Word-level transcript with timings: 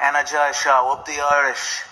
Energize 0.00 0.56
Show, 0.56 0.92
up 0.92 1.04
the 1.06 1.18
Irish. 1.32 1.82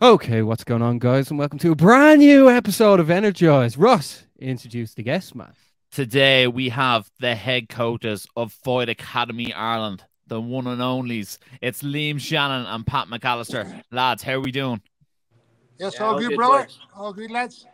Okay, 0.00 0.42
what's 0.42 0.64
going 0.64 0.80
on, 0.82 0.98
guys, 0.98 1.28
and 1.30 1.38
welcome 1.38 1.58
to 1.58 1.72
a 1.72 1.76
brand 1.76 2.20
new 2.20 2.48
episode 2.48 3.00
of 3.00 3.10
Energize. 3.10 3.76
Ross, 3.76 4.24
introduce 4.38 4.94
the 4.94 5.02
guest, 5.02 5.34
man. 5.34 5.52
Today 5.90 6.46
we 6.46 6.70
have 6.70 7.10
the 7.20 7.34
head 7.34 7.68
coaches 7.68 8.26
of 8.36 8.52
Fight 8.52 8.88
Academy 8.88 9.52
Ireland, 9.52 10.02
the 10.26 10.40
one 10.40 10.66
and 10.66 10.80
onlys. 10.80 11.36
It's 11.60 11.82
Liam 11.82 12.18
Shannon 12.18 12.64
and 12.66 12.86
Pat 12.86 13.08
McAllister. 13.08 13.82
Lads, 13.92 14.22
how 14.22 14.34
are 14.34 14.40
we 14.40 14.52
doing? 14.52 14.80
Yes, 15.78 15.94
Yeah, 15.98 16.04
all, 16.06 16.12
all 16.14 16.18
good, 16.18 16.28
good, 16.30 16.36
brother. 16.36 16.64
boys. 16.64 16.78
All 16.96 17.12
good, 17.12 17.30
lads. 17.30 17.66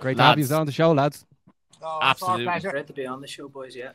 Great 0.00 0.16
to 0.16 0.22
have 0.22 0.36
Lads. 0.36 0.50
you 0.50 0.56
on 0.56 0.66
the 0.66 0.72
show, 0.72 0.92
lads. 0.92 1.24
Oh, 1.82 1.98
it's 1.98 2.02
our 2.02 2.10
Absolutely. 2.10 2.44
pleasure. 2.44 2.70
Great 2.70 2.86
to 2.86 2.92
be 2.92 3.06
on 3.06 3.20
the 3.20 3.26
show, 3.26 3.48
boys. 3.48 3.74
Yeah. 3.74 3.92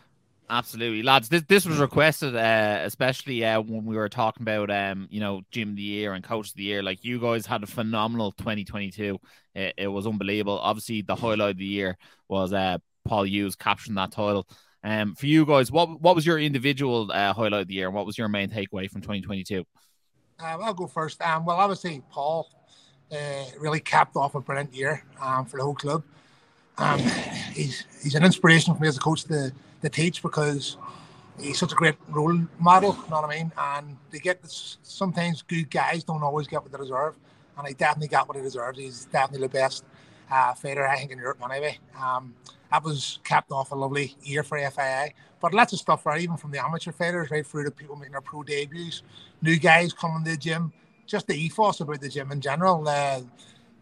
Absolutely, 0.49 1.03
lads. 1.03 1.27
This 1.27 1.43
this 1.43 1.65
was 1.65 1.77
requested, 1.77 2.33
uh, 2.33 2.79
especially 2.83 3.43
uh, 3.43 3.59
when 3.59 3.85
we 3.85 3.97
were 3.97 4.07
talking 4.07 4.43
about 4.43 4.71
um, 4.71 5.07
you 5.11 5.19
know, 5.19 5.41
Gym 5.51 5.71
of 5.71 5.75
the 5.75 5.81
Year 5.81 6.13
and 6.13 6.23
Coach 6.23 6.49
of 6.49 6.55
the 6.55 6.63
Year. 6.63 6.81
Like 6.81 7.03
you 7.03 7.19
guys 7.19 7.45
had 7.45 7.63
a 7.63 7.67
phenomenal 7.67 8.31
2022. 8.31 9.19
It, 9.55 9.73
it 9.77 9.87
was 9.87 10.07
unbelievable. 10.07 10.57
Obviously, 10.59 11.01
the 11.01 11.15
highlight 11.15 11.51
of 11.51 11.57
the 11.57 11.65
year 11.65 11.97
was 12.29 12.53
uh 12.53 12.77
Paul 13.05 13.25
Hughes 13.25 13.57
capturing 13.57 13.95
that 13.95 14.13
title. 14.13 14.47
Um, 14.83 15.15
for 15.15 15.25
you 15.25 15.45
guys, 15.45 15.69
what 15.69 15.99
what 15.99 16.15
was 16.15 16.25
your 16.25 16.39
individual 16.39 17.11
uh, 17.11 17.33
highlight 17.33 17.63
of 17.63 17.67
the 17.67 17.73
year, 17.73 17.87
and 17.87 17.95
what 17.95 18.05
was 18.05 18.17
your 18.17 18.29
main 18.29 18.49
takeaway 18.49 18.89
from 18.89 19.01
2022? 19.01 19.59
Um, 19.59 19.65
I'll 20.39 20.73
go 20.73 20.87
first. 20.87 21.21
Um, 21.21 21.43
well, 21.43 21.57
obviously, 21.57 22.01
Paul 22.09 22.49
uh, 23.11 23.45
really 23.59 23.81
capped 23.81 24.15
off 24.15 24.35
a 24.35 24.39
brilliant 24.39 24.73
year 24.73 25.03
um, 25.19 25.45
for 25.45 25.57
the 25.57 25.63
whole 25.63 25.75
club. 25.75 26.03
Um, 26.77 26.99
he's 27.53 27.85
he's 28.03 28.15
an 28.15 28.23
inspiration 28.23 28.73
for 28.73 28.81
me 28.81 28.87
as 28.87 28.97
a 28.97 28.99
coach 28.99 29.23
to, 29.25 29.51
to 29.81 29.89
teach 29.89 30.21
because 30.21 30.77
he's 31.39 31.57
such 31.57 31.71
a 31.71 31.75
great 31.75 31.95
role 32.09 32.39
model. 32.59 32.93
You 32.93 33.09
know 33.09 33.21
what 33.21 33.31
I 33.31 33.37
mean? 33.37 33.51
And 33.57 33.97
they 34.11 34.19
get 34.19 34.41
this, 34.41 34.77
sometimes 34.83 35.41
good 35.41 35.69
guys 35.69 36.03
don't 36.03 36.23
always 36.23 36.47
get 36.47 36.61
what 36.61 36.71
they 36.71 36.77
deserve, 36.77 37.15
and 37.57 37.67
he 37.67 37.73
definitely 37.73 38.09
got 38.09 38.27
what 38.27 38.37
he 38.37 38.43
deserves. 38.43 38.77
He's 38.77 39.05
definitely 39.05 39.47
the 39.47 39.53
best 39.53 39.83
uh, 40.31 40.53
fighter 40.53 40.87
I 40.87 40.97
think 40.97 41.11
in 41.11 41.17
Europe 41.17 41.39
anyway. 41.43 41.79
Um, 41.99 42.33
that 42.71 42.83
was 42.83 43.19
capped 43.23 43.51
off 43.51 43.71
a 43.71 43.75
lovely 43.75 44.15
year 44.21 44.43
for 44.43 44.57
FIA. 44.59 45.09
But 45.39 45.53
lots 45.53 45.71
of 45.73 45.79
stuff, 45.79 46.05
right? 46.05 46.21
Even 46.21 46.37
from 46.37 46.51
the 46.51 46.63
amateur 46.63 46.91
fighters, 46.91 47.31
right 47.31 47.45
through 47.45 47.65
to 47.65 47.71
people 47.71 47.95
making 47.95 48.13
their 48.13 48.21
pro 48.21 48.43
debuts, 48.43 49.03
new 49.41 49.57
guys 49.57 49.93
coming 49.93 50.23
to 50.23 50.31
the 50.31 50.37
gym, 50.37 50.73
just 51.05 51.27
the 51.27 51.35
ethos 51.35 51.79
about 51.79 52.01
the 52.01 52.09
gym 52.09 52.31
in 52.31 52.41
general. 52.41 52.85
Uh, 52.87 53.21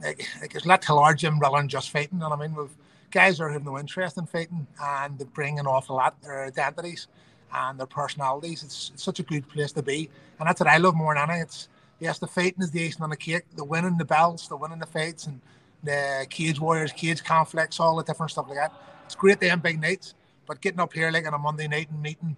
like, 0.01 0.27
like 0.41 0.63
a 0.63 0.67
lot 0.67 0.81
to 0.83 0.93
our 0.93 1.13
gym 1.13 1.39
rather 1.39 1.57
than 1.57 1.69
just 1.69 1.89
fighting. 1.89 2.21
And 2.21 2.33
I 2.33 2.35
mean, 2.35 2.53
with 2.53 2.75
guys 3.15 3.39
are 3.39 3.49
have 3.49 3.63
no 3.63 3.79
interest 3.79 4.17
in 4.17 4.25
fighting 4.25 4.67
and 4.83 5.17
they 5.17 5.23
bring 5.23 5.57
an 5.57 5.65
awful 5.65 5.95
lot 5.95 6.21
their 6.21 6.43
identities 6.43 7.07
and 7.53 7.79
their 7.79 7.87
personalities. 7.87 8.61
It's, 8.61 8.91
it's 8.93 9.03
such 9.03 9.19
a 9.21 9.23
good 9.23 9.47
place 9.47 9.71
to 9.71 9.81
be, 9.81 10.09
and 10.37 10.47
that's 10.47 10.59
what 10.59 10.67
I 10.67 10.77
love 10.77 10.95
more 10.95 11.15
than 11.15 11.23
anything. 11.23 11.43
It's 11.43 11.69
yes, 11.99 12.19
the 12.19 12.27
fighting 12.27 12.61
is 12.61 12.71
the 12.71 12.85
icing 12.85 13.03
on 13.03 13.09
the 13.09 13.15
cake, 13.15 13.43
the 13.55 13.63
winning 13.63 13.97
the 13.97 14.03
belts, 14.03 14.49
the 14.49 14.57
winning 14.57 14.79
the 14.79 14.85
fights, 14.85 15.27
and 15.27 15.39
the 15.81 16.27
cage 16.29 16.59
warriors, 16.59 16.91
cage 16.91 17.23
conflicts, 17.23 17.79
all 17.79 17.95
the 17.95 18.03
different 18.03 18.33
stuff 18.33 18.47
like 18.49 18.57
that. 18.57 18.73
It's 19.05 19.15
great 19.15 19.39
to 19.39 19.49
have 19.49 19.63
big 19.63 19.79
nights, 19.79 20.13
but 20.45 20.59
getting 20.59 20.81
up 20.81 20.91
here 20.91 21.09
like 21.09 21.25
on 21.25 21.33
a 21.33 21.37
Monday 21.37 21.69
night 21.69 21.89
and 21.89 22.01
meeting 22.01 22.35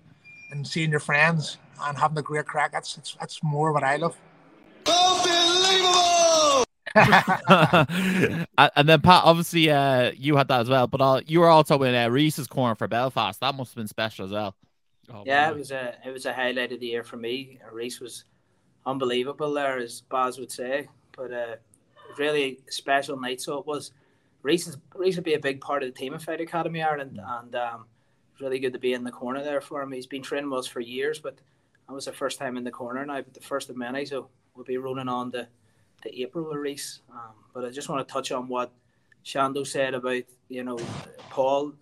and 0.51 0.67
seeing 0.67 0.91
your 0.91 0.99
friends 0.99 1.57
and 1.81 1.97
having 1.97 2.19
a 2.19 2.21
great 2.21 2.45
crack, 2.45 2.71
that's 2.73 2.97
it's, 2.99 3.17
that's 3.19 3.41
more 3.41 3.73
what 3.73 3.83
I 3.83 3.95
love. 3.95 4.15
and 4.85 6.66
and 6.95 8.87
then 8.89 9.01
Pat, 9.01 9.23
obviously, 9.23 9.69
uh, 9.69 10.11
you 10.15 10.35
had 10.35 10.47
that 10.47 10.61
as 10.61 10.69
well, 10.69 10.87
but 10.87 11.01
uh, 11.01 11.21
you 11.25 11.39
were 11.41 11.49
also 11.49 11.81
in 11.83 11.95
uh, 11.95 12.09
Reese's 12.09 12.47
corner 12.47 12.75
for 12.75 12.87
Belfast. 12.87 13.39
That 13.39 13.55
must 13.55 13.71
have 13.71 13.77
been 13.77 13.87
special 13.87 14.25
as 14.25 14.31
well. 14.31 14.55
Oh, 15.09 15.23
Yeah, 15.23 15.49
wow. 15.49 15.51
it 15.51 15.57
was 15.57 15.71
a 15.71 15.95
it 16.05 16.11
was 16.11 16.25
a 16.25 16.33
highlight 16.33 16.71
of 16.71 16.79
the 16.79 16.87
year 16.87 17.03
for 17.03 17.17
me. 17.17 17.59
Reese 17.71 17.99
was 17.99 18.25
unbelievable 18.85 19.53
there, 19.53 19.77
as 19.77 20.01
Baz 20.01 20.39
would 20.39 20.51
say. 20.51 20.89
But 21.15 21.33
uh, 21.33 21.55
really 22.17 22.61
special 22.69 23.19
night. 23.19 23.41
So 23.41 23.57
it 23.59 23.67
was. 23.67 23.91
Reese 24.43 24.67
is 24.67 24.77
Reese 24.95 25.15
would 25.17 25.25
be 25.25 25.33
a 25.35 25.39
big 25.39 25.61
part 25.61 25.83
of 25.83 25.89
the 25.89 25.99
team 25.99 26.13
at 26.13 26.21
Fight 26.21 26.41
Academy 26.41 26.81
Ireland, 26.83 27.19
and 27.25 27.55
um, 27.55 27.87
it's 28.31 28.41
really 28.41 28.59
good 28.59 28.73
to 28.73 28.79
be 28.79 28.93
in 28.93 29.03
the 29.03 29.11
corner 29.11 29.43
there 29.43 29.61
for 29.61 29.81
him. 29.81 29.91
He's 29.91 30.07
been 30.07 30.23
training 30.23 30.49
with 30.49 30.59
us 30.61 30.67
for 30.67 30.79
years, 30.79 31.19
but 31.19 31.35
that 31.87 31.93
was 31.93 32.05
the 32.05 32.13
first 32.13 32.39
time 32.39 32.57
in 32.57 32.63
the 32.63 32.71
corner 32.71 33.05
now, 33.05 33.21
but 33.21 33.33
the 33.33 33.41
first 33.41 33.69
of 33.69 33.77
many. 33.77 34.05
So 34.05 34.29
we'll 34.55 34.65
be 34.65 34.77
rolling 34.77 35.09
on 35.09 35.31
to, 35.33 35.47
to 36.07 36.21
April 36.21 36.45
Reese. 36.45 37.01
Um, 37.11 37.33
but 37.53 37.65
I 37.65 37.69
just 37.69 37.89
want 37.89 38.07
to 38.07 38.11
touch 38.11 38.31
on 38.31 38.47
what 38.47 38.71
Shando 39.25 39.65
said 39.65 39.93
about 39.93 40.23
you 40.49 40.63
know 40.63 40.77
Paul. 41.29 41.73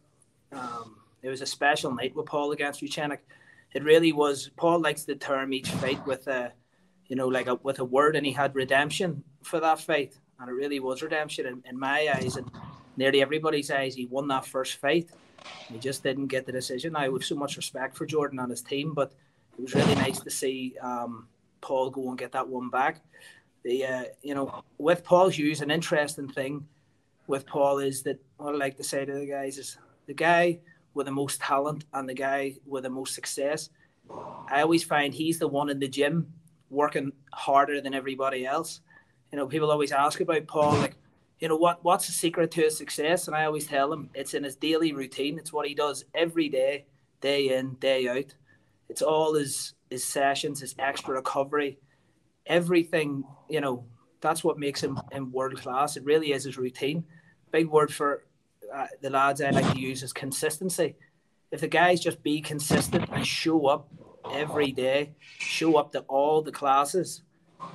Um, 0.51 0.97
it 1.21 1.29
was 1.29 1.41
a 1.41 1.45
special 1.45 1.93
night 1.93 2.15
with 2.15 2.27
Paul 2.27 2.51
against 2.51 2.79
Vucenic. 2.79 3.25
It 3.73 3.83
really 3.83 4.13
was. 4.13 4.49
Paul 4.55 4.79
likes 4.79 5.05
to 5.05 5.15
term 5.15 5.53
each 5.53 5.69
fight 5.69 6.05
with 6.05 6.27
a, 6.27 6.53
you 7.07 7.15
know, 7.15 7.27
like 7.27 7.47
a 7.47 7.55
with 7.55 7.79
a 7.79 7.85
word, 7.85 8.15
and 8.15 8.25
he 8.25 8.31
had 8.31 8.55
redemption 8.55 9.23
for 9.43 9.59
that 9.59 9.79
fight, 9.79 10.17
and 10.39 10.49
it 10.49 10.53
really 10.53 10.79
was 10.79 11.01
redemption 11.01 11.45
in, 11.45 11.63
in 11.69 11.79
my 11.79 12.09
eyes 12.15 12.37
and 12.37 12.49
nearly 12.97 13.21
everybody's 13.21 13.71
eyes. 13.71 13.95
He 13.95 14.05
won 14.05 14.27
that 14.29 14.45
first 14.45 14.77
fight. 14.77 15.09
He 15.71 15.77
just 15.77 16.03
didn't 16.03 16.27
get 16.27 16.45
the 16.45 16.51
decision. 16.51 16.95
I 16.95 17.03
have 17.03 17.23
so 17.23 17.35
much 17.35 17.57
respect 17.57 17.95
for 17.97 18.05
Jordan 18.05 18.39
and 18.39 18.49
his 18.49 18.61
team, 18.61 18.93
but 18.93 19.11
it 19.57 19.61
was 19.61 19.75
really 19.75 19.95
nice 19.95 20.19
to 20.19 20.29
see 20.29 20.75
um, 20.81 21.27
Paul 21.61 21.89
go 21.89 22.09
and 22.09 22.17
get 22.17 22.31
that 22.31 22.47
one 22.47 22.69
back. 22.69 23.01
The 23.65 23.83
uh, 23.83 24.03
you 24.21 24.35
know 24.35 24.63
with 24.77 25.03
Paul 25.03 25.27
Hughes, 25.27 25.61
an 25.61 25.71
interesting 25.71 26.29
thing 26.29 26.67
with 27.25 27.47
Paul 27.47 27.79
is 27.79 28.03
that 28.03 28.23
what 28.37 28.53
I 28.53 28.57
like 28.57 28.77
to 28.77 28.83
say 28.83 29.05
to 29.05 29.13
the 29.13 29.25
guys 29.25 29.57
is 29.57 29.79
the 30.05 30.13
guy 30.13 30.59
with 30.93 31.07
the 31.07 31.11
most 31.11 31.41
talent 31.41 31.85
and 31.91 32.07
the 32.07 32.13
guy 32.13 32.55
with 32.67 32.83
the 32.83 32.91
most 32.91 33.15
success. 33.15 33.69
I 34.47 34.61
always 34.61 34.83
find 34.83 35.11
he's 35.11 35.39
the 35.39 35.47
one 35.47 35.71
in 35.71 35.79
the 35.79 35.87
gym 35.87 36.31
working 36.69 37.11
harder 37.33 37.81
than 37.81 37.95
everybody 37.95 38.45
else. 38.45 38.81
You 39.31 39.39
know, 39.39 39.47
people 39.47 39.71
always 39.71 39.91
ask 39.91 40.19
about 40.19 40.45
Paul, 40.45 40.73
like, 40.73 40.95
you 41.39 41.47
know, 41.47 41.57
what 41.57 41.83
what's 41.83 42.05
the 42.05 42.13
secret 42.13 42.51
to 42.51 42.61
his 42.61 42.77
success? 42.77 43.27
And 43.27 43.35
I 43.35 43.45
always 43.45 43.65
tell 43.65 43.89
them 43.89 44.11
it's 44.13 44.35
in 44.35 44.43
his 44.43 44.55
daily 44.55 44.93
routine. 44.93 45.39
It's 45.39 45.51
what 45.51 45.67
he 45.67 45.73
does 45.73 46.05
every 46.13 46.49
day, 46.49 46.85
day 47.19 47.57
in, 47.57 47.73
day 47.79 48.07
out. 48.07 48.35
It's 48.89 49.01
all 49.01 49.33
his 49.33 49.73
his 49.89 50.05
sessions, 50.05 50.61
his 50.61 50.75
extra 50.77 51.15
recovery, 51.15 51.79
everything. 52.45 53.23
You 53.49 53.61
know, 53.61 53.85
that's 54.21 54.43
what 54.43 54.57
makes 54.57 54.81
him 54.81 54.99
in 55.11 55.31
world 55.31 55.57
class. 55.57 55.97
It 55.97 56.03
really 56.03 56.31
is 56.31 56.43
his 56.43 56.57
routine. 56.57 57.03
Big 57.51 57.67
word 57.67 57.93
for 57.93 58.25
uh, 58.73 58.87
the 59.01 59.09
lads 59.09 59.41
I 59.41 59.51
like 59.51 59.71
to 59.73 59.79
use 59.79 60.03
is 60.03 60.13
consistency. 60.13 60.95
If 61.51 61.61
the 61.61 61.67
guys 61.67 61.99
just 61.99 62.21
be 62.23 62.41
consistent 62.41 63.09
and 63.11 63.25
show 63.25 63.67
up 63.67 63.87
every 64.33 64.71
day, 64.71 65.11
show 65.37 65.77
up 65.77 65.91
to 65.93 65.99
all 66.01 66.41
the 66.41 66.51
classes, 66.51 67.21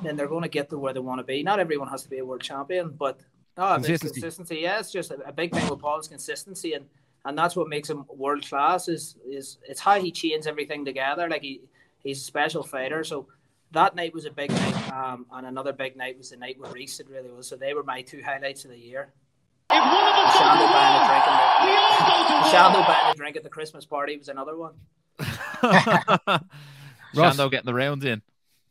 then 0.03 0.17
they're 0.17 0.29
going 0.29 0.43
to 0.43 0.49
get 0.49 0.69
to 0.71 0.79
where 0.79 0.93
they 0.93 1.01
want 1.01 1.21
to 1.21 1.25
be. 1.25 1.43
Not 1.43 1.61
everyone 1.61 1.89
has 1.89 2.03
to 2.03 2.11
be 2.11 2.19
a 2.19 2.25
world 2.25 2.43
champion, 2.43 2.91
but 2.91 3.21
oh, 3.57 3.75
consistency. 3.75 4.21
Consistency. 4.21 4.21
consistency. 4.21 4.57
Yeah, 4.63 4.81
it's 4.81 4.93
just 4.93 5.11
a, 5.11 5.29
a 5.29 5.33
big 5.33 5.55
thing 5.55 5.69
with 5.69 5.81
Paul 5.81 6.01
is 6.01 6.09
consistency, 6.09 6.75
and 6.75 6.87
and 7.25 7.37
that's 7.37 7.55
what 7.57 7.69
makes 7.69 7.89
him 7.89 8.05
world 8.09 8.47
class. 8.47 8.89
Is 8.89 9.17
is 9.27 9.59
it's 9.69 9.81
how 9.81 10.01
he 10.01 10.11
chains 10.11 10.47
everything 10.47 10.85
together. 10.85 11.29
Like 11.29 11.43
he 11.43 11.61
he's 12.03 12.21
a 12.21 12.25
special 12.25 12.63
fighter. 12.63 13.05
So 13.05 13.29
that 13.73 13.95
night 13.95 14.13
was 14.15 14.25
a 14.25 14.31
big 14.31 14.51
night, 14.51 14.93
um, 14.93 15.27
and 15.33 15.47
another 15.47 15.73
big 15.73 15.97
night 15.97 16.19
was 16.19 16.31
the 16.31 16.37
night 16.37 16.59
with 16.59 16.73
Reese. 16.73 17.01
It 17.01 17.09
really 17.09 17.31
was. 17.31 17.47
So 17.47 17.57
they 17.57 17.75
were 17.75 17.83
my 17.83 18.03
two 18.03 18.23
highlights 18.23 18.65
of 18.65 18.71
the 18.71 18.79
year. 18.79 19.13
Shando 19.71 20.73
buying 20.73 20.97
a 20.97 21.07
drink, 21.07 21.27
and 21.29 22.45
the, 22.45 22.49
Shando 22.49 22.87
buying 22.87 23.13
a 23.13 23.17
drink 23.17 23.37
at 23.37 23.45
the 23.45 23.49
Christmas 23.49 23.85
party 23.85 24.17
was 24.17 24.29
another 24.29 24.57
one. 24.57 24.75
Ross- 27.15 27.37
Shando 27.37 27.51
getting 27.51 27.67
the 27.67 27.75
rounds 27.75 28.05
in. 28.05 28.23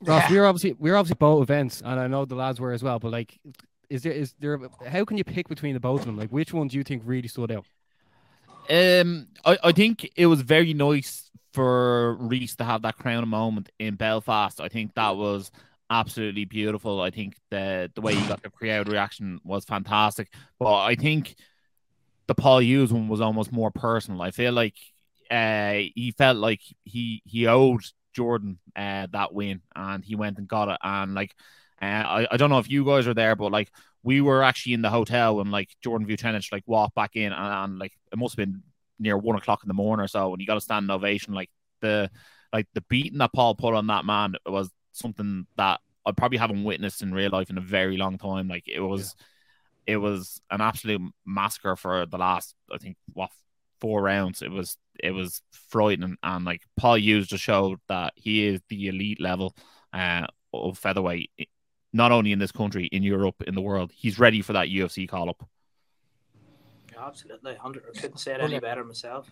Ross, 0.02 0.30
we 0.30 0.38
were 0.38 0.46
obviously 0.46 0.74
we 0.80 0.92
were 0.92 0.98
obviously 0.98 1.18
both 1.20 1.44
events, 1.44 1.82
and 1.84 2.00
I 2.00 2.08
know 2.08 2.26
the 2.26 2.36
lads 2.36 2.60
were 2.60 2.72
as 2.72 2.84
well. 2.84 3.00
But 3.00 3.12
like, 3.12 3.40
is 3.90 4.04
there 4.04 4.14
is 4.14 4.34
there 4.40 4.60
how 4.88 5.06
can 5.06 5.18
you 5.18 5.24
pick 5.24 5.48
between 5.48 5.74
the 5.74 5.80
both 5.80 6.02
of 6.02 6.06
them? 6.06 6.18
Like, 6.18 6.30
which 6.30 6.54
one 6.54 6.68
do 6.68 6.78
you 6.78 6.84
think 6.84 7.04
really 7.06 7.28
stood 7.28 7.52
out? 7.52 7.66
Um, 8.70 9.28
I, 9.46 9.58
I 9.64 9.72
think 9.72 10.10
it 10.16 10.28
was 10.28 10.42
very 10.42 10.74
nice 10.74 11.29
for 11.54 12.16
Reese 12.16 12.56
to 12.58 12.64
have 12.64 12.84
that 12.84 12.98
crown 12.98 13.28
moment 13.28 13.70
in 13.80 13.96
Belfast. 13.96 14.62
I 14.62 14.68
think 14.68 14.94
that 14.96 15.16
was 15.16 15.52
absolutely 15.90 16.46
beautiful. 16.46 17.02
I 17.02 17.10
think 17.10 17.36
the 17.50 17.92
the 17.96 18.02
way 18.02 18.16
he 18.16 18.28
got 18.28 18.44
the 18.44 18.50
crowd 18.50 18.88
reaction 18.88 19.40
was 19.44 19.66
fantastic. 19.66 20.32
But 20.60 20.84
I 20.84 20.96
think 20.96 21.36
the 22.28 22.36
Paul 22.36 22.62
Hughes 22.62 22.94
one 22.94 23.08
was 23.08 23.22
almost 23.22 23.52
more 23.52 23.72
personal. 23.72 24.22
I 24.22 24.32
feel 24.32 24.54
like 24.54 24.76
uh, 25.32 25.74
he 25.96 26.14
felt 26.18 26.38
like 26.38 26.62
he 26.84 27.22
he 27.26 27.48
owed 27.48 27.82
Jordan 28.14 28.60
uh, 28.76 29.08
that 29.12 29.34
win, 29.34 29.62
and 29.76 30.04
he 30.04 30.16
went 30.16 30.38
and 30.38 30.48
got 30.48 30.70
it. 30.70 30.78
And 30.84 31.16
like, 31.16 31.36
uh, 31.82 31.86
I 31.86 32.28
I 32.32 32.38
don't 32.38 32.50
know 32.50 32.60
if 32.60 32.70
you 32.70 32.86
guys 32.86 33.08
are 33.08 33.14
there, 33.14 33.36
but 33.36 33.52
like 33.52 33.72
we 34.04 34.22
were 34.22 34.44
actually 34.44 34.74
in 34.74 34.82
the 34.82 34.90
hotel 34.90 35.38
when 35.38 35.52
like 35.52 35.70
Jordan 35.84 36.08
Vucenic 36.08 36.46
like 36.52 36.64
walked 36.68 36.96
back 36.96 37.16
in, 37.16 37.34
and, 37.34 37.54
and 37.54 37.80
like 37.80 37.94
it 38.12 38.18
must 38.18 38.38
have 38.38 38.46
been 38.46 38.64
near 39.00 39.18
one 39.18 39.38
o'clock 39.38 39.64
in 39.64 39.68
the 39.68 39.74
morning 39.74 40.04
or 40.04 40.08
so, 40.08 40.32
and 40.32 40.42
you 40.42 40.48
got 40.48 40.58
a 40.58 40.62
standing 40.62 40.92
ovation. 40.92 41.34
Like 41.34 41.50
the 41.82 42.10
like 42.54 42.68
the 42.74 42.82
beating 42.82 43.20
that 43.20 43.34
Paul 43.34 43.56
put 43.56 43.74
on 43.74 43.88
that 43.88 44.06
man 44.06 44.36
was 44.46 44.70
something 44.92 45.46
that 45.58 45.80
I 46.06 46.12
probably 46.12 46.38
haven't 46.38 46.64
witnessed 46.64 47.02
in 47.02 47.14
real 47.14 47.32
life 47.32 47.50
in 47.50 47.58
a 47.58 47.62
very 47.62 47.98
long 47.98 48.18
time. 48.18 48.48
Like 48.48 48.68
it 48.68 48.80
was, 48.80 49.16
it 49.86 49.98
was 49.98 50.42
an 50.50 50.62
absolute 50.62 51.02
massacre 51.26 51.76
for 51.76 52.06
the 52.06 52.18
last 52.18 52.56
I 52.72 52.78
think 52.78 52.98
what 53.14 53.30
four 53.80 54.02
rounds. 54.02 54.42
It 54.42 54.52
was 54.52 54.78
it 55.02 55.12
was 55.12 55.42
frightening, 55.52 56.18
and 56.24 56.46
like 56.46 56.62
Paul 56.78 56.98
Hughes 56.98 57.28
just 57.28 57.44
showed 57.44 57.80
that 57.88 58.14
he 58.16 58.48
is 58.48 58.62
the 58.70 58.88
elite 58.88 59.22
level 59.22 59.56
uh, 59.94 60.28
of 60.54 60.78
featherweight, 60.78 61.32
not 61.94 62.12
only 62.12 62.32
in 62.32 62.40
this 62.40 62.52
country, 62.52 62.86
in 62.88 63.04
Europe, 63.04 63.44
in 63.48 63.56
the 63.56 63.62
world. 63.62 63.92
He's 63.94 64.20
ready 64.20 64.42
for 64.42 64.54
that 64.54 64.68
UFC 64.68 65.08
call 65.08 65.30
up. 65.30 65.48
Yeah, 67.00 67.08
absolutely, 67.08 67.56
hundred. 67.56 67.84
I 67.96 68.00
couldn't 68.00 68.18
say 68.18 68.34
it 68.34 68.42
any 68.42 68.60
better 68.60 68.84
myself. 68.84 69.30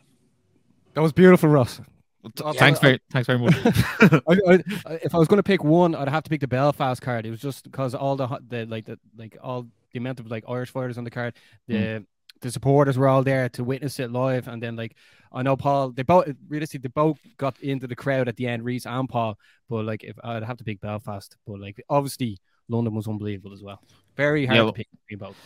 That 0.94 1.02
was 1.02 1.12
beautiful, 1.12 1.50
Ross. 1.50 1.82
Yeah, 2.24 2.52
thanks 2.54 2.80
very, 2.80 3.00
thanks 3.12 3.28
very 3.28 3.40
much. 3.40 3.56
I, 3.66 4.20
I, 4.28 5.00
if 5.04 5.16
I 5.16 5.18
was 5.18 5.28
going 5.28 5.38
to 5.38 5.44
pick 5.44 5.64
one, 5.64 5.96
I'd 5.96 6.10
have 6.10 6.24
to 6.24 6.30
pick 6.30 6.42
the 6.42 6.48
Belfast 6.48 7.02
card. 7.02 7.26
It 7.26 7.30
was 7.30 7.40
just 7.40 7.64
because 7.64 7.94
all 7.96 8.16
the 8.16 8.28
the 8.48 8.66
like 8.66 8.86
the 8.86 9.00
like 9.18 9.38
all 9.42 9.68
the 9.92 10.00
amount 10.00 10.20
of 10.20 10.30
like 10.30 10.44
Irish 10.48 10.72
fighters 10.72 10.98
on 10.98 11.04
the 11.04 11.12
card, 11.12 11.36
the 11.68 11.76
mm. 11.76 12.06
the 12.42 12.52
supporters 12.52 12.98
were 12.98 13.08
all 13.08 13.24
there 13.24 13.50
to 13.50 13.64
witness 13.64 14.00
it 14.00 14.12
live, 14.12 14.48
and 14.48 14.62
then 14.62 14.76
like 14.76 14.96
I 15.32 15.44
know 15.44 15.56
Paul, 15.56 15.92
they 15.92 16.04
both 16.04 16.28
realistically 16.50 16.88
they 16.88 16.92
both 16.94 17.20
got 17.38 17.60
into 17.62 17.88
the 17.88 17.96
crowd 17.96 18.28
at 18.28 18.36
the 18.36 18.48
end, 18.48 18.66
Reese 18.66 18.86
and 18.86 19.08
Paul. 19.08 19.38
But 19.70 19.86
like 19.86 20.04
if 20.04 20.18
I'd 20.24 20.44
have 20.44 20.58
to 20.58 20.64
pick 20.64 20.82
Belfast, 20.82 21.36
but 21.46 21.60
like 21.60 21.82
obviously 21.90 22.40
London 22.68 22.96
was 22.96 23.08
unbelievable 23.08 23.54
as 23.54 23.62
well. 23.62 23.82
Very 24.16 24.46
hard 24.46 24.58
yeah, 24.58 24.66
to 24.66 24.74
pick 24.74 25.20
both. 25.20 25.38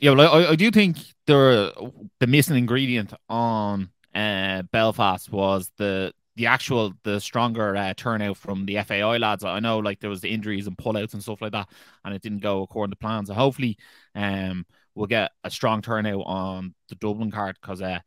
Yeah, 0.00 0.12
well, 0.12 0.32
I, 0.34 0.50
I 0.50 0.56
do 0.56 0.70
think 0.70 0.98
the 1.26 1.92
the 2.20 2.26
missing 2.26 2.56
ingredient 2.56 3.12
on 3.28 3.90
uh, 4.14 4.62
Belfast 4.72 5.30
was 5.30 5.70
the 5.78 6.12
the 6.36 6.46
actual 6.46 6.92
the 7.04 7.20
stronger 7.20 7.76
uh, 7.76 7.94
turnout 7.96 8.36
from 8.36 8.66
the 8.66 8.78
FAI 8.78 9.18
lads. 9.18 9.44
I 9.44 9.60
know 9.60 9.78
like 9.78 10.00
there 10.00 10.10
was 10.10 10.20
the 10.20 10.30
injuries 10.30 10.66
and 10.66 10.76
pullouts 10.76 11.14
and 11.14 11.22
stuff 11.22 11.40
like 11.40 11.52
that, 11.52 11.68
and 12.04 12.14
it 12.14 12.22
didn't 12.22 12.40
go 12.40 12.62
according 12.62 12.90
to 12.92 12.96
plan. 12.96 13.24
So 13.26 13.34
hopefully, 13.34 13.78
um, 14.14 14.66
we'll 14.94 15.06
get 15.06 15.30
a 15.44 15.50
strong 15.50 15.80
turnout 15.82 16.24
on 16.26 16.74
the 16.88 16.96
Dublin 16.96 17.30
card 17.30 17.56
because 17.60 17.80
uh, 17.80 18.00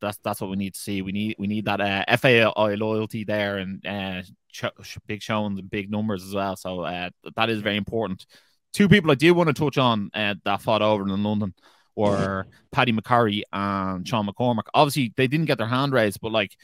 that's 0.00 0.18
that's 0.24 0.40
what 0.40 0.50
we 0.50 0.56
need 0.56 0.74
to 0.74 0.80
see. 0.80 1.02
We 1.02 1.12
need 1.12 1.36
we 1.38 1.46
need 1.46 1.64
that 1.66 1.80
uh, 1.80 2.04
FAI 2.08 2.74
loyalty 2.74 3.24
there 3.24 3.58
and 3.58 3.84
uh, 3.86 4.22
sh- 4.52 4.98
big 5.06 5.22
showings 5.22 5.58
and 5.58 5.70
big 5.70 5.90
numbers 5.90 6.24
as 6.24 6.34
well. 6.34 6.56
So 6.56 6.80
uh, 6.80 7.10
that 7.36 7.50
is 7.50 7.62
very 7.62 7.76
important. 7.76 8.26
Two 8.72 8.88
people 8.88 9.10
I 9.10 9.14
do 9.14 9.34
want 9.34 9.48
to 9.48 9.52
touch 9.52 9.78
on 9.78 10.10
uh, 10.14 10.34
that 10.44 10.62
fought 10.62 10.82
over 10.82 11.02
in 11.02 11.22
London 11.22 11.54
were 11.94 12.46
Paddy 12.70 12.92
McCrory 12.92 13.42
and 13.52 14.06
Sean 14.08 14.26
McCormack. 14.26 14.64
Obviously, 14.72 15.12
they 15.16 15.26
didn't 15.26 15.46
get 15.46 15.58
their 15.58 15.66
hand 15.66 15.92
raised, 15.92 16.20
but 16.20 16.32
like 16.32 16.56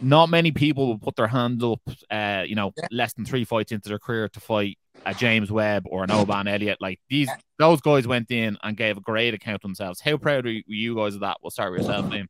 not 0.00 0.28
many 0.28 0.52
people 0.52 0.86
will 0.86 0.98
put 0.98 1.16
their 1.16 1.26
hand 1.26 1.62
up, 1.62 1.80
uh, 2.10 2.44
you 2.46 2.54
know, 2.54 2.72
less 2.90 3.14
than 3.14 3.24
three 3.24 3.44
fights 3.44 3.72
into 3.72 3.88
their 3.88 3.98
career 3.98 4.28
to 4.28 4.40
fight 4.40 4.78
a 5.06 5.14
James 5.14 5.50
Webb 5.50 5.84
or 5.86 6.04
an 6.04 6.10
Oban 6.10 6.48
Elliott. 6.48 6.80
Like 6.80 7.00
these, 7.08 7.30
those 7.58 7.80
guys 7.80 8.06
went 8.06 8.30
in 8.30 8.58
and 8.62 8.76
gave 8.76 8.96
a 8.96 9.00
great 9.00 9.34
account 9.34 9.56
of 9.56 9.62
themselves. 9.62 10.00
How 10.00 10.16
proud 10.16 10.46
are 10.46 10.60
you 10.66 10.96
guys 10.96 11.14
of 11.14 11.20
that? 11.20 11.38
We'll 11.42 11.50
start 11.50 11.72
with 11.72 11.82
yourself, 11.82 12.06
Liam. 12.06 12.26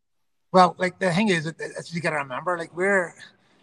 Well, 0.52 0.76
like 0.78 0.98
the 0.98 1.12
thing 1.12 1.28
is, 1.28 1.44
that 1.44 1.90
you 1.90 2.00
got 2.00 2.10
to 2.10 2.16
remember, 2.16 2.56
like 2.56 2.74
we're, 2.74 3.14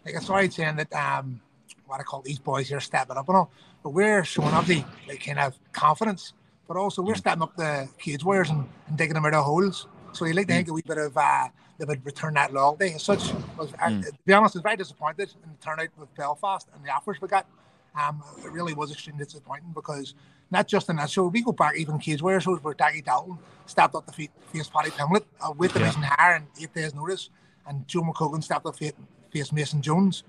like 0.04 0.14
I'm 0.14 0.22
sorry 0.22 0.50
saying 0.50 0.76
that, 0.76 0.92
um, 0.92 1.40
what 1.86 2.00
I 2.00 2.02
call 2.02 2.22
these 2.22 2.38
boys 2.38 2.68
here 2.68 2.80
stepping 2.80 3.16
up 3.16 3.28
and 3.28 3.36
all, 3.36 3.50
but 3.82 3.90
we're 3.90 4.24
showing 4.24 4.54
up 4.54 4.66
the 4.66 4.84
like 5.08 5.24
kind 5.24 5.38
of 5.38 5.56
confidence, 5.72 6.32
but 6.66 6.76
also 6.76 7.02
we're 7.02 7.14
mm. 7.14 7.18
stepping 7.18 7.42
up 7.42 7.56
the 7.56 7.88
cage 7.98 8.24
warriors 8.24 8.50
and, 8.50 8.68
and 8.88 8.96
digging 8.96 9.14
them 9.14 9.24
out 9.24 9.34
of 9.34 9.44
holes. 9.44 9.86
So 10.12 10.24
you 10.24 10.32
like 10.32 10.46
to 10.48 10.52
mm. 10.52 10.56
think 10.56 10.68
a 10.68 10.72
wee 10.72 10.82
bit 10.86 10.98
of 10.98 11.16
uh, 11.16 11.48
they 11.78 11.84
would 11.84 12.04
return 12.04 12.34
that 12.34 12.52
loyalty. 12.52 12.92
As 12.94 13.02
such, 13.02 13.32
was, 13.56 13.70
mm. 13.72 14.04
to 14.04 14.12
be 14.24 14.32
honest, 14.32 14.56
I 14.56 14.58
was 14.58 14.62
very 14.62 14.76
disappointed 14.76 15.32
in 15.44 15.50
the 15.50 15.64
turnout 15.64 15.88
with 15.98 16.14
Belfast 16.14 16.68
and 16.74 16.84
the 16.84 16.90
offers 16.90 17.20
we 17.20 17.28
got. 17.28 17.46
Um, 17.94 18.22
it 18.44 18.50
really 18.50 18.74
was 18.74 18.92
extremely 18.92 19.24
disappointing 19.24 19.72
because 19.74 20.14
not 20.50 20.68
just 20.68 20.88
in 20.88 20.96
that 20.96 21.10
show, 21.10 21.26
we 21.26 21.42
go 21.42 21.52
back 21.52 21.76
even 21.76 21.98
Cage 21.98 22.22
Warrior 22.22 22.40
shows 22.40 22.62
where 22.62 22.74
Daggy 22.74 23.04
Dalton 23.04 23.38
stepped 23.66 23.94
up 23.94 24.06
to 24.06 24.12
feet, 24.12 24.30
face 24.52 24.68
Paddy 24.68 24.90
Pimblett 24.90 25.24
uh, 25.40 25.52
with 25.56 25.72
the 25.72 25.80
yeah. 25.80 25.92
higher 25.92 26.36
in 26.36 26.46
eight 26.60 26.72
days' 26.74 26.94
notice, 26.94 27.30
and 27.66 27.86
Joe 27.88 28.02
McColgan 28.02 28.44
stepped 28.44 28.66
up 28.66 28.76
to 28.76 28.92
face 29.30 29.52
Mason 29.52 29.82
Jones 29.82 30.24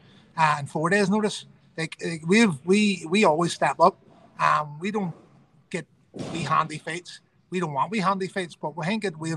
in 0.60 0.66
four 0.66 0.90
days' 0.90 1.10
notice. 1.10 1.46
Like, 1.78 1.98
like 2.04 2.22
we've 2.28 2.54
we 2.66 3.06
we 3.10 3.24
always 3.26 3.54
step 3.54 3.80
up. 3.80 3.98
Um, 4.40 4.80
we 4.80 4.92
don't 4.92 5.14
get 5.70 5.86
we 6.32 6.40
handy 6.40 6.78
fights. 6.78 7.22
We 7.50 7.60
don't 7.60 7.74
want 7.74 7.92
we 7.92 8.00
handy 8.00 8.28
fights, 8.28 8.56
but 8.56 8.76
we 8.76 8.86
think 8.86 9.06
it 9.06 9.18
we 9.18 9.36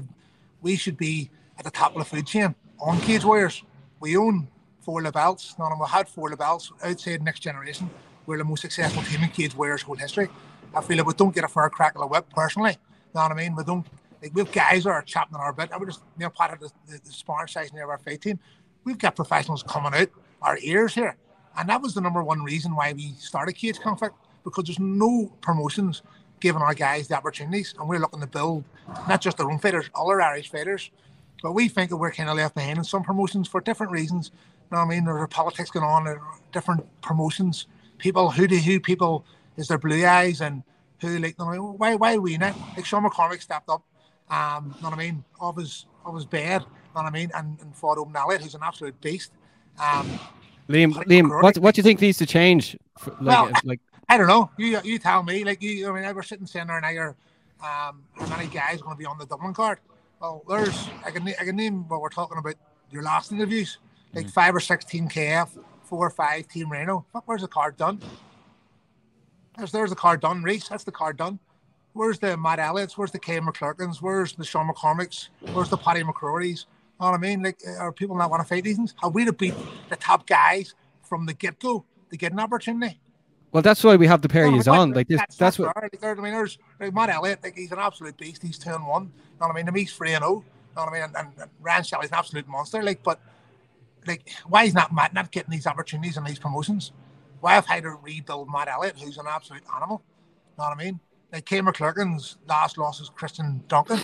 we 0.63 0.77
should 0.77 0.97
be 0.97 1.31
at 1.59 1.65
the 1.65 1.71
top 1.71 1.93
of 1.95 1.99
the 1.99 2.05
food 2.05 2.27
chain 2.27 2.55
on 2.81 3.01
Cage 3.01 3.25
Warriors. 3.25 3.63
We 4.01 4.17
own 4.17 4.49
four 4.81 5.03
labels. 5.03 5.55
None 5.59 5.73
of 5.73 5.79
them 5.79 5.87
had 5.87 6.09
four 6.09 6.31
labels 6.31 6.73
outside 6.83 7.23
next 7.23 7.41
generation. 7.41 7.91
We're 8.27 8.39
the 8.39 8.45
most 8.45 8.63
successful 8.63 9.03
team 9.03 9.23
in 9.23 9.31
Cage 9.31 9.55
Warriors' 9.55 9.83
whole 9.83 9.97
history. 9.97 10.29
I 10.75 10.81
feel 10.83 10.97
like 10.99 11.07
we 11.07 11.15
don't 11.15 11.35
get 11.35 11.45
a 11.45 11.49
fair 11.49 11.69
crack 11.69 11.95
of 11.95 12.01
the 12.01 12.07
whip 12.07 12.27
personally. 12.35 12.73
You 12.73 13.15
know 13.15 13.23
what 13.23 13.33
I 13.33 13.35
mean? 13.35 13.55
We 13.57 13.65
don't 13.65 13.87
like 14.23 14.35
we've 14.35 14.51
guys 14.53 14.85
that 14.85 14.91
are 14.91 15.03
chopping 15.03 15.35
on 15.35 15.41
our 15.41 15.53
bit. 15.53 15.73
I 15.73 15.77
would 15.77 15.89
just 15.89 16.03
you 16.19 16.25
know 16.25 16.31
part 16.31 16.53
of 16.53 16.61
the, 16.61 16.71
the, 16.87 17.01
the 17.05 17.13
sparring 17.13 17.49
session 17.49 17.79
of 17.79 17.89
our 17.89 17.99
fight 17.99 18.21
team. 18.21 18.39
We've 18.85 18.99
got 18.99 19.17
professionals 19.17 19.63
coming 19.63 19.93
out 19.95 20.09
our 20.43 20.59
ears 20.63 20.95
here. 20.95 21.17
And 21.59 21.69
that 21.69 21.83
was 21.83 21.95
the 21.95 22.01
number 22.01 22.23
one 22.23 22.43
reason 22.43 22.75
why 22.75 22.93
we 22.93 23.13
started 23.19 23.55
Cage 23.55 23.81
Conflict, 23.81 24.15
because 24.45 24.65
there's 24.65 24.79
no 24.79 25.33
promotions 25.41 26.03
giving 26.41 26.63
our 26.63 26.75
guys 26.75 27.09
the 27.09 27.17
opportunities. 27.17 27.75
And 27.79 27.89
we're 27.89 27.99
looking 27.99 28.21
to 28.21 28.27
build 28.27 28.65
not 29.09 29.21
just 29.21 29.41
our 29.41 29.51
own 29.51 29.59
fighters, 29.59 29.91
other 29.95 30.21
Irish 30.23 30.51
fighters. 30.51 30.91
But 31.43 31.53
we 31.53 31.69
think 31.69 31.91
that 31.91 31.97
we're 31.97 32.13
kind 32.13 32.29
of 32.29 32.37
left 32.37 32.55
behind 32.55 32.79
in 32.79 32.85
some 32.85 33.03
promotions 33.03 33.49
for 33.49 33.61
different 33.61 33.93
reasons. 33.93 34.31
You 34.35 34.77
know 34.77 34.85
what 34.85 34.93
I 34.93 34.95
mean? 34.95 35.05
There's 35.05 35.29
politics 35.29 35.71
going 35.71 35.87
on, 35.87 36.05
there 36.05 36.21
different 36.53 36.87
promotions. 37.01 37.67
People 37.99 38.31
who 38.31 38.47
do 38.47 38.57
who 38.57 38.79
people 38.81 39.25
is 39.57 39.69
their 39.69 39.79
blue 39.79 40.05
eyes 40.07 40.41
and 40.41 40.63
who 41.01 41.19
like 41.19 41.39
know, 41.39 41.75
why 41.77 41.95
why 41.95 42.15
are 42.15 42.21
we 42.21 42.35
in 42.35 42.43
it? 42.43 42.55
Like 42.77 42.85
Sean 42.85 43.05
McCormack 43.05 43.43
stepped 43.43 43.69
up, 43.69 43.83
um, 44.31 44.75
know 44.83 44.91
what 44.91 44.93
I 44.93 44.97
mean, 44.97 45.25
of 45.41 45.57
his 45.57 45.87
of 46.05 46.15
his 46.15 46.25
bed, 46.25 46.63
you 46.63 46.67
know 46.95 47.03
what 47.03 47.07
I 47.07 47.11
mean, 47.11 47.31
and, 47.35 47.59
and 47.61 47.75
fought 47.75 47.99
Elliott, 48.15 48.43
who's 48.43 48.55
an 48.55 48.61
absolute 48.63 49.01
beast. 49.01 49.33
Um, 49.79 50.19
Liam, 50.69 50.93
Liam, 51.07 51.43
what 51.43 51.59
what 51.59 51.75
do 51.75 51.81
you 51.81 51.83
think 51.83 52.01
needs 52.01 52.19
to 52.19 52.27
change? 52.27 52.77
For, 52.99 53.11
like, 53.13 53.21
well, 53.23 53.51
like 53.65 53.81
I 54.09 54.17
don't 54.17 54.29
know. 54.29 54.51
You 54.57 54.81
you 54.85 54.99
tell 54.99 55.23
me. 55.23 55.45
Like 55.45 55.63
you, 55.63 55.89
I 55.89 55.93
mean, 55.93 56.05
I 56.05 56.13
was 56.13 56.27
sitting 56.27 56.47
saying 56.47 56.69
there 56.69 56.81
now, 56.81 56.91
you're, 56.91 57.17
um, 57.63 58.05
how 58.15 58.37
many 58.37 58.49
guys 58.49 58.81
going 58.81 58.95
to 58.95 58.99
be 58.99 59.07
on 59.07 59.19
the 59.19 59.27
Dublin 59.27 59.55
card? 59.55 59.79
Well, 60.21 60.45
there's 60.49 60.89
I 61.05 61.11
can 61.11 61.27
I 61.27 61.45
can 61.45 61.57
name 61.57 61.89
what 61.89 62.01
we're 62.01 62.09
talking 62.09 62.39
about. 62.39 62.55
Your 62.91 63.03
last 63.03 63.31
interviews, 63.31 63.79
like 64.15 64.27
mm. 64.27 64.31
five 64.31 64.55
or 64.55 64.61
six 64.61 64.85
team 64.85 65.09
KF, 65.09 65.49
four 65.83 66.07
or 66.07 66.11
five 66.11 66.49
team 66.49 66.71
Rhino. 66.71 67.07
Where's 67.25 67.43
the 67.43 67.49
card 67.49 67.77
done? 67.77 68.01
There's 69.57 69.73
there's 69.73 69.91
the 69.91 69.97
card 69.97 70.21
done, 70.21 70.43
Reese. 70.43 70.69
That's 70.69 70.85
the 70.85 70.93
card 70.93 71.17
done. 71.17 71.39
Where's 71.93 72.19
the 72.19 72.37
Matt 72.37 72.59
Elliott's? 72.59 72.97
Where's 72.97 73.11
the 73.11 73.19
K 73.19 73.41
McClurkins? 73.41 74.01
Where's 74.01 74.33
the 74.33 74.45
Sean 74.45 74.69
McCormack's? 74.69 75.29
Where's 75.53 75.69
the 75.69 75.77
Paddy 75.77 76.03
McCrory's? 76.03 76.67
You 77.01 77.07
know 77.07 77.13
what 77.13 77.19
I 77.19 77.21
mean? 77.23 77.43
Like, 77.43 77.61
uh, 77.67 77.77
are 77.79 77.93
people 77.93 78.15
not 78.15 78.31
want 78.31 78.43
to 78.43 78.49
fight 78.49 78.63
these 78.63 78.77
things? 78.77 78.95
Have 79.03 79.15
we 79.15 79.25
to 79.25 79.33
beat 79.33 79.55
the 79.89 79.97
top 79.97 80.27
guys 80.27 80.75
from 81.03 81.25
the 81.25 81.33
get 81.33 81.59
go 81.59 81.85
to 82.11 82.17
get 82.17 82.33
an 82.33 82.41
opportunity? 82.41 83.01
Well, 83.53 83.63
that's 83.63 83.83
why 83.83 83.97
we 83.97 84.07
have 84.07 84.21
the 84.21 84.29
pair 84.29 84.51
no, 84.51 84.61
on. 84.73 84.93
Like 84.93 85.09
this, 85.09 85.19
that's, 85.19 85.37
that's 85.37 85.59
what. 85.59 85.75
Like, 85.77 86.05
I 86.05 86.15
mean, 86.15 86.33
there's 86.33 86.59
like 86.79 86.93
Matt 86.93 87.09
Elliott. 87.09 87.43
Like 87.43 87.57
he's 87.57 87.73
an 87.73 87.79
absolute 87.79 88.19
beast. 88.19 88.43
He's 88.43 88.59
two 88.59 88.75
and 88.75 88.87
one. 88.87 89.05
You 89.05 89.09
know 89.41 89.47
what 89.49 89.57
I 89.57 89.63
mean? 89.63 89.75
he's 89.75 89.93
three 89.95 90.13
and 90.13 90.23
zero. 90.23 90.45
Oh, 90.45 90.45
you 90.45 90.77
know 90.77 90.83
what 90.83 90.89
I 90.89 90.93
mean? 90.93 91.03
And, 91.03 91.17
and, 91.17 91.29
and 91.41 91.51
Ryan 91.61 91.85
Shelley's 91.85 92.11
an 92.11 92.17
absolute 92.17 92.47
monster. 92.47 92.83
Like, 92.83 93.03
but 93.03 93.19
like, 94.07 94.31
why 94.47 94.65
is 94.65 94.75
not 94.75 94.95
Matt 94.95 95.15
not 95.15 95.31
getting 95.31 95.51
these 95.51 95.67
opportunities 95.67 96.19
and 96.19 96.27
these 96.27 96.39
promotions? 96.39 96.93
Why 97.41 97.55
have 97.55 97.65
had 97.65 97.85
to 97.85 97.97
rebuild 98.03 98.51
Matt 98.53 98.69
Elliott, 98.69 98.99
who's 98.99 99.17
an 99.17 99.27
absolute 99.27 99.63
animal? 99.75 100.03
You 100.59 100.63
know 100.63 100.69
what 100.69 100.79
I 100.79 100.85
mean? 100.85 101.01
Like 101.33 101.47
Kay 101.47 101.61
McClurkin's 101.61 102.37
last 102.47 102.77
loss 102.77 103.01
is 103.01 103.09
Christian 103.09 103.65
Duncan. 103.69 104.03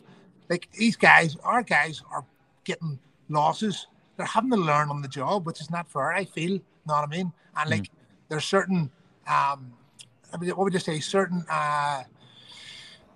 Like 0.48 0.68
these 0.72 0.96
guys, 0.96 1.36
our 1.44 1.62
guys 1.62 2.02
are 2.10 2.24
getting 2.66 2.98
losses. 3.30 3.86
They're 4.18 4.26
having 4.26 4.50
to 4.50 4.56
learn 4.56 4.90
on 4.90 5.00
the 5.00 5.08
job, 5.08 5.46
which 5.46 5.62
is 5.62 5.70
not 5.70 5.88
fair. 5.88 6.12
I 6.12 6.26
feel. 6.26 6.50
You 6.50 6.62
know 6.86 6.94
what 6.94 7.04
I 7.04 7.06
mean? 7.06 7.32
And 7.56 7.70
like, 7.70 7.84
mm. 7.84 7.90
there's 8.28 8.44
certain 8.44 8.90
um, 9.26 9.72
I 10.32 10.36
mean, 10.38 10.50
what 10.50 10.64
would 10.64 10.72
you 10.72 10.78
say, 10.78 11.00
certain 11.00 11.44
uh, 11.50 12.02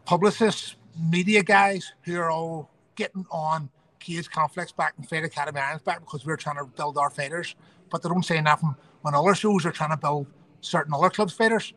publicists, 0.05 0.77
media 0.99 1.43
guys 1.43 1.93
who 2.03 2.19
are 2.19 2.31
all 2.31 2.71
getting 2.97 3.27
on 3.31 3.69
Cage 3.99 4.31
conflicts 4.31 4.73
back 4.73 4.95
and 4.97 5.09
Fight 5.09 5.25
Academy 5.25 5.61
Ireland's 5.61 5.83
back 5.83 6.01
because 6.01 6.25
we're 6.25 6.37
trying 6.37 6.57
to 6.57 6.65
build 6.65 6.97
our 6.97 7.11
fighters, 7.11 7.55
but 7.91 8.03
they 8.03 8.09
don't 8.09 8.25
say 8.25 8.41
nothing 8.41 8.75
when 9.03 9.15
other 9.15 9.35
shows 9.35 9.67
are 9.67 9.73
trying 9.73 9.91
to 9.91 9.97
build 9.97 10.27
certain 10.63 10.95
other 10.95 11.11
clubs 11.11 11.33
fighters. 11.33 11.75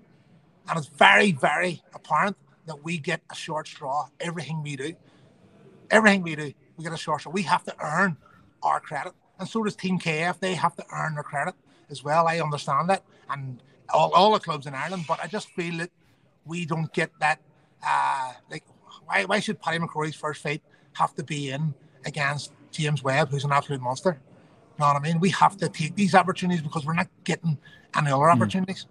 And 0.70 0.78
it's 0.78 0.88
very, 0.88 1.34
very 1.34 1.82
apparent 1.94 2.38
that 2.66 2.84
we 2.84 2.98
get 2.98 3.22
a 3.30 3.36
short 3.36 3.68
straw. 3.68 4.08
Everything 4.22 4.64
we 4.64 4.78
do, 4.78 4.94
everything 5.92 6.22
we 6.22 6.36
do, 6.36 6.54
we 6.78 6.84
get 6.84 6.94
a 6.94 6.98
short 6.98 7.22
straw. 7.22 7.32
We 7.32 7.44
have 7.44 7.64
to 7.66 7.76
earn 7.84 8.18
our 8.62 8.80
credit. 8.80 9.14
And 9.40 9.48
so 9.48 9.64
does 9.64 9.76
Team 9.76 10.00
KF. 10.00 10.40
They 10.40 10.56
have 10.56 10.76
to 10.76 10.86
earn 10.92 11.16
their 11.16 11.24
credit 11.24 11.56
as 11.90 12.04
well. 12.04 12.28
I 12.28 12.40
understand 12.40 12.90
that. 12.90 13.04
And 13.30 13.62
all, 13.94 14.12
all 14.14 14.34
the 14.34 14.40
clubs 14.40 14.66
in 14.66 14.74
Ireland, 14.74 15.06
but 15.08 15.20
I 15.22 15.28
just 15.28 15.50
feel 15.50 15.78
that 15.78 15.92
we 16.46 16.66
don't 16.66 16.92
get 16.94 17.12
that. 17.20 17.40
Uh, 17.86 18.34
like, 18.50 18.64
why, 19.06 19.26
why 19.26 19.40
should 19.40 19.62
Paddy 19.62 19.80
McCrory's 19.80 20.16
first 20.16 20.42
fight 20.42 20.62
have 20.94 21.14
to 21.16 21.24
be 21.24 21.52
in 21.52 21.74
against 22.06 22.52
James 22.72 23.04
Webb, 23.04 23.30
who's 23.30 23.44
an 23.44 23.52
absolute 23.52 23.82
monster? 23.82 24.20
You 24.78 24.80
know 24.80 24.88
what 24.88 24.96
I 24.96 25.00
mean? 25.00 25.20
We 25.20 25.30
have 25.32 25.58
to 25.58 25.70
take 25.70 25.96
these 25.96 26.16
opportunities 26.16 26.62
because 26.62 26.86
we're 26.86 26.94
not 26.94 27.10
getting 27.24 27.58
any 27.96 28.12
other 28.12 28.26
hmm. 28.26 28.32
opportunities. 28.32 28.88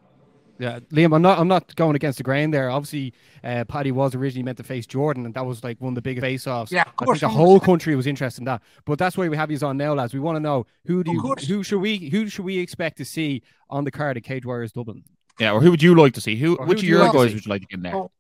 Yeah, 0.63 0.79
Liam, 0.93 1.13
I'm 1.13 1.23
not. 1.23 1.41
I'm 1.41 1.49
not 1.49 1.75
going 1.75 1.97
against 1.97 2.19
the 2.19 2.23
grain 2.23 2.53
there. 2.53 2.71
Obviously, 2.71 3.13
uh, 3.43 3.65
Paddy 3.65 3.91
was 3.91 4.15
originally 4.15 4.45
meant 4.45 4.59
to 4.59 4.63
face 4.63 4.87
Jordan, 4.87 5.27
and 5.27 5.35
that 5.35 5.45
was 5.45 5.65
like 5.65 5.81
one 5.81 5.89
of 5.91 5.95
the 5.97 6.03
biggest 6.03 6.23
face-offs. 6.23 6.71
Yeah, 6.71 6.83
of 6.83 6.87
I 6.87 6.91
think 6.91 6.97
course, 7.07 7.21
the 7.21 7.29
whole 7.29 7.59
country 7.59 7.97
was 7.97 8.07
interested 8.07 8.43
in 8.43 8.45
that. 8.45 8.63
But 8.85 8.97
that's 9.01 9.17
why 9.17 9.29
we 9.29 9.37
have 9.37 9.51
you 9.51 9.59
on 9.67 9.77
now, 9.77 9.93
lads. 9.95 10.15
We 10.15 10.21
want 10.21 10.37
to 10.37 10.41
know 10.41 10.67
who 10.87 11.03
do 11.03 11.11
you, 11.11 11.21
who 11.49 11.65
should 11.65 11.81
we 11.81 12.09
who 12.11 12.29
should 12.29 12.45
we 12.45 12.59
expect 12.59 12.97
to 12.99 13.05
see 13.05 13.43
on 13.71 13.83
the 13.83 13.91
card 13.91 14.17
at 14.17 14.23
Cage 14.23 14.47
Warriors 14.47 14.71
Dublin? 14.71 15.03
Yeah, 15.41 15.51
or 15.51 15.61
who 15.61 15.73
would 15.73 15.83
you 15.83 15.97
like 15.97 16.15
to 16.15 16.21
see? 16.21 16.37
Who 16.37 16.55
Or 16.57 16.67
which 16.67 16.79
do 16.79 16.85
of 16.87 16.89
you 16.91 16.97
your 16.99 17.07
guys 17.13 17.29
see? 17.31 17.35
would 17.35 17.45
you 17.47 17.51
like 17.51 17.63
to 17.63 17.67
get 17.67 17.77
in 17.79 17.83
there? 17.83 17.95
Well, 17.95 18.13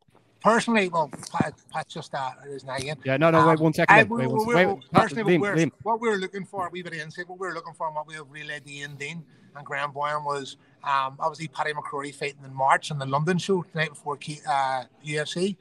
personally, 0.43 0.89
well, 0.89 1.13
Pat, 1.33 1.55
Pat 1.71 1.87
just 1.89 2.13
uh, 2.13 2.31
is 2.49 2.65
not 2.65 2.81
again. 2.81 2.97
Yeah, 3.05 3.19
no, 3.19 3.31
no, 3.31 3.47
wait 3.47 3.59
Um, 3.59 3.63
one 3.63 3.73
second. 3.73 3.95
I- 3.95 4.03
then. 4.03 4.09
we- 4.09 4.17
Wait, 4.19 4.27
one 4.27 4.35
we- 4.35 4.55
sec- 4.55 4.67
we- 4.67 4.73
wait, 4.75 4.91
Pat, 4.91 5.03
personally, 5.03 5.35
Liam, 5.37 5.41
what, 5.41 5.55
we're, 5.55 5.57
Liam. 5.67 5.71
what 5.85 6.01
we 6.01 6.09
were 6.09 6.17
looking 6.17 6.45
for, 6.45 6.69
we 6.73 6.83
bit 6.83 6.95
of 6.95 6.99
insight, 6.99 7.29
what 7.29 7.39
we 7.39 7.47
were 7.47 7.55
looking 7.55 7.75
for 7.75 7.87
and 7.87 7.95
what 7.95 8.09
we 8.09 8.15
have 8.15 8.29
relayed 8.29 8.65
to 8.65 8.73
Ian 8.73 8.97
Dean 8.97 9.23
and 9.55 9.65
Graham 9.65 9.93
Boylan 9.93 10.25
was 10.25 10.57
um, 10.85 11.17
obviously 11.21 11.49
Paddy 11.49 11.73
McCrory 11.73 12.15
fighting 12.15 12.45
in 12.45 12.55
March 12.55 12.91
in 12.91 12.99
the 12.99 13.07
London 13.07 13.39
show 13.39 13.63
tonight 13.63 13.91
before 13.91 14.19
uh, 14.49 14.85
UFC. 15.05 15.57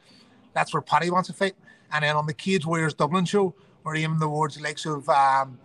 That's 0.54 0.74
where 0.74 0.82
Paddy 0.82 1.10
wants 1.10 1.28
to 1.28 1.34
fight. 1.34 1.54
And 1.94 2.04
then 2.04 2.16
on 2.16 2.26
the 2.26 2.34
Cage 2.34 2.66
Warriors 2.66 2.94
Dublin 2.94 3.26
show, 3.26 3.54
we're 3.84 3.96
aiming 3.96 4.20
towards 4.20 4.56
the 4.56 4.64
likes 4.64 4.86
of 4.86 5.08
um, 5.10 5.60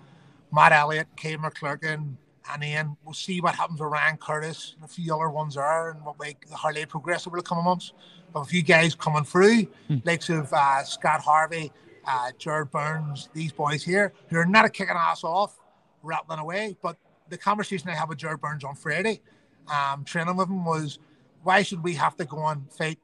Matt 0.52 0.72
Elliott, 0.72 1.08
Kay 1.16 1.36
McClurkin, 1.36 2.16
and 2.52 2.62
then 2.62 2.96
we'll 3.04 3.14
see 3.14 3.40
what 3.40 3.54
happens 3.54 3.80
with 3.80 3.90
Ryan 3.90 4.16
Curtis 4.16 4.74
and 4.76 4.84
a 4.84 4.88
few 4.88 5.14
other 5.14 5.30
ones 5.30 5.56
are 5.56 5.90
and 5.90 6.04
what 6.04 6.18
way 6.18 6.36
how 6.54 6.70
they 6.72 6.86
progress 6.86 7.26
over 7.26 7.36
the 7.36 7.42
coming 7.42 7.64
months. 7.64 7.92
But 8.32 8.40
a 8.40 8.44
few 8.44 8.62
guys 8.62 8.94
coming 8.94 9.24
through, 9.24 9.66
likes 10.04 10.28
of 10.28 10.52
uh, 10.52 10.84
Scott 10.84 11.20
Harvey, 11.20 11.72
uh, 12.06 12.30
Jared 12.38 12.70
Burns, 12.70 13.28
these 13.32 13.52
boys 13.52 13.82
here, 13.82 14.12
who 14.28 14.36
are 14.36 14.46
not 14.46 14.70
kicking 14.72 14.94
ass 14.96 15.24
off, 15.24 15.58
rattling 16.02 16.38
away. 16.38 16.76
But 16.82 16.96
the 17.28 17.38
conversation 17.38 17.88
I 17.88 17.94
have 17.94 18.08
with 18.08 18.18
Jared 18.18 18.40
Burns 18.40 18.64
on 18.64 18.74
Friday, 18.74 19.20
um, 19.68 20.04
training 20.04 20.36
with 20.36 20.48
him 20.48 20.64
was, 20.64 20.98
why 21.42 21.62
should 21.62 21.82
we 21.82 21.94
have 21.94 22.16
to 22.16 22.24
go 22.24 22.46
and 22.46 22.70
fight 22.72 22.98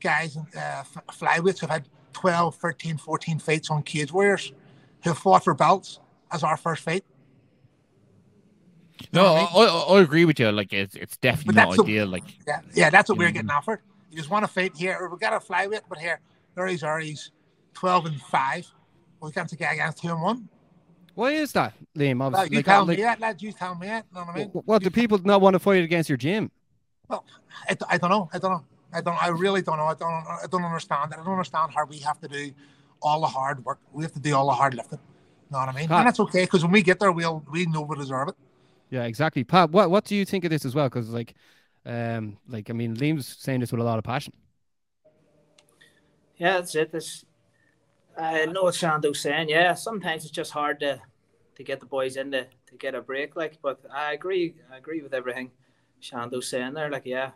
guys 0.00 0.36
in 0.36 0.46
uh, 0.56 0.84
flyweights 1.10 1.60
who've 1.60 1.70
had 1.70 1.88
12, 2.12 2.54
13, 2.56 2.96
14 2.96 3.38
fights 3.38 3.70
on 3.70 3.82
Cage 3.82 4.12
Warriors, 4.12 4.52
who 5.04 5.14
fought 5.14 5.44
for 5.44 5.54
belts 5.54 6.00
as 6.32 6.42
our 6.42 6.56
first 6.56 6.82
fight? 6.82 7.04
No, 9.12 9.26
I, 9.26 9.44
I 9.44 9.96
I, 9.96 10.00
agree 10.00 10.24
with 10.24 10.40
you. 10.40 10.50
Like 10.50 10.72
it's 10.72 10.96
it's 10.96 11.16
definitely 11.18 11.54
not 11.54 11.78
ideal. 11.78 12.08
Like 12.08 12.24
Yeah, 12.46 12.60
yeah, 12.74 12.90
that's 12.90 13.08
what 13.08 13.16
we're 13.16 13.30
getting 13.30 13.50
offered. 13.50 13.80
You 14.10 14.16
just 14.16 14.28
want 14.28 14.44
to 14.44 14.48
fight 14.50 14.76
here, 14.76 14.96
or 14.98 15.08
we 15.08 15.18
got 15.18 15.32
a 15.32 15.38
flyweight, 15.38 15.82
but 15.88 15.98
here, 15.98 16.20
there 16.56 16.66
he's 16.66 16.82
are, 16.82 17.00
12 17.74 18.06
and 18.06 18.20
5. 18.20 18.66
We 19.20 19.30
can't 19.30 19.48
take 19.48 19.60
against 19.60 20.02
2 20.02 20.08
and 20.08 20.22
1. 20.22 20.48
Why 21.18 21.32
is 21.32 21.50
that, 21.54 21.74
Liam? 21.96 22.20
Well, 22.20 22.28
Obviously, 22.28 22.50
you 22.50 22.58
like, 22.58 22.64
tell 22.66 22.84
like, 22.84 22.96
me 22.96 23.02
that, 23.02 23.18
lads, 23.18 23.42
you 23.42 23.50
tell 23.50 23.74
me 23.74 23.88
that. 23.88 24.06
You 24.08 24.20
know 24.20 24.26
what 24.26 24.36
I 24.36 24.38
mean? 24.38 24.48
what 24.50 24.82
do 24.84 24.88
people 24.88 25.18
not 25.18 25.40
want 25.40 25.54
to 25.54 25.58
fight 25.58 25.82
against 25.82 26.08
your 26.08 26.16
gym? 26.16 26.48
Well, 27.08 27.24
I, 27.68 27.76
I 27.90 27.98
don't 27.98 28.10
know. 28.10 28.30
I 28.32 28.38
don't 28.38 28.52
know. 28.52 28.64
I 28.92 29.00
don't. 29.00 29.20
I 29.20 29.26
really 29.26 29.60
don't 29.60 29.78
know. 29.78 29.86
I 29.86 29.94
don't. 29.94 30.12
I 30.12 30.46
don't 30.48 30.62
understand. 30.62 31.12
I 31.12 31.16
don't 31.16 31.26
understand 31.26 31.72
how 31.74 31.86
we 31.86 31.98
have 31.98 32.20
to 32.20 32.28
do 32.28 32.52
all 33.02 33.20
the 33.22 33.26
hard 33.26 33.64
work. 33.64 33.80
We 33.92 34.04
have 34.04 34.12
to 34.12 34.20
do 34.20 34.32
all 34.36 34.46
the 34.46 34.52
hard 34.52 34.74
lifting. 34.74 35.00
You 35.00 35.54
know 35.54 35.58
what 35.58 35.68
I 35.70 35.72
mean? 35.72 35.88
Pat. 35.88 35.98
And 35.98 36.06
that's 36.06 36.20
okay 36.20 36.44
because 36.44 36.62
when 36.62 36.70
we 36.70 36.82
get 36.82 37.00
there, 37.00 37.10
we'll 37.10 37.44
we 37.50 37.66
know 37.66 37.80
we 37.80 37.96
deserve 37.96 38.28
it. 38.28 38.36
Yeah, 38.88 39.02
exactly. 39.02 39.42
Pat, 39.42 39.72
what 39.72 39.90
what 39.90 40.04
do 40.04 40.14
you 40.14 40.24
think 40.24 40.44
of 40.44 40.50
this 40.50 40.64
as 40.64 40.76
well? 40.76 40.86
Because 40.86 41.10
like, 41.10 41.34
um, 41.84 42.38
like 42.48 42.70
I 42.70 42.74
mean, 42.74 42.94
Liam's 42.94 43.26
saying 43.26 43.58
this 43.58 43.72
with 43.72 43.80
a 43.80 43.84
lot 43.84 43.98
of 43.98 44.04
passion. 44.04 44.34
Yeah, 46.36 46.52
that's 46.52 46.76
it. 46.76 46.92
This, 46.92 47.24
I 48.18 48.46
know 48.46 48.64
what 48.64 48.74
Shando's 48.74 49.20
saying. 49.20 49.48
Yeah, 49.48 49.74
sometimes 49.74 50.24
it's 50.24 50.32
just 50.32 50.50
hard 50.50 50.80
to 50.80 51.00
to 51.54 51.64
get 51.64 51.80
the 51.80 51.86
boys 51.86 52.16
in 52.16 52.30
to, 52.32 52.46
to 52.66 52.76
get 52.78 52.94
a 52.94 53.00
break. 53.00 53.36
Like, 53.36 53.58
but 53.62 53.80
I 53.92 54.12
agree. 54.12 54.54
I 54.72 54.76
agree 54.76 55.02
with 55.02 55.14
everything 55.14 55.50
Shando's 56.00 56.48
saying 56.48 56.74
there. 56.74 56.90
Like, 56.90 57.06
yeah, 57.06 57.30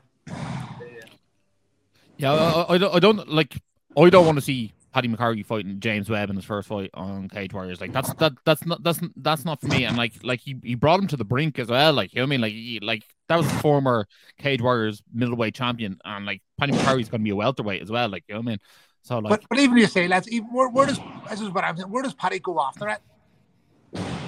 yeah, 2.16 2.32
I, 2.32 2.74
I, 2.74 2.78
don't, 2.78 2.94
I 2.94 2.98
don't 2.98 3.28
like. 3.28 3.56
I 3.96 4.10
don't 4.10 4.26
want 4.26 4.38
to 4.38 4.42
see 4.42 4.72
Paddy 4.92 5.08
McCarthy 5.08 5.42
fighting 5.42 5.80
James 5.80 6.10
Webb 6.10 6.30
in 6.30 6.36
his 6.36 6.44
first 6.44 6.68
fight 6.68 6.90
on 6.94 7.28
Cage 7.28 7.52
Warriors. 7.52 7.80
Like 7.80 7.92
that's 7.92 8.12
that 8.14 8.32
that's 8.44 8.64
not 8.66 8.82
that's 8.82 9.00
that's 9.16 9.44
not 9.44 9.60
for 9.60 9.68
me. 9.68 9.84
And 9.84 9.96
like 9.96 10.14
like 10.22 10.40
he, 10.40 10.56
he 10.62 10.74
brought 10.74 11.00
him 11.00 11.06
to 11.08 11.16
the 11.16 11.24
brink 11.24 11.58
as 11.58 11.68
well. 11.68 11.92
Like 11.92 12.12
you 12.12 12.20
know 12.20 12.24
what 12.24 12.28
I 12.28 12.30
mean? 12.30 12.40
Like 12.40 12.52
he, 12.52 12.80
like 12.80 13.04
that 13.28 13.36
was 13.36 13.46
a 13.46 13.58
former 13.58 14.06
Cage 14.38 14.60
Warriors 14.60 15.02
middleweight 15.12 15.54
champion, 15.54 15.98
and 16.04 16.26
like 16.26 16.42
Paddy 16.58 16.72
McCarthy's 16.72 17.08
going 17.08 17.20
to 17.20 17.24
be 17.24 17.30
a 17.30 17.36
welterweight 17.36 17.82
as 17.82 17.90
well. 17.90 18.08
Like 18.08 18.24
you 18.28 18.34
know 18.34 18.40
what 18.40 18.46
I 18.46 18.50
mean? 18.50 18.58
So 19.02 19.18
like 19.18 19.30
but 19.30 19.48
but 19.48 19.58
even 19.58 19.76
you 19.76 19.86
say, 19.86 20.06
lads, 20.06 20.28
even, 20.30 20.48
where, 20.52 20.68
where 20.68 20.86
does 20.86 20.98
this 21.28 21.40
is 21.40 21.50
what 21.50 21.64
I'm 21.64 21.76
saying? 21.76 21.90
Where 21.90 22.02
does 22.02 22.14
Paddy 22.14 22.38
go 22.38 22.60
after 22.60 22.88
it? 22.88 23.00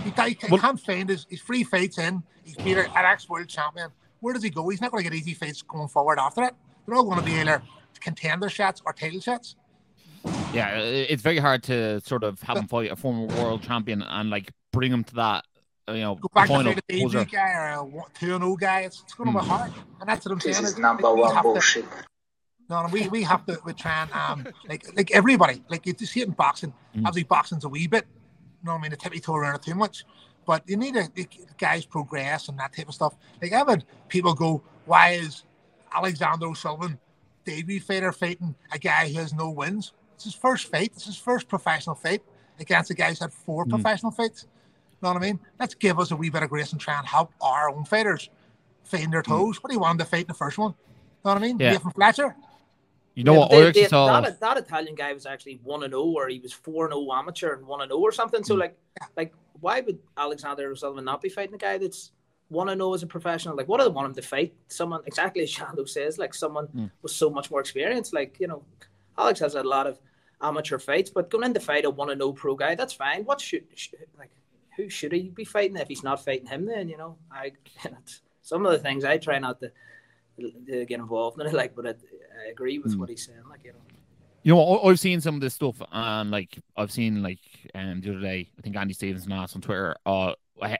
He, 0.04 0.10
ca- 0.10 0.26
he, 0.26 0.36
Well- 0.50 0.60
can't 0.60 0.80
find 0.80 1.08
his, 1.08 1.26
his 1.30 1.40
free 1.40 1.64
fights 1.64 1.98
in. 1.98 2.22
He's 2.44 2.56
beat 2.56 2.76
an 2.76 2.90
ex 2.94 3.28
world 3.28 3.48
champion. 3.48 3.88
Where 4.20 4.34
does 4.34 4.42
he 4.42 4.50
go? 4.50 4.68
He's 4.68 4.80
not 4.80 4.90
going 4.90 5.04
to 5.04 5.10
get 5.10 5.16
easy 5.16 5.34
fights 5.34 5.62
going 5.62 5.88
forward 5.88 6.18
after 6.18 6.42
it. 6.42 6.54
They're 6.86 6.96
all 6.96 7.04
going 7.04 7.18
to 7.18 7.24
be 7.24 7.32
either 7.32 7.62
contender 8.00 8.48
shots 8.48 8.82
or 8.84 8.92
title 8.92 9.20
shots. 9.20 9.56
Yeah, 10.52 10.78
it's 10.78 11.22
very 11.22 11.38
hard 11.38 11.62
to 11.64 12.00
sort 12.00 12.24
of 12.24 12.40
have 12.42 12.56
him 12.56 12.66
fight 12.66 12.90
a 12.90 12.96
former 12.96 13.26
world 13.26 13.62
champion 13.62 14.02
and 14.02 14.30
like 14.30 14.50
bring 14.72 14.92
him 14.92 15.04
to 15.04 15.14
that, 15.16 15.44
you 15.88 16.00
know, 16.00 16.14
Go 16.16 16.28
back 16.34 16.48
final. 16.48 16.74
to 16.74 16.82
fight 17.10 17.14
a 17.14 17.24
guy 17.30 17.52
or 17.52 17.72
a 17.72 17.84
one- 17.84 18.10
2 18.18 18.26
0 18.26 18.56
guy. 18.56 18.80
It's, 18.80 19.02
it's 19.02 19.14
going 19.14 19.32
to 19.32 19.38
be 19.38 19.44
hmm. 19.44 19.50
hard. 19.50 19.72
And 20.00 20.08
that's 20.08 20.24
what 20.24 20.32
I'm 20.32 20.40
saying. 20.40 20.54
This 20.54 20.64
is 20.64 20.72
is, 20.72 20.78
number 20.78 21.14
one 21.14 21.34
have 21.34 21.42
to- 21.42 21.48
bullshit. 21.48 21.84
No, 22.70 22.82
no, 22.82 22.88
we, 22.88 23.08
we 23.08 23.22
have 23.22 23.44
to 23.46 23.58
we 23.64 23.72
try 23.74 24.02
and 24.02 24.12
um 24.12 24.52
like 24.68 24.84
like 24.96 25.10
everybody 25.12 25.62
like 25.68 25.86
you 25.86 25.94
see 26.06 26.20
it 26.20 26.28
in 26.28 26.32
boxing. 26.34 26.72
Mm. 26.96 27.06
Obviously, 27.06 27.24
boxing's 27.24 27.64
a 27.64 27.68
wee 27.68 27.86
bit. 27.86 28.06
You 28.62 28.66
know 28.66 28.72
what 28.72 28.78
I 28.78 28.82
mean? 28.82 28.90
The 28.92 28.96
tippy 28.96 29.20
toe 29.20 29.34
around 29.34 29.56
it 29.56 29.62
too 29.62 29.74
much, 29.74 30.04
but 30.46 30.62
you 30.66 30.76
need 30.76 30.94
to 30.94 31.10
the 31.14 31.28
guys 31.58 31.84
progress 31.84 32.48
and 32.48 32.58
that 32.58 32.74
type 32.74 32.88
of 32.88 32.94
stuff. 32.94 33.14
Like 33.42 33.52
I've 33.52 33.68
had 33.68 33.84
people 34.08 34.32
go, 34.34 34.62
"Why 34.86 35.10
is 35.12 35.44
Alexander 35.92 36.46
O'Sullivan 36.46 36.98
debut 37.44 37.80
fighter 37.80 38.12
fighting 38.12 38.54
a 38.72 38.78
guy 38.78 39.08
who 39.08 39.18
has 39.18 39.34
no 39.34 39.50
wins? 39.50 39.92
It's 40.14 40.24
his 40.24 40.34
first 40.34 40.68
fight. 40.70 40.92
It's 40.94 41.04
his 41.04 41.16
first 41.18 41.48
professional 41.48 41.94
fight 41.96 42.22
against 42.58 42.90
a 42.90 42.94
guy 42.94 43.08
who's 43.10 43.18
had 43.20 43.32
four 43.32 43.66
Mm. 43.66 43.70
professional 43.70 44.12
fights. 44.12 44.44
You 44.44 44.98
know 45.02 45.12
what 45.12 45.22
I 45.22 45.26
mean? 45.26 45.40
Let's 45.60 45.74
give 45.74 45.98
us 45.98 46.10
a 46.12 46.16
wee 46.16 46.30
bit 46.30 46.42
of 46.42 46.48
grace 46.48 46.72
and 46.72 46.80
try 46.80 46.96
and 46.96 47.06
help 47.06 47.32
our 47.42 47.68
own 47.68 47.84
fighters 47.84 48.30
find 48.84 49.12
their 49.12 49.22
toes. 49.22 49.62
What 49.62 49.68
do 49.68 49.74
you 49.74 49.80
want 49.80 49.98
to 49.98 50.04
fight 50.06 50.22
in 50.22 50.28
the 50.28 50.34
first 50.34 50.56
one? 50.56 50.70
You 50.70 50.76
know 51.30 51.34
what 51.34 51.36
I 51.36 51.46
mean? 51.46 51.58
Mm. 51.58 51.60
Yeah. 51.60 51.72
Nathan 51.72 51.90
Fletcher. 51.90 52.36
You 53.14 53.22
know 53.24 53.32
Yeah, 53.34 53.38
what? 53.38 53.50
the- 53.50 53.56
I 53.56 53.66
actually 53.68 53.82
the- 53.84 53.88
saw. 53.90 54.20
that, 54.20 54.40
that 54.40 54.56
Italian 54.58 54.94
guy 54.94 55.12
was 55.12 55.24
actually 55.26 55.60
one 55.62 55.82
and 55.84 55.92
zero, 55.92 56.02
or 56.04 56.28
he 56.28 56.40
was 56.40 56.52
four 56.52 56.86
and 56.86 56.92
zero 56.94 57.12
amateur 57.12 57.54
and 57.54 57.66
one 57.66 57.80
and 57.80 57.90
zero 57.90 58.00
or 58.00 58.12
something. 58.12 58.42
So 58.42 58.54
like, 58.54 58.76
like 59.16 59.32
why 59.60 59.80
would 59.80 59.98
Alexander 60.16 60.70
O'Sullivan 60.70 61.04
not 61.04 61.22
be 61.22 61.28
fighting 61.28 61.54
a 61.54 61.58
guy 61.58 61.78
that's 61.78 62.10
one 62.48 62.68
and 62.68 62.80
zero 62.80 62.92
as 62.94 63.02
a 63.02 63.06
professional? 63.06 63.56
Like, 63.56 63.68
what 63.68 63.78
do 63.78 63.84
they 63.84 63.90
want 63.90 64.08
him 64.08 64.14
to 64.14 64.22
fight? 64.22 64.54
Someone 64.68 65.00
exactly 65.06 65.42
as 65.42 65.52
Shando 65.54 65.88
says, 65.88 66.18
like 66.18 66.34
someone 66.34 66.66
Mm. 66.68 66.90
with 67.02 67.12
so 67.12 67.30
much 67.30 67.50
more 67.50 67.60
experience. 67.60 68.12
Like 68.12 68.36
you 68.40 68.48
know, 68.48 68.64
Alex 69.16 69.38
has 69.40 69.54
a 69.54 69.62
lot 69.62 69.86
of 69.86 70.00
amateur 70.40 70.78
fights, 70.78 71.08
but 71.10 71.30
going 71.30 71.44
in 71.44 71.54
to 71.54 71.60
fight 71.60 71.84
a 71.84 71.90
one 71.90 72.10
and 72.10 72.20
zero 72.20 72.32
pro 72.32 72.56
guy, 72.56 72.74
that's 72.74 72.92
fine. 72.92 73.24
What 73.24 73.40
should, 73.40 73.64
should 73.76 74.00
like 74.18 74.30
who 74.76 74.88
should 74.88 75.12
he 75.12 75.30
be 75.30 75.44
fighting 75.44 75.76
if 75.76 75.86
he's 75.86 76.02
not 76.02 76.24
fighting 76.24 76.48
him? 76.48 76.66
Then 76.66 76.88
you 76.88 76.96
know, 76.96 77.16
I 77.30 77.52
some 78.42 78.66
of 78.66 78.72
the 78.72 78.78
things 78.80 79.04
I 79.04 79.18
try 79.18 79.38
not 79.38 79.60
to 79.60 79.70
get 80.38 80.90
involved 80.98 81.40
in 81.40 81.46
it. 81.46 81.52
Like, 81.52 81.74
but 81.74 81.86
I, 81.86 81.90
I 81.90 82.50
agree 82.50 82.78
with 82.78 82.94
Mm. 82.94 82.98
what 82.98 83.08
he's 83.08 83.24
saying. 83.26 83.38
Like 83.48 83.60
you 83.64 83.72
know. 83.72 83.78
You 84.42 84.54
know, 84.54 84.76
I- 84.76 84.90
I've 84.90 85.00
seen 85.00 85.20
some 85.22 85.36
of 85.36 85.40
this 85.40 85.54
stuff, 85.54 85.80
and 85.90 86.30
like 86.30 86.58
I've 86.76 86.92
seen 86.92 87.22
like 87.22 87.40
um 87.74 88.00
the 88.00 88.10
other 88.10 88.20
day, 88.20 88.50
I 88.58 88.62
think 88.62 88.76
Andy 88.76 88.92
Stevenson 88.94 89.32
asked 89.32 89.54
on 89.56 89.62
Twitter, 89.62 89.96
uh, 90.04 90.34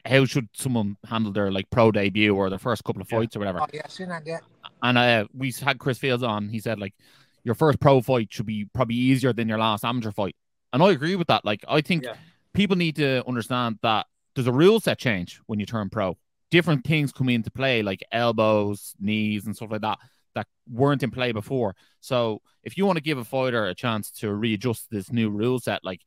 how 0.05 0.25
should 0.27 0.49
someone 0.53 0.97
handle 1.09 1.33
their 1.33 1.51
like 1.51 1.69
pro 1.71 1.91
debut 1.91 2.35
or 2.35 2.51
their 2.51 2.59
first 2.59 2.85
couple 2.85 3.01
of 3.03 3.09
fights 3.09 3.37
or 3.37 3.39
whatever? 3.39 3.61
Oh 3.63 3.67
yeah, 3.73 3.87
seen 3.89 4.09
that 4.11 4.27
yeah. 4.27 4.39
And 4.83 4.99
uh, 4.99 5.27
we 5.33 5.51
had 5.53 5.79
Chris 5.79 5.99
Fields 5.99 6.23
on. 6.23 6.49
He 6.51 6.61
said 6.61 6.79
like 6.79 6.95
your 7.43 7.55
first 7.55 7.81
pro 7.81 8.01
fight 8.03 8.29
should 8.33 8.47
be 8.47 8.67
probably 8.75 8.97
easier 8.97 9.33
than 9.33 9.49
your 9.49 9.59
last 9.59 9.85
amateur 9.85 10.11
fight, 10.13 10.37
and 10.73 10.83
I 10.83 10.91
agree 10.91 11.17
with 11.17 11.29
that. 11.29 11.45
Like 11.45 11.65
I 11.67 11.81
think 11.81 12.05
Yeah. 12.05 12.17
people 12.53 12.77
need 12.77 12.97
to 12.97 13.27
understand 13.27 13.79
that 13.83 14.07
there's 14.35 14.47
a 14.47 14.53
rule 14.53 14.79
set 14.81 14.99
change 14.99 15.41
when 15.47 15.59
you 15.59 15.65
turn 15.65 15.89
pro. 15.89 16.19
Different 16.51 16.85
things 16.85 17.13
come 17.13 17.29
into 17.29 17.51
play, 17.51 17.83
like 17.83 18.05
elbows, 18.13 18.95
knees, 19.01 19.47
and 19.47 19.57
stuff 19.57 19.71
like 19.71 19.81
that, 19.81 19.99
that 20.35 20.47
weren't 20.71 21.03
in 21.03 21.11
play 21.11 21.33
before. 21.33 21.75
So 22.01 22.41
if 22.63 22.77
you 22.77 22.87
want 22.87 22.97
to 22.97 23.03
give 23.03 23.19
a 23.19 23.25
fighter 23.25 23.67
a 23.67 23.75
chance 23.75 24.11
to 24.13 24.33
readjust 24.33 24.91
this 24.91 25.11
new 25.11 25.31
rule 25.31 25.59
set, 25.59 25.85
like 25.85 26.01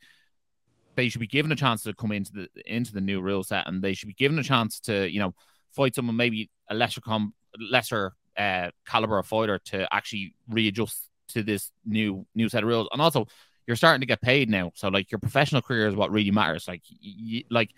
they 0.95 1.09
should 1.09 1.21
be 1.21 1.27
given 1.27 1.51
a 1.51 1.55
chance 1.55 1.83
to 1.83 1.93
come 1.93 2.11
into 2.11 2.31
the 2.33 2.47
into 2.65 2.93
the 2.93 3.01
new 3.01 3.21
rule 3.21 3.43
set, 3.43 3.67
and 3.67 3.81
they 3.81 3.93
should 3.93 4.07
be 4.07 4.13
given 4.13 4.39
a 4.39 4.43
chance 4.43 4.79
to 4.81 5.09
you 5.09 5.19
know 5.19 5.33
fight 5.71 5.95
someone 5.95 6.15
maybe 6.15 6.49
a 6.69 6.75
lesser 6.75 7.01
com 7.01 7.33
lesser 7.59 8.13
uh, 8.37 8.69
caliber 8.85 9.17
of 9.17 9.25
fighter 9.25 9.59
to 9.65 9.87
actually 9.93 10.33
readjust 10.49 11.07
to 11.29 11.43
this 11.43 11.71
new 11.85 12.25
new 12.35 12.49
set 12.49 12.63
of 12.63 12.69
rules. 12.69 12.89
And 12.91 13.01
also, 13.01 13.27
you're 13.65 13.75
starting 13.75 14.01
to 14.01 14.07
get 14.07 14.21
paid 14.21 14.49
now, 14.49 14.71
so 14.75 14.89
like 14.89 15.11
your 15.11 15.19
professional 15.19 15.61
career 15.61 15.87
is 15.87 15.95
what 15.95 16.11
really 16.11 16.31
matters. 16.31 16.67
Like, 16.67 16.83
y- 17.01 17.43
like 17.49 17.71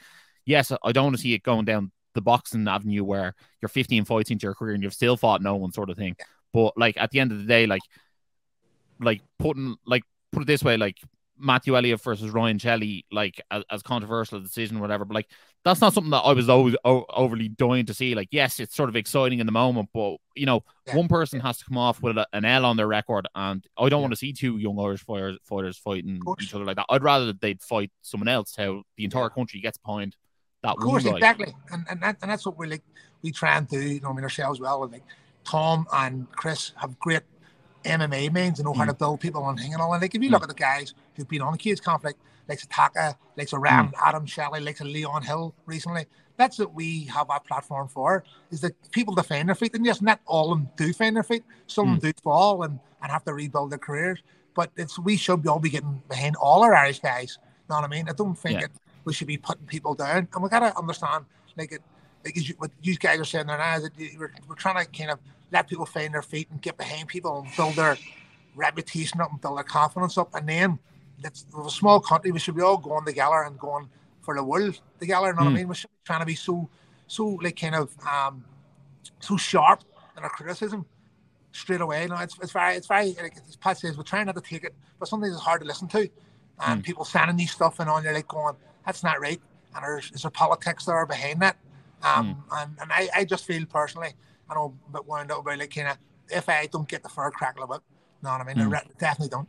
yes, 0.45 0.71
I 0.83 0.91
don't 0.91 1.05
want 1.05 1.15
to 1.15 1.21
see 1.21 1.33
it 1.33 1.43
going 1.43 1.65
down 1.65 1.91
the 2.15 2.21
boxing 2.21 2.67
avenue 2.67 3.03
where 3.03 3.35
you're 3.61 3.69
15 3.69 4.05
fights 4.05 4.31
into 4.31 4.45
your 4.47 4.55
career 4.55 4.73
and 4.73 4.83
you've 4.83 4.93
still 4.93 5.17
fought 5.17 5.41
no 5.41 5.55
one 5.55 5.71
sort 5.71 5.89
of 5.89 5.97
thing. 5.97 6.15
But 6.53 6.77
like 6.77 6.97
at 6.97 7.11
the 7.11 7.19
end 7.19 7.31
of 7.31 7.37
the 7.39 7.45
day, 7.45 7.65
like 7.67 7.81
like 8.99 9.21
putting 9.37 9.75
like 9.85 10.03
put 10.31 10.43
it 10.43 10.47
this 10.47 10.63
way, 10.63 10.77
like 10.77 10.97
Matthew 11.37 11.77
Elliott 11.77 12.01
versus 12.03 12.31
Ryan 12.31 12.57
Shelley, 12.59 13.05
like 13.11 13.41
as, 13.49 13.63
as 13.71 13.81
controversial 13.81 14.39
a 14.39 14.41
decision 14.41 14.77
or 14.77 14.81
whatever, 14.81 15.05
but 15.05 15.15
like 15.15 15.29
that's 15.63 15.81
not 15.81 15.93
something 15.93 16.11
that 16.11 16.19
I 16.19 16.33
was 16.33 16.47
always 16.49 16.75
o- 16.85 17.05
overly 17.09 17.49
dying 17.49 17.85
to 17.87 17.93
see. 17.93 18.15
Like, 18.15 18.29
yes, 18.31 18.59
it's 18.59 18.75
sort 18.75 18.87
of 18.89 18.95
exciting 18.95 19.39
in 19.39 19.45
the 19.45 19.51
moment, 19.51 19.89
but 19.93 20.15
you 20.35 20.45
know, 20.45 20.63
Yeah. 20.87 20.95
one 20.97 21.07
person 21.09 21.39
has 21.41 21.57
to 21.59 21.65
come 21.65 21.77
off 21.77 22.01
with 22.01 22.17
a, 22.17 22.25
an 22.33 22.45
L 22.45 22.65
on 22.65 22.77
their 22.77 22.87
record, 22.87 23.27
and 23.35 23.65
I 23.77 23.89
don't 23.89 23.99
Yeah. 23.99 24.01
want 24.03 24.13
to 24.13 24.17
see 24.17 24.33
two 24.33 24.57
young 24.57 24.79
Irish 24.79 25.01
fighters, 25.03 25.37
fighters 25.43 25.77
fighting 25.77 26.21
each 26.41 26.53
other 26.53 26.63
like 26.65 26.77
that. 26.77 26.85
I'd 26.89 27.03
rather 27.03 27.25
that 27.27 27.41
they'd 27.41 27.61
fight 27.61 27.91
someone 28.01 28.27
else. 28.29 28.55
How 28.57 28.83
the 28.97 29.03
entire 29.05 29.29
country 29.29 29.59
gets 29.61 29.77
behind 29.77 30.15
that 30.61 30.71
Of 30.71 30.79
course, 30.79 31.05
exactly, 31.05 31.53
and 31.71 31.85
and, 31.89 32.01
that, 32.01 32.17
and 32.21 32.31
that's 32.31 32.45
what 32.45 32.57
we 32.57 32.67
like. 32.67 32.83
We 33.21 33.31
try 33.31 33.57
and 33.57 33.67
do. 33.67 33.79
You 33.79 34.01
know, 34.01 34.09
I 34.09 34.13
mean, 34.13 34.23
ourselves 34.23 34.59
well. 34.59 34.83
And 34.83 34.93
like 34.93 35.03
Tom 35.43 35.87
and 35.93 36.29
Chris 36.31 36.73
have 36.75 36.99
great 36.99 37.23
MMA 37.85 38.33
minds 38.33 38.59
and 38.59 38.65
know 38.65 38.73
how 38.73 38.83
mm. 38.83 38.89
to 38.89 38.93
build 38.93 39.19
people 39.19 39.43
on 39.43 39.57
hanging 39.57 39.75
all. 39.75 39.93
And 39.93 40.01
like 40.01 40.15
if 40.15 40.21
you 40.21 40.29
mm. 40.29 40.33
look 40.33 40.43
at 40.43 40.49
the 40.49 40.55
guys 40.55 40.93
who've 41.15 41.27
been 41.27 41.41
on 41.41 41.57
cage 41.57 41.81
conflict, 41.81 42.19
like 42.47 42.59
Sataka, 42.59 43.15
like 43.37 43.51
a 43.53 43.59
Ram, 43.59 43.87
mm. 43.87 43.93
Adam 44.01 44.25
Shelley, 44.25 44.59
like 44.59 44.79
a 44.79 44.83
Leon 44.83 45.23
Hill 45.23 45.53
recently. 45.65 46.05
That's 46.37 46.57
what 46.57 46.73
we 46.73 47.03
have 47.05 47.29
our 47.29 47.41
platform 47.41 47.89
for. 47.89 48.23
Is 48.51 48.61
that 48.61 48.73
people 48.91 49.13
defend 49.13 49.49
their 49.49 49.55
feet, 49.55 49.75
and 49.75 49.85
yes, 49.85 50.01
not 50.01 50.21
all 50.25 50.53
of 50.53 50.59
them 50.59 50.69
do 50.77 50.93
find 50.93 51.15
their 51.15 51.23
feet. 51.23 51.43
Some 51.67 51.93
of 51.93 52.01
them 52.01 52.11
do 52.11 52.21
fall 52.23 52.63
and, 52.63 52.79
and 53.01 53.11
have 53.11 53.25
to 53.25 53.33
rebuild 53.33 53.71
their 53.71 53.79
careers. 53.79 54.23
But 54.55 54.71
it's 54.77 54.97
we 54.97 55.17
should 55.17 55.41
be 55.41 55.49
all 55.49 55.59
be 55.59 55.69
getting 55.69 56.01
behind 56.09 56.37
all 56.37 56.63
our 56.63 56.73
Irish 56.73 56.99
guys. 56.99 57.37
You 57.41 57.47
know 57.69 57.81
what 57.81 57.85
I 57.85 57.87
mean? 57.87 58.07
I 58.09 58.13
don't 58.13 58.35
think 58.35 58.59
Yeah. 58.59 58.65
it 58.65 58.71
we 59.05 59.13
should 59.13 59.27
be 59.27 59.37
putting 59.37 59.65
people 59.65 59.93
down. 59.93 60.27
And 60.33 60.43
we 60.43 60.49
gotta 60.49 60.77
understand, 60.77 61.25
like 61.57 61.71
it, 61.71 61.81
like 62.23 62.35
you, 62.35 62.55
what 62.57 62.71
you 62.81 62.95
guys 62.97 63.19
are 63.19 63.25
saying 63.25 63.47
there 63.47 63.57
now, 63.57 63.77
is 63.77 63.83
that 63.83 63.93
we're, 64.17 64.33
we're 64.47 64.55
trying 64.55 64.83
to 64.83 64.91
kind 64.91 65.11
of 65.11 65.19
let 65.51 65.67
people 65.67 65.85
find 65.85 66.13
their 66.13 66.21
feet 66.21 66.47
and 66.51 66.61
get 66.61 66.77
behind 66.77 67.07
people 67.07 67.39
and 67.39 67.55
build 67.55 67.75
their 67.75 67.97
reputation 68.55 69.21
up 69.21 69.31
and 69.31 69.41
build 69.41 69.57
their 69.57 69.63
confidence 69.63 70.17
up. 70.17 70.33
And 70.35 70.47
then 70.47 70.79
it's 71.23 71.45
a 71.57 71.69
small 71.69 71.99
country. 71.99 72.31
We 72.31 72.39
should 72.39 72.55
be 72.55 72.61
all 72.61 72.77
going 72.77 73.05
together 73.05 73.43
and 73.43 73.57
going 73.57 73.89
for 74.21 74.35
the 74.35 74.43
world 74.43 74.79
together. 74.99 75.27
You 75.27 75.33
know 75.33 75.45
what 75.45 75.51
I 75.51 75.53
mean? 75.53 75.67
We 75.67 75.75
should 75.75 75.89
be 75.89 76.05
trying 76.05 76.19
to 76.19 76.25
be 76.25 76.35
so, 76.35 76.69
so 77.07 77.25
like 77.41 77.59
kind 77.59 77.75
of 77.75 77.91
um, 78.05 78.43
so 79.19 79.37
sharp 79.37 79.83
in 80.17 80.23
our 80.23 80.29
criticism 80.29 80.85
straight 81.51 81.81
away. 81.81 82.05
No, 82.07 82.15
it's, 82.17 82.37
it's 82.41 82.51
very, 82.51 82.75
it's 82.75 82.87
very, 82.87 83.13
like 83.13 83.37
as 83.47 83.55
Pat 83.55 83.77
says, 83.77 83.97
we're 83.97 84.03
trying 84.03 84.27
not 84.27 84.35
to 84.35 84.41
take 84.41 84.63
it, 84.63 84.75
but 84.99 85.07
sometimes 85.07 85.33
it's 85.33 85.41
hard 85.41 85.61
to 85.61 85.67
listen 85.67 85.87
to. 85.89 86.09
And 86.61 86.83
people 86.83 87.05
sending 87.05 87.37
these 87.37 87.51
stuff 87.51 87.79
and 87.79 87.89
on, 87.89 88.03
you're 88.03 88.13
like 88.13 88.27
going, 88.27 88.55
that's 88.89 89.03
not 89.03 89.21
right. 89.21 89.39
And 89.75 89.83
there's, 89.83 90.11
is 90.11 90.23
there 90.23 90.31
politics 90.31 90.85
there 90.85 91.05
behind 91.05 91.41
that? 91.41 91.57
Um, 92.03 92.43
And, 92.51 92.75
and 92.81 92.91
I, 92.91 93.07
I 93.15 93.25
just 93.25 93.45
feel 93.45 93.65
personally, 93.65 94.13
I 94.49 94.55
know, 94.55 94.73
but 94.91 95.07
wound 95.07 95.31
up 95.31 95.39
about 95.39 95.59
like 95.59 95.73
kind 95.73 95.89
of, 95.89 95.97
if 96.29 96.49
I 96.49 96.65
don't 96.67 96.87
get 96.87 97.03
the 97.03 97.09
fur 97.09 97.29
crackle 97.29 97.63
of 97.63 97.71
it, 97.71 97.81
know 98.23 98.31
what 98.31 98.41
I 98.41 98.43
mean? 98.45 98.59
I 98.59 98.65
re- 98.65 98.79
definitely 98.97 99.29
don't. 99.29 99.47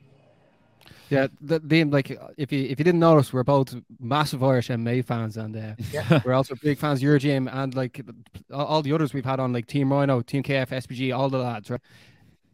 Yeah, 1.08 1.26
the, 1.40 1.58
the 1.58 1.84
like 1.84 2.10
if 2.36 2.52
you 2.52 2.60
if 2.64 2.78
you 2.78 2.84
didn't 2.84 3.00
notice, 3.00 3.32
we're 3.32 3.42
both 3.42 3.74
massive 3.98 4.42
Irish 4.42 4.68
MMA 4.68 5.04
fans, 5.04 5.36
and 5.36 5.56
uh, 5.56 5.74
Yeah. 5.92 6.20
we're 6.24 6.34
also 6.34 6.54
big 6.54 6.78
fans 6.78 7.00
of 7.00 7.02
your 7.02 7.18
gym 7.18 7.48
and 7.48 7.74
like 7.74 8.00
all, 8.52 8.66
all 8.66 8.82
the 8.82 8.92
others 8.92 9.12
we've 9.12 9.24
had 9.24 9.40
on, 9.40 9.52
like 9.52 9.66
Team 9.66 9.92
Rhino, 9.92 10.20
Team 10.22 10.42
KF, 10.42 10.68
SPG, 10.68 11.16
all 11.16 11.28
the 11.28 11.38
lads, 11.38 11.68
right? 11.68 11.80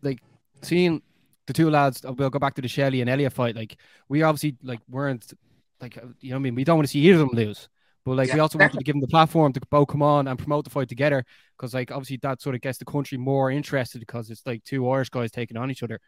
Like 0.03 0.21
seeing 0.63 1.03
the 1.47 1.53
two 1.53 1.69
lads, 1.71 2.03
we'll 2.03 2.31
go 2.31 2.39
back 2.39 2.55
to 2.55 2.63
the 2.63 2.69
Shelley 2.69 3.01
and 3.01 3.11
Elliot 3.11 3.33
fight. 3.33 3.55
Like 3.55 3.77
we 4.09 4.23
obviously 4.23 4.57
like 4.63 4.81
weren't 4.89 5.33
like 5.81 5.99
uh, 5.99 6.07
you 6.21 6.31
know 6.31 6.37
what 6.37 6.41
I 6.41 6.43
mean. 6.43 6.55
We 6.55 6.65
don't 6.65 6.77
want 6.77 6.87
to 6.89 6.93
see 6.93 7.01
either 7.01 7.21
of 7.23 7.29
them 7.31 7.37
lose, 7.37 7.69
but 8.05 8.17
like 8.17 8.33
we 8.33 8.39
Yeah, 8.39 8.43
also 8.43 8.59
wanted 8.59 8.79
to 8.79 8.85
give 8.85 8.95
them 8.95 9.01
the 9.01 9.09
platform 9.09 9.53
to 9.53 9.61
both 9.71 9.89
come 9.89 10.03
on 10.03 10.29
and 10.29 10.39
promote 10.39 10.65
the 10.65 10.71
fight 10.71 10.89
together 10.89 11.25
because 11.57 11.75
like 11.75 11.91
obviously 11.91 12.19
that 12.23 12.41
sort 12.41 12.55
of 12.55 12.61
gets 12.61 12.79
the 12.79 12.85
country 12.85 13.19
more 13.19 13.51
interested 13.51 14.01
because 14.01 14.31
it's 14.31 14.47
like 14.47 14.65
two 14.65 14.89
Irish 14.89 15.11
guys 15.11 15.31
taking 15.31 15.57
on 15.57 15.71
each 15.71 15.83
other. 15.83 16.01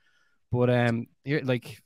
But 0.50 0.70
um, 0.70 1.06
here 1.24 1.40
like 1.44 1.80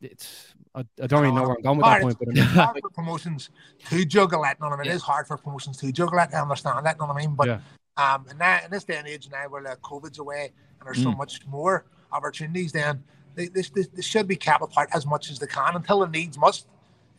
it's 0.00 0.54
I, 0.74 0.80
I 1.00 1.06
don't 1.06 1.22
really 1.22 1.34
know 1.34 1.42
where 1.42 1.56
I'm 1.56 1.62
going 1.62 1.76
with 1.78 1.86
that 1.86 2.00
point, 2.02 2.18
but 2.18 2.28
I 2.28 2.40
It's 2.40 2.52
hard 2.52 2.78
for 2.80 2.90
promotions 2.90 3.50
to 3.88 4.04
juggle 4.04 4.42
that. 4.42 4.60
No, 4.60 4.68
I 4.68 4.76
mean, 4.76 4.88
it 4.88 4.94
is 4.94 5.02
hard 5.02 5.26
for 5.26 5.36
promotions 5.36 5.76
to 5.78 5.92
juggle 5.92 6.16
that. 6.18 6.34
I 6.34 6.40
understand 6.40 6.84
that. 6.84 6.98
No, 6.98 7.06
I 7.06 7.14
mean, 7.16 7.34
but 7.34 7.48
Yeah. 7.48 7.60
um, 7.96 8.26
in, 8.30 8.38
that, 8.38 8.64
in 8.64 8.70
this 8.70 8.84
day 8.84 8.96
and 8.96 9.06
age 9.06 9.28
now, 9.30 9.48
where 9.48 9.62
like, 9.62 9.80
COVID's 9.80 10.18
away 10.18 10.52
and 10.80 10.86
there's 10.86 11.02
so 11.02 11.12
much 11.12 11.46
more 11.46 11.84
opportunities, 12.10 12.72
then 12.72 13.04
they, 13.34 13.48
this, 13.48 13.70
this, 13.70 13.88
this 13.88 14.04
should 14.04 14.26
be 14.26 14.36
kept 14.36 14.62
apart 14.62 14.88
as 14.92 15.06
much 15.06 15.30
as 15.30 15.38
they 15.38 15.46
can 15.46 15.76
until 15.76 16.00
the 16.00 16.08
needs 16.08 16.36
must. 16.36 16.66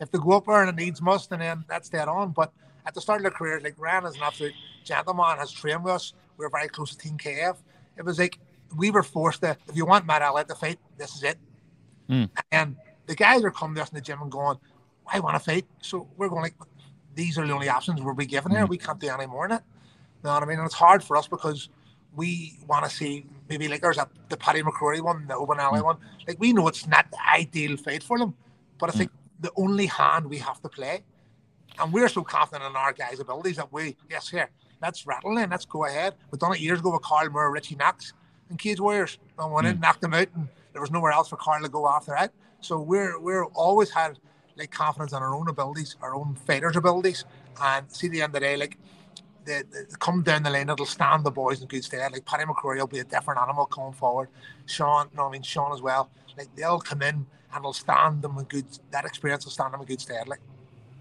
If 0.00 0.10
they 0.10 0.18
go 0.18 0.32
up 0.32 0.46
there 0.46 0.62
and 0.62 0.76
the 0.76 0.84
needs 0.84 1.00
must, 1.00 1.32
and 1.32 1.40
then 1.40 1.64
that's 1.68 1.88
dead 1.88 2.08
on. 2.08 2.32
But 2.32 2.52
at 2.86 2.94
the 2.94 3.00
start 3.00 3.20
of 3.20 3.22
their 3.22 3.30
careers, 3.30 3.62
like 3.62 3.74
Ryan 3.78 4.06
is 4.06 4.16
an 4.16 4.22
absolute 4.22 4.54
gentleman, 4.84 5.38
has 5.38 5.50
trained 5.50 5.84
with 5.84 5.94
us. 5.94 6.12
We 6.36 6.44
are 6.44 6.50
very 6.50 6.68
close 6.68 6.90
to 6.90 6.98
Team 6.98 7.16
KF. 7.16 7.56
It 7.96 8.04
was 8.04 8.18
like 8.18 8.38
we 8.76 8.90
were 8.90 9.02
forced 9.02 9.42
to, 9.42 9.56
if 9.68 9.76
you 9.76 9.86
want 9.86 10.06
Matt 10.06 10.22
Elliott 10.22 10.48
to 10.48 10.54
fight, 10.54 10.78
this 10.98 11.14
is 11.14 11.22
it. 11.22 11.38
Mm. 12.08 12.28
And 12.50 12.76
the 13.06 13.14
guys 13.14 13.44
are 13.44 13.50
coming 13.50 13.76
to 13.76 13.82
us 13.82 13.90
in 13.90 13.94
the 13.94 14.00
gym 14.00 14.20
and 14.20 14.30
going, 14.30 14.58
I 15.06 15.20
want 15.20 15.36
to 15.36 15.40
fight. 15.40 15.66
So 15.80 16.08
we're 16.16 16.28
going 16.28 16.42
like, 16.42 16.54
these 17.14 17.38
are 17.38 17.46
the 17.46 17.52
only 17.52 17.68
options 17.68 18.02
we'll 18.02 18.14
be 18.14 18.26
given 18.26 18.52
here. 18.52 18.66
Mm. 18.66 18.68
We 18.68 18.78
can't 18.78 18.98
do 18.98 19.08
any 19.08 19.26
more 19.26 19.44
in 19.46 19.52
it. 19.52 19.62
You 20.22 20.28
know 20.28 20.34
what 20.34 20.42
I 20.42 20.46
mean? 20.46 20.58
And 20.58 20.66
it's 20.66 20.74
hard 20.74 21.04
for 21.04 21.16
us 21.16 21.28
because 21.28 21.68
we 22.16 22.58
want 22.66 22.84
to 22.84 22.90
see 22.90 23.26
maybe 23.48 23.68
like 23.68 23.80
there's 23.80 23.98
a, 23.98 24.08
the 24.28 24.36
Paddy 24.36 24.62
McCrory 24.62 25.00
one, 25.00 25.26
the 25.26 25.36
Oban 25.36 25.60
Elliott 25.60 25.82
mm. 25.82 25.86
one. 25.86 25.96
Like 26.26 26.40
we 26.40 26.52
know 26.52 26.66
it's 26.68 26.86
not 26.86 27.10
the 27.10 27.18
ideal 27.32 27.76
fight 27.76 28.02
for 28.02 28.18
them, 28.18 28.34
but 28.78 28.88
it's 28.88 28.98
like 28.98 29.10
the 29.40 29.50
only 29.56 29.86
hand 29.86 30.26
we 30.26 30.38
have 30.38 30.60
to 30.62 30.68
play. 30.68 31.04
And 31.78 31.92
we're 31.92 32.08
so 32.08 32.22
confident 32.22 32.70
in 32.70 32.76
our 32.76 32.92
guys' 32.92 33.20
abilities 33.20 33.56
that 33.56 33.72
we, 33.72 33.96
yes, 34.08 34.28
here, 34.28 34.48
let's 34.80 35.06
rattle 35.06 35.36
in, 35.38 35.50
let's 35.50 35.64
go 35.64 35.86
ahead. 35.86 36.14
We've 36.30 36.38
done 36.38 36.52
it 36.52 36.60
years 36.60 36.80
ago 36.80 36.92
with 36.92 37.02
Carl 37.02 37.30
Moore, 37.30 37.50
Richie 37.50 37.74
Knox, 37.74 38.12
and 38.48 38.58
Cage 38.58 38.78
Warriors. 38.78 39.18
And 39.38 39.52
went 39.52 39.66
in, 39.66 39.76
hmm. 39.76 39.80
knocked 39.80 40.00
them 40.00 40.14
out, 40.14 40.28
and 40.34 40.48
there 40.72 40.80
was 40.80 40.90
nowhere 40.90 41.12
else 41.12 41.28
for 41.28 41.36
Carl 41.36 41.62
to 41.62 41.68
go 41.68 41.88
after 41.88 42.12
that. 42.12 42.32
So 42.60 42.80
we're 42.80 43.20
we're 43.20 43.44
always 43.46 43.90
had 43.90 44.18
like 44.56 44.70
confidence 44.70 45.12
in 45.12 45.18
our 45.18 45.34
own 45.34 45.48
abilities, 45.48 45.96
our 46.00 46.14
own 46.14 46.36
fighters' 46.46 46.76
abilities, 46.76 47.24
and 47.60 47.90
see 47.90 48.08
the 48.08 48.22
end 48.22 48.30
of 48.30 48.34
the 48.34 48.40
day, 48.40 48.56
like 48.56 48.78
the, 49.44 49.64
the 49.70 49.96
come 49.96 50.22
down 50.22 50.42
the 50.42 50.50
lane, 50.50 50.70
it'll 50.70 50.86
stand 50.86 51.24
the 51.24 51.30
boys 51.30 51.60
in 51.60 51.68
good 51.68 51.84
stead. 51.84 52.12
Like 52.12 52.24
Paddy 52.24 52.44
McCrory 52.44 52.78
will 52.78 52.86
be 52.86 53.00
a 53.00 53.04
different 53.04 53.40
animal 53.40 53.66
going 53.66 53.92
forward. 53.92 54.28
Sean, 54.66 55.08
no, 55.14 55.26
I 55.28 55.30
mean 55.30 55.42
Sean 55.42 55.72
as 55.72 55.82
well. 55.82 56.10
Like 56.36 56.54
they'll 56.56 56.80
come 56.80 57.02
in 57.02 57.14
and 57.14 57.26
it'll 57.56 57.72
stand 57.72 58.22
them 58.22 58.38
in 58.38 58.44
good. 58.44 58.66
That 58.90 59.04
experience 59.04 59.44
will 59.44 59.52
stand 59.52 59.74
them 59.74 59.80
a 59.80 59.84
good 59.84 60.00
stead. 60.00 60.28
Like 60.28 60.40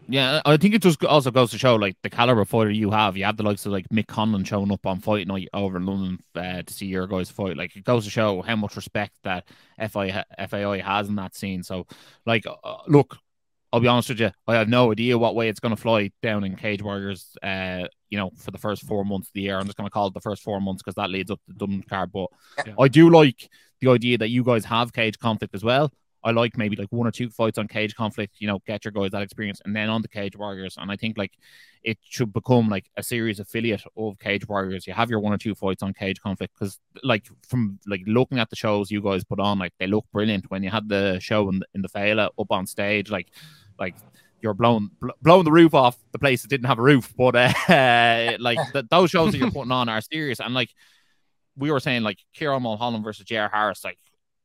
Yeah, 0.08 0.42
I 0.46 0.58
think 0.58 0.74
it 0.76 0.82
just 0.82 1.04
also 1.06 1.32
goes 1.32 1.52
to 1.52 1.58
show 1.58 1.76
like 1.76 1.96
the 2.04 2.10
caliber 2.10 2.42
of 2.42 2.50
fighter 2.50 2.72
you 2.72 2.92
have. 2.92 3.18
You 3.18 3.26
have 3.26 3.38
the 3.38 3.44
likes 3.44 3.66
of 3.66 3.72
like 3.72 3.88
Mick 3.90 4.08
Conlan 4.08 4.46
showing 4.46 4.72
up 4.72 4.86
on 4.86 5.00
fight 5.00 5.28
night 5.28 5.50
over 5.54 5.78
in 5.78 5.86
London 5.86 6.20
uh, 6.36 6.62
to 6.64 6.74
see 6.74 6.88
your 6.88 7.08
guys 7.08 7.30
fight. 7.30 7.58
Like 7.58 7.76
it 7.76 7.84
goes 7.84 8.06
to 8.06 8.12
show 8.12 8.42
how 8.42 8.56
much 8.56 8.76
respect 8.76 9.14
that 9.24 9.46
FI 9.90 10.24
FAI 10.48 10.80
has 10.80 11.10
in 11.10 11.16
that 11.16 11.36
scene. 11.36 11.64
So, 11.64 11.88
like, 12.26 12.46
uh, 12.46 12.78
look, 12.88 13.18
I'll 13.74 13.80
be 13.80 13.88
honest 13.88 14.10
with 14.10 14.20
you, 14.20 14.30
I 14.48 14.54
have 14.54 14.70
no 14.70 14.92
idea 14.92 15.18
what 15.18 15.34
way 15.34 15.50
it's 15.50 15.60
going 15.60 15.76
to 15.76 15.82
fly 15.82 16.12
down 16.22 16.44
in 16.44 16.56
Cage 16.56 16.84
Warriors. 16.84 17.36
Uh, 17.42 17.88
you 18.12 18.20
know, 18.20 18.30
for 18.38 18.52
the 18.52 18.60
first 18.60 18.84
four 18.84 19.04
months 19.04 19.30
of 19.30 19.34
the 19.34 19.42
year, 19.42 19.58
I'm 19.58 19.66
just 19.66 19.78
going 19.78 19.88
to 19.88 19.92
call 19.92 20.06
it 20.06 20.14
the 20.14 20.22
first 20.22 20.44
four 20.44 20.62
months 20.62 20.84
because 20.84 20.94
that 20.94 21.10
leads 21.10 21.32
up 21.32 21.40
to 21.40 21.54
the 21.54 21.58
Dublin 21.58 21.82
card. 21.82 22.12
But 22.12 22.28
Yeah. 22.68 22.76
I 22.78 22.88
do 22.88 23.10
like 23.10 23.50
the 23.84 23.92
idea 23.92 24.18
that 24.18 24.30
you 24.30 24.44
guys 24.44 24.66
have 24.66 24.94
cage 24.94 25.20
conflict 25.20 25.54
as 25.54 25.64
well. 25.64 25.92
I 26.26 26.32
like 26.32 26.58
maybe 26.58 26.78
like 26.78 26.88
one 26.90 27.06
or 27.06 27.12
two 27.12 27.30
fights 27.30 27.58
on 27.58 27.68
cage 27.68 27.96
conflict, 27.96 28.36
you 28.40 28.48
know, 28.48 28.60
get 28.66 28.86
your 28.86 28.94
guys 28.94 29.12
that 29.12 29.22
experience 29.22 29.60
and 29.66 29.76
then 29.76 29.90
on 29.90 30.02
the 30.02 30.08
cage 30.08 30.38
warriors. 30.38 30.78
And 30.80 30.90
I 30.90 30.96
think 30.96 31.18
like 31.18 31.34
it 31.84 31.98
should 32.02 32.32
become 32.32 32.70
like 32.70 32.90
a 32.96 33.04
series 33.04 33.42
affiliate 33.42 33.84
of 33.98 34.18
cage 34.20 34.48
warriors. 34.48 34.88
You 34.88 34.94
have 34.94 35.10
your 35.10 35.20
one 35.20 35.34
or 35.34 35.38
two 35.38 35.54
fights 35.54 35.84
on 35.84 35.94
cage 35.94 36.22
conflict 36.22 36.54
because 36.58 36.80
like 37.04 37.28
from 37.46 37.78
like 37.86 38.04
looking 38.08 38.40
at 38.40 38.50
the 38.50 38.56
shows 38.56 38.90
you 38.90 39.02
guys 39.02 39.26
put 39.26 39.42
on, 39.42 39.60
like 39.60 39.74
they 39.80 39.88
look 39.88 40.06
brilliant. 40.14 40.50
When 40.50 40.64
you 40.64 40.70
had 40.70 40.88
the 40.88 41.20
show 41.20 41.50
in 41.50 41.60
the, 41.60 41.66
in 41.74 41.82
the 41.82 41.90
Fela 41.90 42.30
up 42.40 42.52
on 42.52 42.68
stage, 42.68 43.12
like 43.12 43.28
like 43.78 43.96
you're 44.42 44.54
blowing 44.54 44.92
bl- 45.02 45.10
blowing 45.22 45.44
the 45.44 45.52
roof 45.52 45.74
off 45.74 45.98
the 46.14 46.20
place 46.20 46.42
that 46.42 46.48
didn't 46.48 46.68
have 46.68 46.80
a 46.80 46.84
roof. 46.84 47.14
But 47.18 47.36
uh, 47.70 48.38
like 48.40 48.60
th- 48.72 48.86
those 48.90 49.10
shows 49.10 49.34
that 49.34 49.40
you're 49.40 49.52
putting 49.52 49.74
on 49.74 49.90
are 49.90 50.00
serious. 50.00 50.40
And 50.40 50.54
like 50.54 50.74
we 51.58 51.72
were 51.72 51.80
saying, 51.80 52.04
like 52.04 52.20
Kieran 52.34 52.64
Mulholland 52.64 53.04
versus 53.04 53.26
J.R. 53.26 53.50
Harris, 53.50 53.84
like 53.84 53.98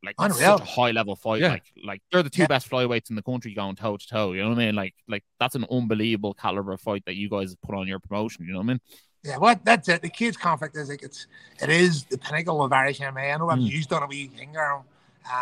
like 0.05 0.15
that's 0.17 0.37
Unreal. 0.37 0.59
such 0.59 0.69
a 0.69 0.71
high 0.71 0.91
level 0.93 1.17
fight. 1.17 1.41
Yeah. 1.41 1.49
Like 1.51 1.65
like 1.85 2.03
they're 2.13 2.23
the 2.23 2.31
two 2.31 2.43
Yeah. 2.43 2.47
best 2.49 2.71
flyweights 2.71 3.11
in 3.11 3.17
the 3.17 3.23
country 3.23 3.53
going 3.55 3.75
toe 3.77 3.97
to 3.97 4.07
toe. 4.07 4.33
You 4.33 4.43
know 4.43 4.51
what 4.51 4.59
I 4.59 4.67
mean? 4.67 4.75
Like 4.77 4.95
like 5.09 5.25
that's 5.41 5.55
an 5.57 5.67
unbelievable 5.71 6.35
caliber 6.35 6.77
fight 6.77 7.05
that 7.07 7.15
you 7.17 7.29
guys 7.29 7.57
put 7.63 7.75
on 7.75 7.89
your 7.89 7.99
promotion. 7.99 8.45
You 8.47 8.53
know 8.53 8.59
what 8.59 8.65
I 8.65 8.69
mean? 8.69 8.81
Yeah, 9.25 9.39
well, 9.39 9.57
that's 9.65 9.89
it. 9.89 10.01
The 10.03 10.09
kids' 10.09 10.37
conflict 10.37 10.77
is 10.77 10.89
like 10.89 11.03
it's 11.03 11.27
it 11.61 11.69
is 11.71 12.05
the 12.05 12.17
pinnacle 12.19 12.63
of 12.63 12.73
Irish 12.73 13.01
MMA. 13.01 13.35
I 13.35 13.37
know 13.39 13.49
I've 13.51 13.59
Mm. 13.59 13.69
used 13.69 13.93
on 13.93 14.05
a 14.05 14.07
wee 14.07 14.29
finger, 14.29 14.63
um, 14.75 14.85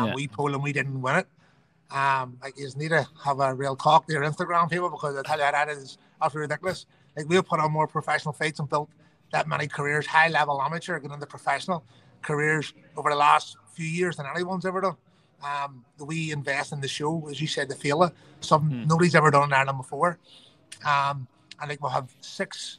Yeah. 0.07 0.15
we 0.15 0.27
pulled 0.29 0.53
and 0.53 0.63
we 0.63 0.73
didn't 0.73 1.03
win 1.03 1.17
it. 1.17 1.27
Um, 1.91 2.39
like 2.43 2.57
you 2.59 2.65
just 2.65 2.77
need 2.79 2.89
to 2.89 3.07
have 3.25 3.39
a 3.39 3.55
real 3.55 3.77
talk 3.77 4.07
to 4.07 4.13
your 4.13 4.23
Instagram 4.23 4.71
people 4.71 4.89
because 4.89 5.17
I 5.17 5.23
tell 5.23 5.37
you 5.37 5.43
that 5.53 5.69
is 5.69 5.99
absolutely 6.23 6.47
ridiculous. 6.53 6.87
Like 7.17 7.29
we'll 7.29 7.43
put 7.43 7.61
on 7.61 7.71
more 7.71 7.87
professional 7.87 8.33
fights 8.33 8.59
and 8.59 8.69
built 8.69 8.89
that 9.33 9.49
many 9.49 9.67
careers, 9.67 10.07
high 10.07 10.29
level 10.29 10.61
amateur, 10.63 10.99
getting 10.99 11.13
into 11.15 11.27
professional 11.27 11.85
careers 12.23 12.73
over 12.97 13.11
the 13.11 13.17
last 13.17 13.57
few 13.75 13.87
years 13.87 14.17
than 14.17 14.27
anyone's 14.27 14.65
ever 14.67 14.81
done. 14.81 14.97
Um, 15.45 15.85
we 15.99 16.33
invest 16.33 16.73
in 16.73 16.81
the 16.81 16.89
show, 16.89 17.29
as 17.29 17.41
you 17.41 17.47
said, 17.47 17.69
the 17.69 17.75
Fela, 17.75 18.13
something 18.41 18.79
Mm. 18.79 18.87
nobody's 18.87 19.15
ever 19.15 19.31
done 19.31 19.45
in 19.45 19.53
Ireland 19.53 19.79
before. 19.79 20.19
Um, 20.85 21.27
and 21.61 21.69
like 21.71 21.81
we'll 21.83 21.91
have 21.91 22.11
six 22.21 22.79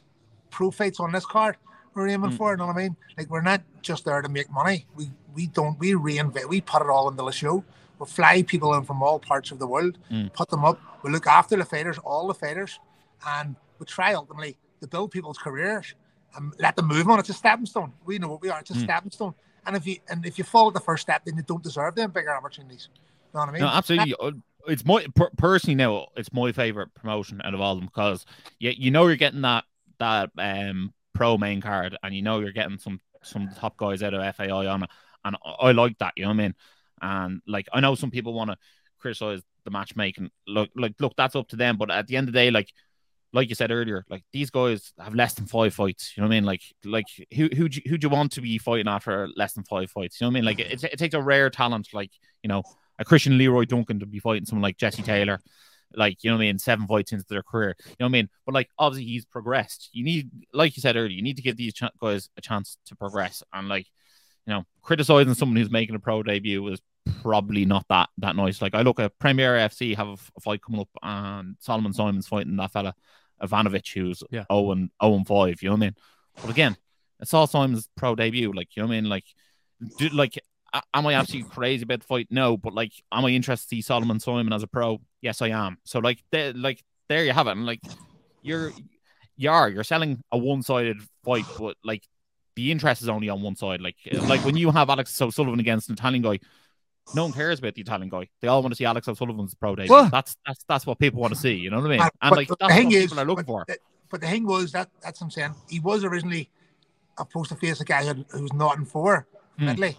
pro 0.50 0.70
fights 0.70 1.00
on 1.00 1.12
this 1.12 1.26
card 1.26 1.56
we're 1.94 2.08
aiming 2.08 2.30
Mm. 2.30 2.36
for. 2.36 2.50
You 2.52 2.58
know 2.58 2.66
what 2.66 2.76
I 2.76 2.82
mean? 2.82 2.96
Like 3.16 3.28
we're 3.28 3.42
not 3.42 3.62
just 3.82 4.04
there 4.04 4.22
to 4.22 4.28
make 4.28 4.50
money. 4.50 4.86
We 4.94 5.10
we 5.34 5.46
don't 5.48 5.78
we 5.78 5.94
reinvest. 5.94 6.48
We 6.48 6.60
put 6.60 6.82
it 6.82 6.88
all 6.88 7.08
into 7.08 7.22
the 7.24 7.30
show. 7.32 7.64
we 7.98 8.06
fly 8.06 8.42
people 8.44 8.72
in 8.74 8.84
from 8.84 9.02
all 9.02 9.18
parts 9.18 9.50
of 9.50 9.58
the 9.58 9.66
world, 9.66 9.98
Mm. 10.08 10.32
put 10.32 10.48
them 10.50 10.64
up. 10.64 10.78
We 11.02 11.10
look 11.10 11.26
after 11.26 11.56
the 11.56 11.64
fighters, 11.64 11.98
all 11.98 12.28
the 12.28 12.34
fighters, 12.34 12.78
and 13.26 13.56
we 13.80 13.86
try 13.86 14.14
ultimately 14.14 14.56
to 14.80 14.86
build 14.86 15.10
people's 15.10 15.38
careers 15.38 15.94
and 16.38 16.52
let 16.58 16.76
them 16.76 16.86
move 16.86 17.08
on. 17.08 17.18
It's 17.18 17.28
a 17.28 17.34
stepping 17.34 17.66
stone. 17.66 17.92
We 18.04 18.18
know 18.18 18.28
what 18.28 18.40
we 18.40 18.48
are. 18.48 18.60
It's 18.60 18.70
a 18.70 18.74
Mm. 18.74 18.84
stepping 18.84 19.10
stone. 19.10 19.34
And 19.66 19.76
if 19.76 19.86
you 19.86 19.98
and 20.08 20.24
if 20.24 20.38
you 20.38 20.44
follow 20.44 20.70
the 20.70 20.80
first 20.80 21.02
step, 21.02 21.24
then 21.24 21.36
you 21.36 21.42
don't 21.42 21.62
deserve 21.62 21.94
them 21.94 22.10
bigger 22.10 22.34
opportunities. 22.34 22.88
You 22.94 23.00
know 23.34 23.40
what 23.40 23.48
I 23.50 23.52
mean? 23.52 23.60
No, 23.62 23.68
absolutely. 23.68 24.14
Uh, 24.18 24.32
It's 24.66 24.84
my 24.84 25.06
per- 25.14 25.30
personally 25.36 25.74
now. 25.74 26.08
It's 26.16 26.32
my 26.32 26.52
favorite 26.52 26.92
promotion 26.94 27.40
out 27.42 27.54
of 27.54 27.60
all 27.60 27.72
of 27.74 27.78
them 27.80 27.86
because 27.86 28.24
you 28.58 28.70
you 28.76 28.90
know 28.90 29.06
you're 29.06 29.16
getting 29.16 29.42
that 29.42 29.64
that 29.98 30.30
um 30.38 30.92
pro 31.12 31.36
main 31.38 31.60
card, 31.60 31.96
and 32.02 32.14
you 32.14 32.22
know 32.22 32.40
you're 32.40 32.52
getting 32.52 32.78
some 32.78 33.00
some 33.22 33.48
top 33.56 33.76
guys 33.76 34.02
out 34.02 34.14
of 34.14 34.36
FAI 34.36 34.66
on 34.66 34.84
it, 34.84 34.90
and 35.24 35.36
I, 35.44 35.50
I 35.68 35.72
like 35.72 35.98
that. 35.98 36.14
You 36.16 36.22
know 36.22 36.28
what 36.30 36.34
I 36.34 36.36
mean? 36.38 36.54
And 37.02 37.42
like 37.46 37.68
I 37.72 37.80
know 37.80 37.94
some 37.94 38.10
people 38.10 38.32
want 38.32 38.50
to 38.50 38.56
criticize 38.98 39.42
the 39.64 39.70
matchmaking. 39.70 40.30
Look, 40.46 40.70
like 40.74 40.94
look, 40.98 41.14
that's 41.16 41.36
up 41.36 41.48
to 41.48 41.56
them. 41.56 41.76
But 41.76 41.90
at 41.90 42.06
the 42.06 42.16
end 42.16 42.28
of 42.28 42.32
the 42.34 42.38
day, 42.38 42.50
like 42.50 42.72
like 43.32 43.48
you 43.48 43.54
said 43.54 43.70
earlier, 43.70 44.04
like 44.08 44.24
these 44.32 44.50
guys 44.50 44.92
have 44.98 45.14
less 45.14 45.34
than 45.34 45.46
five 45.46 45.74
fights. 45.74 46.14
You 46.16 46.22
know 46.22 46.28
what 46.28 46.34
I 46.34 46.36
mean? 46.36 46.44
Like 46.44 46.62
like 46.84 47.06
who 47.34 47.48
who 47.54 47.68
who 47.86 47.98
do 47.98 48.06
you 48.06 48.08
want 48.08 48.32
to 48.32 48.40
be 48.40 48.58
fighting 48.58 48.88
after 48.88 49.28
less 49.36 49.52
than 49.52 49.64
five 49.64 49.90
fights? 49.90 50.20
You 50.20 50.24
know 50.24 50.28
what 50.28 50.32
I 50.32 50.40
mean? 50.40 50.44
Like 50.44 50.60
it, 50.60 50.84
it 50.84 50.98
takes 50.98 51.14
a 51.14 51.20
rare 51.20 51.50
talent, 51.50 51.88
like 51.92 52.10
you 52.42 52.48
know 52.48 52.62
a 52.98 53.04
Christian 53.04 53.38
Leroy 53.38 53.64
Duncan 53.64 54.00
to 54.00 54.06
be 54.06 54.18
fighting 54.18 54.44
someone 54.44 54.62
like 54.62 54.76
Jesse 54.76 55.02
Taylor, 55.02 55.40
like 55.94 56.22
you 56.22 56.30
know 56.30 56.36
what 56.36 56.42
I 56.42 56.46
mean, 56.46 56.58
seven 56.58 56.86
fights 56.86 57.12
into 57.12 57.24
their 57.28 57.42
career. 57.42 57.76
You 57.84 57.94
know 58.00 58.06
what 58.06 58.10
I 58.10 58.12
mean? 58.12 58.28
But 58.46 58.54
like 58.54 58.70
obviously 58.78 59.10
he's 59.10 59.24
progressed. 59.24 59.90
You 59.92 60.04
need, 60.04 60.30
like 60.52 60.76
you 60.76 60.80
said 60.80 60.96
earlier, 60.96 61.10
you 61.10 61.22
need 61.22 61.36
to 61.36 61.42
give 61.42 61.56
these 61.56 61.74
ch- 61.74 61.84
guys 62.00 62.28
a 62.36 62.40
chance 62.40 62.78
to 62.86 62.96
progress. 62.96 63.42
And 63.52 63.68
like 63.68 63.86
you 64.46 64.54
know, 64.54 64.64
criticizing 64.82 65.34
someone 65.34 65.56
who's 65.56 65.70
making 65.70 65.94
a 65.94 65.98
pro 65.98 66.22
debut 66.22 66.66
is 66.68 66.80
probably 67.22 67.64
not 67.64 67.84
that 67.88 68.08
that 68.18 68.36
nice. 68.36 68.62
Like 68.62 68.74
I 68.74 68.82
look 68.82 69.00
at 69.00 69.18
Premier 69.18 69.54
FC 69.56 69.96
have 69.96 70.08
a, 70.08 70.40
fight 70.40 70.62
coming 70.62 70.80
up, 70.80 70.88
and 71.02 71.56
Solomon 71.60 71.92
Simon's 71.92 72.28
fighting 72.28 72.56
that 72.56 72.72
fella 72.72 72.94
Ivanovic, 73.42 73.92
who's 73.92 74.22
Yeah. 74.30 74.44
0 74.52 74.72
and 74.72 74.90
0 75.02 75.14
and 75.14 75.26
5. 75.26 75.62
You 75.62 75.68
know 75.68 75.74
what 75.74 75.82
I 75.82 75.86
mean? 75.86 75.94
But 76.40 76.50
again, 76.50 76.76
it's 77.20 77.34
all 77.34 77.46
Simon's 77.46 77.88
pro 77.96 78.14
debut. 78.14 78.52
Like 78.52 78.76
you 78.76 78.82
know 78.82 78.88
what 78.88 78.94
I 78.94 79.00
mean? 79.00 79.10
Like, 79.10 79.24
do, 79.98 80.08
like, 80.08 80.38
am 80.94 81.06
I 81.06 81.14
absolutely 81.14 81.50
crazy 81.50 81.82
about 81.82 82.00
the 82.00 82.06
fight? 82.06 82.28
No, 82.30 82.56
but 82.56 82.74
like, 82.74 82.92
am 83.12 83.24
I 83.24 83.30
interested 83.30 83.68
to 83.68 83.76
see 83.76 83.82
Solomon 83.82 84.20
Simon 84.20 84.52
as 84.52 84.62
a 84.62 84.66
pro? 84.66 85.00
Yes, 85.20 85.42
I 85.42 85.48
am. 85.48 85.78
So 85.84 85.98
like, 85.98 86.22
there, 86.30 86.52
like 86.52 86.82
there 87.08 87.24
you 87.24 87.32
have 87.32 87.46
it. 87.46 87.52
And 87.52 87.66
like, 87.66 87.80
you're 88.42 88.72
you 89.36 89.50
are 89.50 89.68
you're 89.68 89.84
selling 89.84 90.22
a 90.32 90.38
one-sided 90.38 90.98
fight, 91.24 91.44
but 91.58 91.76
like 91.84 92.04
the 92.56 92.70
interest 92.70 93.02
is 93.02 93.08
only 93.08 93.28
on 93.28 93.40
one 93.42 93.56
side. 93.56 93.80
Like 93.80 93.96
like 94.12 94.44
when 94.44 94.56
you 94.56 94.70
have 94.70 94.90
Alex 94.90 95.20
O'Sullivan 95.20 95.60
against 95.60 95.88
an 95.88 95.94
Italian 95.94 96.22
guy, 96.22 96.40
no 97.14 97.24
one 97.24 97.32
cares 97.32 97.58
about 97.58 97.74
the 97.74 97.80
Italian 97.80 98.08
guy. 98.08 98.28
They 98.40 98.48
all 98.48 98.62
want 98.62 98.72
to 98.72 98.76
see 98.76 98.84
Alex 98.84 99.08
O'Sullivan's 99.08 99.54
pro 99.54 99.74
debut. 99.74 99.92
Well- 99.92 100.08
That's 100.10 100.36
that's 100.46 100.64
that's 100.68 100.86
what 100.86 100.98
people 100.98 101.20
want 101.20 101.32
to 101.34 101.38
see. 101.40 101.54
You 101.54 101.70
know 101.70 101.78
what 101.80 101.86
I 101.86 101.90
mean? 101.90 102.00
And 102.00 102.10
but 102.20 102.36
like 102.36 102.48
the 102.48 102.56
that's 102.60 102.74
thing 102.74 102.86
what 102.86 102.94
is, 102.94 103.02
people 103.04 103.20
are 103.20 103.24
looking 103.24 103.44
but 103.44 103.52
for. 103.52 103.64
the- 103.66 103.78
But 104.10 104.20
the 104.20 104.26
thing 104.26 104.46
was 104.46 104.72
that 104.72 104.88
that's 105.02 105.20
what 105.20 105.26
I'm 105.26 105.30
saying. 105.30 105.54
He 105.68 105.80
was 105.80 106.04
originally 106.04 106.50
supposed 107.18 107.48
to 107.50 107.56
face 107.56 107.80
a 107.80 107.84
guy 107.84 108.04
who, 108.06 108.24
who 108.30 108.42
was 108.42 108.52
not 108.52 108.76
in 108.78 108.84
four 108.84 109.26
from 109.56 109.64
Hmm. 109.66 109.70
Italy, 109.72 109.96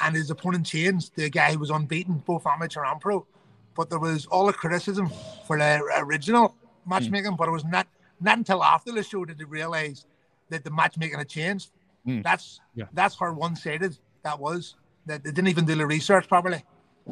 and 0.00 0.14
his 0.14 0.30
opponent 0.30 0.66
changed 0.66 1.14
The 1.16 1.30
guy 1.30 1.52
who 1.52 1.58
was 1.58 1.70
unbeaten, 1.70 2.18
both 2.26 2.46
amateur 2.46 2.84
and 2.84 3.00
pro. 3.00 3.26
But 3.74 3.88
there 3.88 3.98
was 3.98 4.26
all 4.26 4.46
the 4.46 4.52
criticism 4.52 5.10
for 5.46 5.56
the 5.58 5.80
original 5.98 6.54
matchmaking, 6.86 7.36
but 7.36 7.48
it 7.48 7.52
was 7.52 7.64
not 7.64 7.86
not 8.20 8.36
until 8.38 8.62
after 8.62 8.92
the 8.92 9.02
show 9.02 9.24
did 9.24 9.38
they 9.38 9.44
realise 9.44 10.04
that 10.50 10.64
the 10.64 10.70
matchmaking 10.70 11.16
had 11.18 11.28
changed. 11.28 11.70
Hmm. 12.04 12.20
That's 12.22 12.60
Yeah. 12.74 12.86
that's 12.92 13.14
how 13.18 13.32
one-sided 13.32 13.96
that 14.22 14.38
was. 14.38 14.74
That 15.10 15.24
they 15.24 15.32
didn't 15.32 15.48
even 15.48 15.64
do 15.64 15.74
the 15.74 15.86
research 15.86 16.28
properly. 16.28 16.62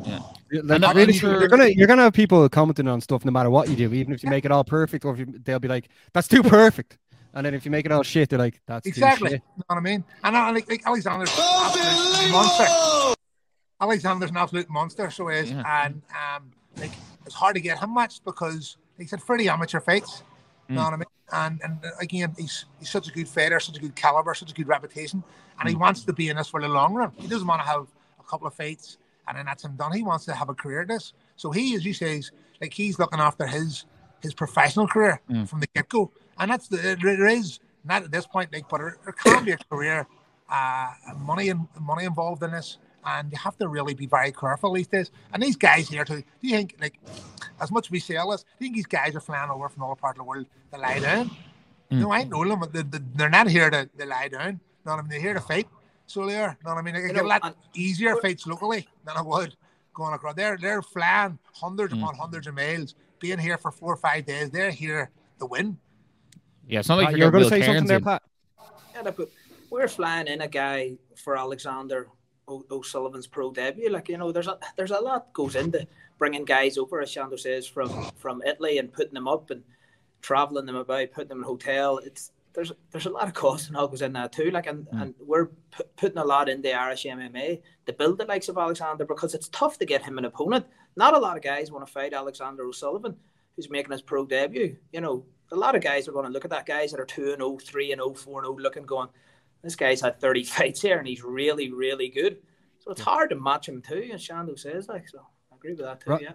Yeah, 0.04 0.20
Like, 0.52 0.84
I'm 0.84 0.96
really, 0.96 1.12
sure- 1.12 1.40
you're 1.40 1.48
gonna 1.48 1.66
you're 1.78 1.88
gonna 1.88 2.02
have 2.02 2.12
people 2.12 2.48
commenting 2.48 2.86
on 2.86 3.00
stuff 3.00 3.24
no 3.24 3.32
matter 3.32 3.50
what 3.50 3.68
you 3.68 3.74
do, 3.74 3.92
even 3.92 4.12
if 4.12 4.22
you 4.22 4.30
make 4.30 4.44
it 4.44 4.52
all 4.52 4.62
perfect, 4.62 5.04
or 5.04 5.12
if 5.14 5.18
you, 5.18 5.26
they'll 5.44 5.58
be 5.58 5.66
like, 5.66 5.88
"That's 6.12 6.28
too 6.28 6.42
perfect," 6.42 6.98
and 7.34 7.44
then 7.44 7.54
if 7.54 7.64
you 7.64 7.70
make 7.72 7.84
it 7.86 7.90
all 7.92 8.04
shit, 8.04 8.28
they're 8.30 8.38
like, 8.38 8.60
"That's 8.66 8.86
Exactly. 8.86 9.30
Too 9.30 9.34
You 9.34 9.40
know 9.58 9.64
what 9.74 9.78
I 9.78 9.80
mean? 9.80 10.04
And 10.22 10.36
I, 10.36 10.50
like, 10.50 10.68
like 10.70 10.82
Alexander's 10.86 11.30
an 11.36 11.44
absolute 11.44 12.30
monster. 12.32 13.14
Alexander's 13.80 14.30
an 14.30 14.36
absolute 14.36 14.68
monster, 14.70 15.10
so 15.10 15.28
is. 15.28 15.50
Yeah. 15.50 15.84
And 15.84 16.02
um, 16.12 16.50
like 16.76 16.92
it's 17.26 17.34
hard 17.34 17.54
to 17.56 17.60
get 17.60 17.78
him 17.80 17.94
matched 17.94 18.24
because 18.24 18.76
like, 18.98 19.04
he's 19.06 19.10
had 19.10 19.20
pretty 19.26 19.48
amateur 19.48 19.80
fights. 19.80 20.22
You 20.68 20.76
know 20.76 20.82
Mm. 20.82 20.84
what 20.84 20.92
I 20.94 20.96
mean? 20.98 21.07
And 21.32 21.60
and 21.62 21.78
uh, 21.84 21.90
again, 22.00 22.34
he's 22.38 22.64
he's 22.78 22.90
such 22.90 23.08
a 23.08 23.12
good 23.12 23.28
fighter, 23.28 23.60
such 23.60 23.76
a 23.76 23.80
good 23.80 23.94
caliber, 23.94 24.34
such 24.34 24.50
a 24.50 24.54
good 24.54 24.68
reputation, 24.68 25.22
and 25.60 25.68
he 25.68 25.74
Mm. 25.74 25.80
wants 25.80 26.04
to 26.04 26.12
be 26.12 26.28
in 26.28 26.36
this 26.36 26.48
for 26.48 26.60
the 26.60 26.68
long 26.68 26.94
run. 26.94 27.12
He 27.18 27.28
doesn't 27.28 27.46
want 27.46 27.60
to 27.62 27.66
have 27.68 27.86
a 28.18 28.22
couple 28.24 28.46
of 28.46 28.54
fights 28.54 28.98
and 29.26 29.36
then 29.36 29.44
that's 29.44 29.62
him 29.64 29.76
done. 29.76 29.92
He 29.92 30.02
wants 30.02 30.24
to 30.24 30.32
have 30.34 30.48
a 30.48 30.54
career 30.54 30.80
at 30.82 30.88
this. 30.88 31.12
So 31.36 31.50
he, 31.50 31.74
as 31.74 31.84
you 31.84 31.92
say, 31.92 32.16
is 32.18 32.32
like 32.62 32.72
he's 32.72 32.98
looking 32.98 33.20
after 33.20 33.46
his 33.46 33.84
his 34.22 34.34
professional 34.34 34.88
career 34.88 35.20
Mm. 35.30 35.48
from 35.48 35.60
the 35.60 35.66
get 35.74 35.88
go, 35.88 36.10
and 36.38 36.50
that's 36.50 36.68
the 36.68 36.96
there 37.00 37.26
is 37.28 37.60
not 37.84 38.02
at 38.02 38.10
this 38.10 38.26
point, 38.26 38.52
like, 38.52 38.68
but 38.68 38.78
there, 38.78 38.96
there 39.04 39.12
can 39.12 39.44
be 39.44 39.52
a 39.52 39.58
career, 39.70 40.06
uh, 40.50 40.90
money 41.16 41.48
and 41.50 41.68
money 41.80 42.04
involved 42.04 42.42
in 42.42 42.50
this, 42.50 42.78
and 43.04 43.30
you 43.32 43.38
have 43.38 43.56
to 43.58 43.68
really 43.68 43.94
be 43.94 44.06
very 44.06 44.32
careful 44.32 44.72
these 44.72 44.86
days. 44.86 45.10
And 45.32 45.42
these 45.42 45.56
guys 45.56 45.88
here 45.88 46.04
too, 46.04 46.16
do 46.22 46.24
you 46.48 46.56
think 46.56 46.76
like 46.80 46.98
as 47.60 47.70
much 47.70 47.86
as 47.86 47.90
we 47.90 48.00
sell 48.00 48.24
all 48.26 48.30
this, 48.32 48.42
do 48.42 48.48
you 48.58 48.66
think 48.66 48.76
these 48.76 48.86
guys 48.86 49.14
are 49.14 49.20
flying 49.20 49.50
over 49.50 49.68
from 49.68 49.82
all 49.82 49.94
parts 49.96 50.18
of 50.18 50.24
the 50.24 50.28
world 50.28 50.46
to 50.72 50.78
lie 50.78 50.98
down? 51.00 51.30
Mm. 51.90 52.00
No, 52.00 52.12
I 52.12 52.24
know 52.24 52.46
them. 52.46 52.60
but 52.60 52.72
they- 52.72 52.82
they- 52.82 52.98
They're 53.14 53.30
not 53.30 53.48
here 53.48 53.70
to, 53.70 53.86
to 53.86 54.06
lie 54.06 54.28
down. 54.28 54.52
You 54.54 54.60
know 54.86 54.92
what 54.92 54.98
I 54.98 55.02
mean? 55.02 55.10
They're 55.10 55.20
here 55.20 55.34
to 55.34 55.40
fight. 55.40 55.68
So 56.06 56.26
they 56.26 56.36
are. 56.36 56.56
You 56.60 56.64
know 56.68 56.74
what 56.74 56.78
I 56.78 56.82
mean? 56.82 56.94
They 56.94 57.12
get 57.12 57.24
a 57.24 57.26
lot 57.26 57.40
and- 57.44 57.54
easier 57.74 58.16
fights 58.16 58.46
locally 58.46 58.86
than 59.04 59.16
it 59.16 59.24
would 59.24 59.54
going 59.94 60.14
across. 60.14 60.34
They're 60.36 60.56
they're 60.56 60.82
flying 60.82 61.38
hundreds 61.54 61.92
Mm. 61.94 62.02
upon 62.02 62.14
hundreds 62.16 62.46
of 62.46 62.54
miles, 62.54 62.94
being 63.20 63.38
here 63.38 63.58
for 63.58 63.70
four 63.70 63.92
or 63.92 63.96
five 63.96 64.24
days. 64.26 64.50
They're 64.50 64.70
here 64.70 65.10
to 65.40 65.46
win. 65.46 65.76
Yeah, 66.66 66.80
it's 66.80 66.88
not 66.88 66.96
like 66.98 67.06
Pat, 67.08 67.12
you're 67.12 67.18
you 67.18 67.24
were 67.26 67.30
going 67.32 67.42
going 67.48 67.50
to 67.50 67.58
to 67.58 67.62
say 67.62 67.66
something 67.66 67.86
there, 67.86 68.00
Pat. 68.00 68.22
Yeah, 68.94 69.00
look, 69.02 69.16
but 69.16 69.28
we're 69.70 69.88
flying 69.88 70.26
in 70.28 70.40
a 70.42 70.48
guy 70.48 70.98
for 71.16 71.36
Alexander 71.36 72.08
o- 72.48 72.64
O'Sullivan's 72.70 73.26
pro 73.26 73.50
debut. 73.52 73.90
Like 73.90 74.08
you 74.08 74.16
know, 74.18 74.32
there's 74.32 74.48
a 74.48 74.58
there's 74.76 74.90
a 74.90 74.98
lot 75.00 75.32
goes 75.32 75.54
into 75.56 75.86
bringing 76.18 76.44
guys 76.44 76.78
over, 76.78 77.00
as 77.00 77.10
Shando 77.14 77.38
says, 77.38 77.66
from 77.66 77.88
from 78.16 78.42
Italy 78.42 78.78
and 78.78 78.92
putting 78.92 79.14
them 79.14 79.28
up 79.28 79.50
and 79.50 79.62
traveling 80.22 80.66
them 80.66 80.76
about, 80.76 81.12
putting 81.12 81.28
them 81.28 81.38
in 81.38 81.44
hotel. 81.44 81.98
It's 81.98 82.32
there's 82.54 82.72
there's 82.90 83.06
a 83.06 83.10
lot 83.10 83.28
of 83.28 83.34
cost 83.34 83.68
and 83.68 83.76
all 83.76 83.88
goes 83.88 84.02
in 84.02 84.12
that 84.14 84.32
too. 84.32 84.50
Like 84.50 84.66
and 84.66 84.86
Mm. 84.88 85.02
and 85.02 85.14
we're 85.20 85.46
pu- 85.46 85.84
putting 85.96 86.18
a 86.18 86.24
lot 86.24 86.48
into 86.48 86.72
Irish 86.72 87.04
MMA 87.04 87.60
to 87.86 87.92
build 87.92 88.18
the 88.18 88.24
likes 88.24 88.48
of 88.48 88.58
Alexander 88.58 89.04
because 89.04 89.34
it's 89.34 89.48
tough 89.50 89.78
to 89.78 89.84
get 89.86 90.02
him 90.02 90.18
an 90.18 90.24
opponent. 90.24 90.66
Not 90.96 91.14
a 91.14 91.18
lot 91.18 91.36
of 91.36 91.42
guys 91.42 91.70
want 91.70 91.86
to 91.86 91.92
fight 91.92 92.12
Alexander 92.12 92.64
O'Sullivan, 92.66 93.16
who's 93.54 93.70
making 93.70 93.92
his 93.92 94.02
pro 94.02 94.26
debut. 94.26 94.76
You 94.92 95.00
know, 95.00 95.24
a 95.52 95.56
lot 95.56 95.76
of 95.76 95.82
guys 95.82 96.08
are 96.08 96.12
going 96.12 96.26
to 96.26 96.32
look 96.32 96.44
at 96.44 96.50
that 96.50 96.66
guys 96.66 96.90
that 96.90 97.00
are 97.00 97.04
2 97.06 97.28
and 97.32 97.36
0, 97.40 97.58
3 97.62 97.92
and 97.92 98.00
0, 98.00 98.14
4 98.14 98.40
and 98.40 98.46
0 98.46 98.58
looking 98.58 98.82
going, 98.84 99.08
this 99.62 99.76
guy's 99.76 100.00
had 100.00 100.20
30 100.20 100.44
fights 100.56 100.82
here 100.82 100.98
and 100.98 101.06
he's 101.06 101.22
really, 101.22 101.72
really 101.72 102.08
good. 102.08 102.38
So 102.80 102.90
it's 102.92 103.00
hard 103.00 103.30
to 103.30 103.36
match 103.36 103.68
him 103.68 103.82
too, 103.82 104.10
as 104.12 104.26
Shando 104.26 104.58
says. 104.58 104.88
Like, 104.88 105.08
so 105.08 105.20
I 105.52 105.56
agree 105.56 105.72
with 105.72 105.80
that 105.80 106.00
too, 106.00 106.10
Right. 106.10 106.22
yeah. 106.22 106.32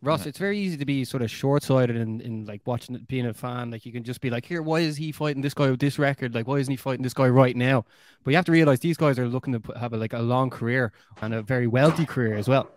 Ross, 0.00 0.26
it's 0.26 0.38
very 0.38 0.56
easy 0.56 0.76
to 0.76 0.84
be 0.84 1.04
sort 1.04 1.24
of 1.24 1.30
short-sighted 1.30 1.96
in, 1.96 2.20
in 2.20 2.44
like 2.44 2.60
watching 2.66 2.94
it, 2.94 3.08
being 3.08 3.26
a 3.26 3.34
fan. 3.34 3.72
Like 3.72 3.84
you 3.84 3.90
can 3.90 4.04
just 4.04 4.20
be 4.20 4.30
like, 4.30 4.44
"Here, 4.46 4.62
why 4.62 4.78
is 4.78 4.96
he 4.96 5.10
fighting 5.10 5.42
this 5.42 5.54
guy 5.54 5.70
with 5.72 5.80
this 5.80 5.98
record? 5.98 6.36
Like, 6.36 6.46
why 6.46 6.58
isn't 6.58 6.70
he 6.70 6.76
fighting 6.76 7.02
this 7.02 7.14
guy 7.14 7.26
right 7.28 7.56
now?" 7.56 7.84
But 8.22 8.30
you 8.30 8.36
have 8.36 8.44
to 8.44 8.52
realize 8.52 8.78
these 8.78 8.96
guys 8.96 9.18
are 9.18 9.26
looking 9.26 9.54
to 9.54 9.58
put, 9.60 9.76
have 9.76 9.92
a, 9.92 9.96
like 9.96 10.12
a 10.12 10.20
long 10.20 10.50
career 10.50 10.92
and 11.20 11.34
a 11.34 11.42
very 11.42 11.66
wealthy 11.66 12.06
career 12.06 12.36
as 12.36 12.46
well. 12.46 12.70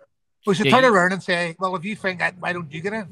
We 0.48 0.56
should 0.56 0.66
Yeah, 0.66 0.82
turn 0.82 0.86
around 0.86 1.14
and 1.14 1.22
say, 1.22 1.56
well, 1.60 1.76
if 1.76 1.86
you 1.86 1.96
think 1.96 2.18
that, 2.18 2.34
why 2.40 2.54
don't 2.54 2.74
you 2.74 2.82
get 2.82 2.94
in? 2.94 3.08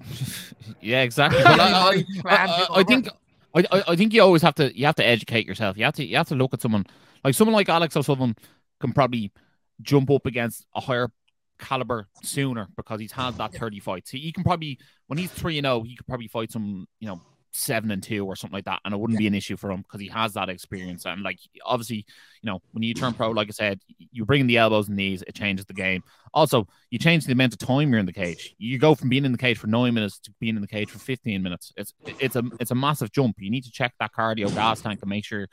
Yeah, 0.80 1.02
exactly. 1.02 1.42
I, 1.42 1.52
I, 1.52 2.04
I, 2.24 2.66
I 2.76 2.82
think 2.84 3.08
I, 3.54 3.64
I 3.70 3.84
I 3.88 3.96
think 3.96 4.12
you 4.12 4.22
always 4.22 4.42
have 4.42 4.54
to 4.56 4.76
you 4.76 4.86
have 4.86 4.96
to 4.96 5.06
educate 5.06 5.46
yourself. 5.46 5.76
You 5.76 5.84
have 5.84 5.94
to 5.94 6.04
you 6.04 6.16
have 6.16 6.28
to 6.28 6.34
look 6.34 6.54
at 6.54 6.60
someone 6.60 6.86
like 7.24 7.34
someone 7.34 7.54
like 7.54 7.68
Alex 7.68 7.96
O'Sullivan 7.96 8.36
can 8.80 8.92
probably 8.92 9.32
jump 9.82 10.10
up 10.10 10.26
against 10.26 10.66
a 10.74 10.80
higher 10.80 11.10
caliber 11.58 12.08
sooner 12.22 12.68
because 12.76 13.00
he's 13.00 13.12
had 13.12 13.36
that 13.36 13.52
30 13.52 13.80
fights. 13.80 14.10
He, 14.10 14.18
he 14.18 14.32
can 14.32 14.42
probably 14.42 14.78
when 15.06 15.18
he's 15.18 15.30
3 15.30 15.58
and 15.58 15.66
0, 15.66 15.82
he 15.82 15.96
could 15.96 16.06
probably 16.06 16.28
fight 16.28 16.50
some, 16.50 16.86
you 16.98 17.08
know, 17.08 17.20
7 17.52 17.90
and 17.90 18.02
2 18.02 18.24
or 18.24 18.36
something 18.36 18.56
like 18.56 18.64
that 18.64 18.80
and 18.84 18.94
it 18.94 18.96
wouldn't 18.98 19.18
be 19.18 19.26
an 19.26 19.34
issue 19.34 19.56
for 19.56 19.70
him 19.70 19.82
because 19.82 20.00
he 20.00 20.08
has 20.08 20.34
that 20.34 20.48
experience 20.48 21.04
and 21.04 21.22
like 21.22 21.38
obviously, 21.64 22.06
you 22.42 22.46
know, 22.46 22.60
when 22.72 22.82
you 22.82 22.94
turn 22.94 23.12
pro 23.12 23.30
like 23.30 23.48
I 23.48 23.52
said, 23.52 23.80
you 24.12 24.24
bring 24.24 24.42
in 24.42 24.46
the 24.46 24.58
elbows 24.58 24.88
and 24.88 24.96
knees, 24.96 25.22
it 25.26 25.34
changes 25.34 25.66
the 25.66 25.74
game. 25.74 26.02
Also, 26.32 26.68
you 26.90 26.98
change 26.98 27.24
the 27.26 27.32
amount 27.32 27.52
of 27.52 27.58
time 27.58 27.90
you're 27.90 27.98
in 27.98 28.06
the 28.06 28.12
cage. 28.12 28.54
You 28.58 28.78
go 28.78 28.94
from 28.94 29.08
being 29.08 29.24
in 29.24 29.32
the 29.32 29.38
cage 29.38 29.58
for 29.58 29.66
9 29.66 29.92
minutes 29.92 30.18
to 30.20 30.32
being 30.38 30.54
in 30.54 30.62
the 30.62 30.68
cage 30.68 30.90
for 30.90 30.98
15 30.98 31.42
minutes. 31.42 31.72
It's 31.76 31.92
it's 32.18 32.36
a 32.36 32.42
it's 32.60 32.70
a 32.70 32.76
massive 32.76 33.12
jump. 33.12 33.36
You 33.38 33.50
need 33.50 33.64
to 33.64 33.72
check 33.72 33.94
that 33.98 34.12
cardio 34.12 34.52
gas 34.54 34.80
tank 34.80 35.00
and 35.02 35.10
make 35.10 35.24
sure 35.24 35.48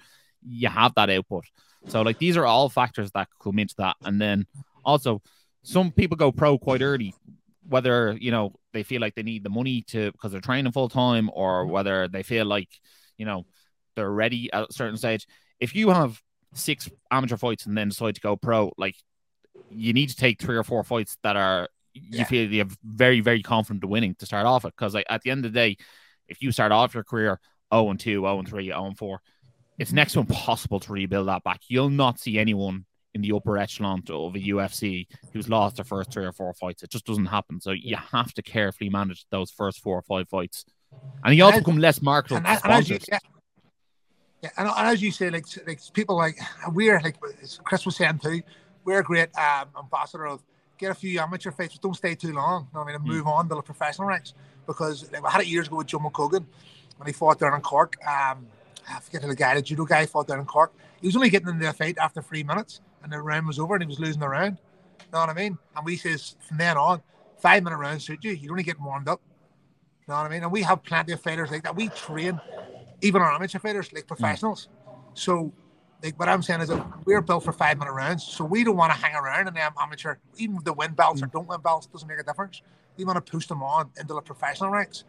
you 0.47 0.69
have 0.69 0.93
that 0.95 1.09
output. 1.09 1.45
So 1.87 2.01
like 2.01 2.19
these 2.19 2.37
are 2.37 2.45
all 2.45 2.69
factors 2.69 3.11
that 3.11 3.27
come 3.41 3.59
into 3.59 3.75
that. 3.77 3.95
And 4.03 4.21
then 4.21 4.45
also 4.83 5.21
some 5.63 5.91
people 5.91 6.17
go 6.17 6.31
pro 6.31 6.57
quite 6.57 6.81
early, 6.81 7.13
whether 7.67 8.15
you 8.19 8.31
know 8.31 8.53
they 8.77 8.83
feel 8.83 9.01
like 9.01 9.15
they 9.15 9.23
need 9.23 9.43
the 9.43 9.49
money 9.49 9.81
to 9.87 10.11
because 10.11 10.31
they're 10.31 10.41
training 10.41 10.71
full 10.71 10.89
time, 10.89 11.29
or 11.33 11.63
mm-hmm. 11.63 11.71
whether 11.71 12.07
they 12.07 12.23
feel 12.23 12.45
like 12.45 12.69
you 13.17 13.25
know 13.25 13.45
they're 13.95 14.11
ready 14.11 14.51
at 14.53 14.69
a 14.69 14.73
certain 14.73 14.97
stage. 14.97 15.25
If 15.59 15.73
you 15.73 15.89
have 15.89 16.21
six 16.53 16.89
amateur 17.09 17.37
fights 17.37 17.65
and 17.65 17.75
then 17.75 17.89
decide 17.89 18.15
to 18.15 18.21
go 18.21 18.35
pro, 18.35 18.71
like 18.77 18.95
you 19.71 19.93
need 19.93 20.09
to 20.09 20.15
take 20.15 20.39
three 20.39 20.55
or 20.55 20.63
four 20.63 20.83
fights 20.83 21.17
that 21.23 21.35
are 21.35 21.67
you 21.93 22.19
Yeah. 22.19 22.23
feel 22.25 22.51
you're 22.51 22.67
very, 22.83 23.21
very 23.21 23.41
confident 23.41 23.83
of 23.83 23.89
winning 23.89 24.13
to 24.15 24.25
start 24.27 24.45
off 24.45 24.63
with. 24.63 24.75
Because 24.75 24.93
like 24.93 25.07
at 25.09 25.23
the 25.23 25.31
end 25.31 25.45
of 25.45 25.51
the 25.51 25.59
day, 25.59 25.77
if 26.27 26.41
you 26.41 26.51
start 26.51 26.71
off 26.71 26.93
your 26.93 27.03
career 27.03 27.39
0 27.73 27.89
and 27.89 27.99
2, 27.99 28.21
0 28.21 28.39
and 28.39 28.47
3, 28.47 28.65
0 28.65 28.85
and 28.85 28.97
4, 28.97 29.19
it's 29.79 29.91
next 29.91 30.13
to 30.13 30.19
impossible 30.19 30.79
to 30.81 30.93
rebuild 30.93 31.27
that 31.27 31.43
back. 31.43 31.61
You'll 31.67 31.89
not 31.89 32.19
see 32.19 32.37
anyone 32.37 32.85
in 33.17 33.21
the 33.21 33.35
upper 33.35 33.57
echelon 33.57 34.03
of 34.09 34.35
a 34.35 34.39
UFC 34.39 35.07
who's 35.33 35.49
lost 35.49 35.77
their 35.77 35.85
first 35.85 36.11
three 36.11 36.25
or 36.25 36.31
four 36.31 36.53
fights. 36.53 36.83
It 36.83 36.91
just 36.91 37.05
doesn't 37.05 37.25
happen. 37.25 37.59
So 37.59 37.71
you 37.71 37.97
have 37.97 38.31
to 38.35 38.43
carefully 38.43 38.89
manage 38.89 39.25
those 39.31 39.49
first 39.51 39.81
four 39.81 39.97
or 39.97 40.03
five 40.03 40.29
fights. 40.29 40.65
And 41.23 41.35
you 41.35 41.43
also 41.43 41.59
become 41.59 41.79
less 41.79 42.01
marketable. 42.01 42.47
and, 42.47 42.59
and 42.63 42.73
as 42.73 42.89
you, 42.89 42.99
yeah, 43.09 43.17
yeah, 44.41 44.49
and, 44.57 44.67
and 44.67 44.87
as 44.87 45.01
you 45.01 45.11
say, 45.11 45.29
like 45.29 45.45
like 45.65 45.81
people 45.93 46.15
like 46.15 46.37
we're 46.71 46.99
like 47.01 47.17
as 47.41 47.59
Chris 47.63 47.85
was 47.85 47.95
saying 47.95 48.19
too, 48.19 48.41
we're 48.85 48.99
a 48.99 49.03
great 49.03 49.29
um, 49.37 49.67
ambassador 49.77 50.27
of 50.27 50.43
get 50.77 50.91
a 50.91 50.95
few 50.95 51.19
amateur 51.19 51.51
fights, 51.51 51.73
but 51.73 51.81
don't 51.81 51.95
stay 51.95 52.13
too 52.13 52.33
long. 52.33 52.61
You 52.61 52.67
know 52.73 52.79
what 52.81 52.83
I 52.83 52.85
mean, 52.85 52.95
and 52.95 53.05
move 53.05 53.27
on 53.27 53.49
to 53.49 53.55
the 53.55 53.61
professional 53.61 54.07
ranks 54.07 54.33
because 54.67 55.11
like, 55.11 55.25
I 55.25 55.31
had 55.31 55.41
it 55.41 55.47
years 55.47 55.67
ago 55.67 55.77
with 55.77 55.87
Joe 55.87 55.99
McColgan 55.99 56.45
when 56.97 57.07
he 57.07 57.13
fought 57.13 57.39
down 57.39 57.55
in 57.55 57.61
Cork. 57.61 57.95
Um, 58.07 58.47
I 58.89 58.99
forget 58.99 59.21
who 59.21 59.27
the 59.27 59.35
guy, 59.35 59.55
the 59.55 59.61
judo 59.61 59.85
guy, 59.85 60.05
fought 60.05 60.27
down 60.27 60.39
in 60.39 60.45
Cork. 60.45 60.73
He 61.01 61.07
was 61.07 61.15
only 61.15 61.29
getting 61.29 61.49
into 61.49 61.69
a 61.69 61.73
fight 61.73 61.97
after 61.97 62.21
three 62.21 62.43
minutes, 62.43 62.81
and 63.07 63.13
the 63.13 63.21
round 63.21 63.47
was 63.47 63.57
over, 63.57 63.75
and 63.75 63.83
he 63.83 63.87
was 63.87 63.99
losing 63.99 64.19
the 64.19 64.27
round. 64.27 64.57
You 64.99 65.05
know 65.13 65.19
what 65.19 65.29
I 65.29 65.33
mean? 65.33 65.57
And 65.75 65.85
we 65.85 65.95
says 65.95 66.35
from 66.41 66.57
then 66.57 66.77
on, 66.77 67.01
five 67.39 67.63
minute 67.63 67.77
rounds 67.77 68.05
suit 68.05 68.23
you. 68.23 68.31
You're 68.31 68.51
only 68.51 68.63
getting 68.63 68.83
warmed 68.83 69.07
up. 69.07 69.21
You 70.01 70.13
know 70.13 70.21
what 70.21 70.25
I 70.25 70.29
mean? 70.29 70.43
And 70.43 70.51
we 70.51 70.61
have 70.63 70.83
plenty 70.83 71.13
of 71.13 71.21
fighters 71.21 71.51
like 71.51 71.63
that. 71.63 71.75
We 71.75 71.87
train 71.89 72.39
even 73.01 73.21
our 73.21 73.31
amateur 73.31 73.59
fighters 73.59 73.93
like 73.93 74.03
mm. 74.03 74.07
professionals. 74.07 74.67
So, 75.13 75.53
like 76.03 76.19
what 76.19 76.27
I'm 76.27 76.41
saying 76.41 76.61
is 76.61 76.69
that 76.69 76.85
we're 77.05 77.21
built 77.21 77.43
for 77.43 77.53
five 77.53 77.77
minute 77.77 77.93
rounds. 77.93 78.23
So 78.23 78.43
we 78.43 78.63
don't 78.63 78.75
want 78.75 78.91
to 78.91 78.97
hang 78.97 79.15
around 79.15 79.47
in 79.47 79.53
them 79.53 79.73
amateur, 79.79 80.15
even 80.37 80.57
if 80.57 80.63
they 80.63 80.71
win 80.71 80.93
belts 80.93 81.21
or 81.21 81.27
mm. 81.27 81.31
don't 81.31 81.47
win 81.47 81.61
belts, 81.61 81.87
doesn't 81.87 82.07
make 82.07 82.19
a 82.19 82.23
difference. 82.23 82.61
We 82.97 83.05
want 83.05 83.23
to 83.23 83.31
push 83.31 83.47
them 83.47 83.63
on 83.63 83.91
into 83.97 84.13
the 84.13 84.21
professional 84.21 84.71
ranks 84.71 85.05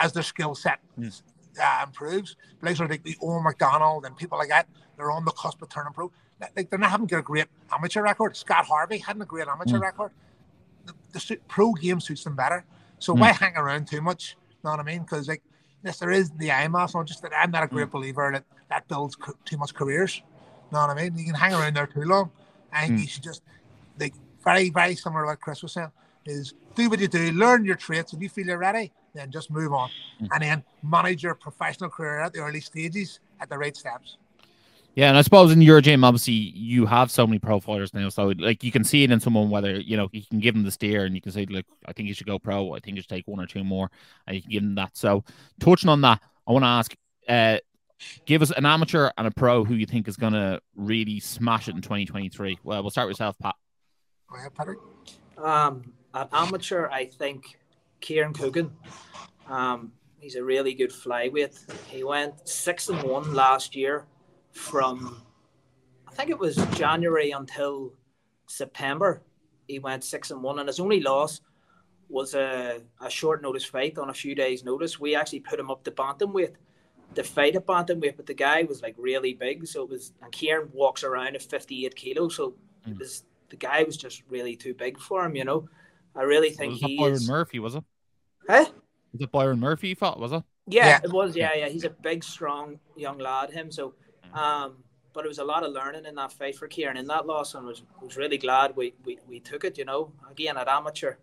as 0.00 0.12
their 0.12 0.22
skill 0.22 0.54
set 0.54 0.80
mm. 0.98 1.22
uh, 1.62 1.84
improves. 1.86 2.36
Of 2.62 2.90
like 2.90 3.04
the 3.04 3.16
Owen 3.22 3.44
McDonald 3.44 4.04
and 4.04 4.16
people 4.16 4.38
like 4.38 4.48
that, 4.48 4.68
they're 4.96 5.10
on 5.10 5.24
the 5.24 5.32
cusp 5.32 5.62
of 5.62 5.68
turning 5.68 5.92
pro. 5.92 6.10
Like 6.56 6.70
they're 6.70 6.78
not 6.78 6.90
having 6.90 7.06
got 7.06 7.18
a 7.18 7.22
great 7.22 7.46
amateur 7.72 8.02
record. 8.02 8.36
Scott 8.36 8.66
Harvey 8.66 8.98
hadn't 8.98 9.22
a 9.22 9.26
great 9.26 9.48
amateur 9.48 9.76
hmm. 9.76 9.82
record. 9.82 10.10
The, 10.86 10.94
the 11.12 11.38
pro 11.48 11.72
game 11.72 12.00
suits 12.00 12.24
them 12.24 12.36
better. 12.36 12.64
So 12.98 13.14
hmm. 13.14 13.20
why 13.20 13.32
hang 13.32 13.56
around 13.56 13.88
too 13.88 14.00
much? 14.00 14.36
You 14.50 14.56
Know 14.64 14.70
what 14.70 14.80
I 14.80 14.84
mean? 14.84 15.02
Because 15.02 15.28
like 15.28 15.42
yes, 15.84 15.98
there 15.98 16.10
is 16.10 16.30
the 16.32 16.48
mass. 16.70 16.94
I'm 16.94 17.06
just 17.06 17.22
that 17.22 17.32
I'm 17.36 17.50
not 17.50 17.64
a 17.64 17.68
great 17.68 17.86
hmm. 17.86 17.92
believer 17.92 18.30
that 18.32 18.44
that 18.68 18.88
builds 18.88 19.16
co- 19.16 19.36
too 19.44 19.56
much 19.56 19.74
careers. 19.74 20.16
You 20.16 20.22
Know 20.72 20.86
what 20.86 20.90
I 20.90 21.02
mean? 21.02 21.16
You 21.16 21.24
can 21.24 21.34
hang 21.34 21.54
around 21.54 21.76
there 21.76 21.86
too 21.86 22.02
long. 22.02 22.30
I 22.72 22.86
think 22.86 23.00
you 23.00 23.06
should 23.06 23.22
just 23.22 23.42
like 23.98 24.14
very 24.42 24.70
very 24.70 24.96
similar 24.96 25.22
to 25.22 25.26
what 25.28 25.40
Chris 25.40 25.62
was 25.62 25.72
saying 25.72 25.92
is 26.24 26.54
do 26.74 26.88
what 26.88 27.00
you 27.00 27.08
do, 27.08 27.32
learn 27.32 27.64
your 27.64 27.76
traits. 27.76 28.12
If 28.12 28.22
you 28.22 28.28
feel 28.28 28.46
you're 28.46 28.58
ready, 28.58 28.92
then 29.14 29.30
just 29.30 29.50
move 29.50 29.72
on, 29.72 29.90
and 30.20 30.42
then 30.42 30.64
manage 30.82 31.22
your 31.22 31.34
professional 31.34 31.90
career 31.90 32.20
at 32.20 32.32
the 32.32 32.40
early 32.40 32.60
stages 32.60 33.20
at 33.40 33.48
the 33.48 33.58
right 33.58 33.76
steps. 33.76 34.16
Yeah, 34.94 35.08
and 35.08 35.16
I 35.16 35.22
suppose 35.22 35.52
in 35.52 35.62
your 35.62 35.80
gym, 35.80 36.04
obviously, 36.04 36.34
you 36.34 36.84
have 36.84 37.10
so 37.10 37.26
many 37.26 37.38
pro 37.38 37.60
fighters 37.60 37.94
now. 37.94 38.10
So, 38.10 38.34
like, 38.38 38.62
you 38.62 38.70
can 38.70 38.84
see 38.84 39.04
it 39.04 39.10
in 39.10 39.20
someone 39.20 39.48
whether 39.48 39.80
you 39.80 39.96
know 39.96 40.08
you 40.12 40.22
can 40.28 40.38
give 40.38 40.54
them 40.54 40.64
the 40.64 40.70
steer, 40.70 41.06
and 41.06 41.14
you 41.14 41.22
can 41.22 41.32
say, 41.32 41.46
"Look, 41.46 41.64
I 41.86 41.94
think 41.94 42.08
you 42.08 42.14
should 42.14 42.26
go 42.26 42.38
pro. 42.38 42.74
I 42.74 42.80
think 42.80 42.96
you 42.96 43.02
should 43.02 43.08
take 43.08 43.26
one 43.26 43.40
or 43.40 43.46
two 43.46 43.64
more," 43.64 43.90
and 44.26 44.36
you 44.36 44.42
can 44.42 44.50
give 44.50 44.62
them 44.62 44.74
that. 44.74 44.96
So, 44.96 45.24
touching 45.60 45.88
on 45.88 46.02
that, 46.02 46.20
I 46.46 46.52
want 46.52 46.64
to 46.64 46.68
ask, 46.68 46.94
uh, 47.26 47.58
give 48.26 48.42
us 48.42 48.50
an 48.50 48.66
amateur 48.66 49.10
and 49.16 49.26
a 49.26 49.30
pro 49.30 49.64
who 49.64 49.74
you 49.74 49.86
think 49.86 50.08
is 50.08 50.16
going 50.16 50.34
to 50.34 50.60
really 50.76 51.20
smash 51.20 51.68
it 51.68 51.74
in 51.74 51.80
2023. 51.80 52.58
Well, 52.62 52.82
we'll 52.82 52.90
start 52.90 53.08
with 53.08 53.14
yourself, 53.14 53.38
Pat. 53.38 53.54
Go 54.28 54.36
ahead, 54.36 54.54
Patrick. 54.54 54.78
Um, 55.38 55.92
an 56.12 56.28
amateur, 56.32 56.88
I 56.88 57.06
think 57.06 57.58
Kieran 58.00 58.34
Coogan. 58.34 58.70
Um, 59.48 59.92
he's 60.18 60.34
a 60.34 60.44
really 60.44 60.74
good 60.74 60.90
flyweight. 60.90 61.58
He 61.88 62.04
went 62.04 62.46
six 62.46 62.90
and 62.90 63.02
one 63.02 63.32
last 63.32 63.74
year 63.74 64.06
from, 64.52 65.22
I 66.08 66.14
think 66.14 66.30
it 66.30 66.38
was 66.38 66.56
January 66.74 67.30
until 67.30 67.92
September. 68.46 69.22
He 69.66 69.78
went 69.78 70.04
six 70.04 70.30
and 70.30 70.42
one, 70.42 70.58
and 70.58 70.68
his 70.68 70.80
only 70.80 71.00
loss 71.00 71.40
was 72.08 72.34
a, 72.34 72.80
a 73.00 73.08
short 73.08 73.42
notice 73.42 73.64
fight 73.64 73.98
on 73.98 74.10
a 74.10 74.14
few 74.14 74.34
days' 74.34 74.64
notice. 74.64 75.00
We 75.00 75.14
actually 75.14 75.40
put 75.40 75.58
him 75.58 75.70
up 75.70 75.82
to 75.84 75.90
bantamweight 75.90 76.54
to 77.14 77.22
fight 77.22 77.56
at 77.56 77.66
bantamweight, 77.66 78.16
but 78.16 78.26
the 78.26 78.34
guy 78.34 78.62
was 78.64 78.82
like 78.82 78.94
really 78.98 79.34
big, 79.34 79.66
so 79.66 79.82
it 79.82 79.88
was. 79.88 80.12
And 80.22 80.32
Kieran 80.32 80.68
walks 80.72 81.04
around 81.04 81.34
at 81.34 81.42
fifty 81.42 81.86
eight 81.86 81.94
kilos, 81.94 82.36
so 82.36 82.54
it 82.86 82.92
hmm. 82.92 82.98
was 82.98 83.24
the 83.50 83.56
guy 83.56 83.82
was 83.82 83.96
just 83.96 84.22
really 84.28 84.56
too 84.56 84.74
big 84.74 84.98
for 84.98 85.24
him. 85.24 85.36
You 85.36 85.44
know, 85.44 85.68
I 86.14 86.22
really 86.22 86.50
think 86.50 86.72
Was 86.72 86.80
that 86.80 86.90
he 86.90 86.98
Byron 86.98 87.14
is. 87.14 87.28
Murphy? 87.28 87.58
Was 87.58 87.74
it? 87.74 87.84
Huh? 88.48 88.66
Was 89.12 89.20
it 89.20 89.30
Byron 89.30 89.60
Murphy? 89.60 89.88
You 89.88 89.94
thought 89.94 90.18
was 90.18 90.32
it? 90.32 90.42
Yeah, 90.66 90.86
Yeah. 90.86 91.00
it 91.04 91.12
was. 91.12 91.36
Yeah, 91.36 91.54
yeah. 91.54 91.68
He's 91.68 91.84
a 91.84 91.90
big, 91.90 92.24
strong 92.24 92.78
young 92.96 93.18
lad. 93.18 93.50
Him. 93.50 93.70
So, 93.70 93.94
um, 94.34 94.76
but 95.12 95.24
it 95.24 95.28
was 95.28 95.38
a 95.38 95.44
lot 95.44 95.62
of 95.62 95.72
learning 95.72 96.06
in 96.06 96.14
that 96.14 96.32
fight 96.32 96.56
for 96.56 96.66
Kieran. 96.66 96.96
In 96.96 97.06
that 97.08 97.26
loss, 97.26 97.54
and 97.54 97.66
was 97.66 97.82
was 98.00 98.16
really 98.16 98.38
glad 98.38 98.74
we, 98.76 98.94
we 99.04 99.18
we 99.28 99.40
took 99.40 99.64
it. 99.64 99.78
You 99.78 99.84
know, 99.84 100.12
again 100.30 100.56
at 100.56 100.68
amateur, 100.68 101.14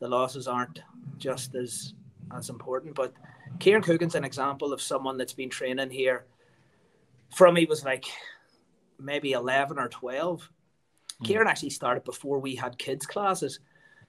the 0.00 0.08
losses 0.08 0.48
aren't 0.48 0.80
just 1.18 1.54
as 1.54 1.94
as 2.34 2.48
important. 2.48 2.94
But 2.94 3.12
Kieran 3.58 3.82
Coogan's 3.82 4.14
an 4.14 4.24
example 4.24 4.72
of 4.72 4.80
someone 4.80 5.16
that's 5.16 5.32
been 5.32 5.50
training 5.50 5.90
here 5.90 6.24
from 7.34 7.56
he 7.56 7.66
was 7.66 7.84
like 7.84 8.06
maybe 8.98 9.32
eleven 9.32 9.78
or 9.78 9.88
twelve. 9.88 10.48
Kieran 11.22 11.48
actually 11.48 11.70
started 11.70 12.04
before 12.04 12.38
we 12.38 12.54
had 12.54 12.76
kids 12.76 13.06
classes. 13.06 13.60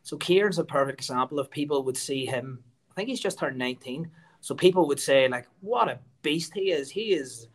So 0.04 0.18
Kieran's 0.18 0.60
a 0.60 0.64
perfect 0.64 1.00
example 1.00 1.40
of 1.40 1.50
people 1.50 1.84
would 1.84 1.98
see 1.98 2.26
him. 2.26 2.64
I 2.92 2.94
think 2.94 3.10
he's 3.10 3.20
just 3.20 3.40
turned 3.40 3.58
19. 3.58 4.10
So 4.42 4.54
people 4.54 4.88
would 4.88 5.00
say, 5.00 5.28
like, 5.28 5.48
what 5.62 5.88
a 5.88 6.00
beast 6.22 6.54
he 6.54 6.72
is. 6.72 6.90
He 6.90 7.14
is 7.14 7.48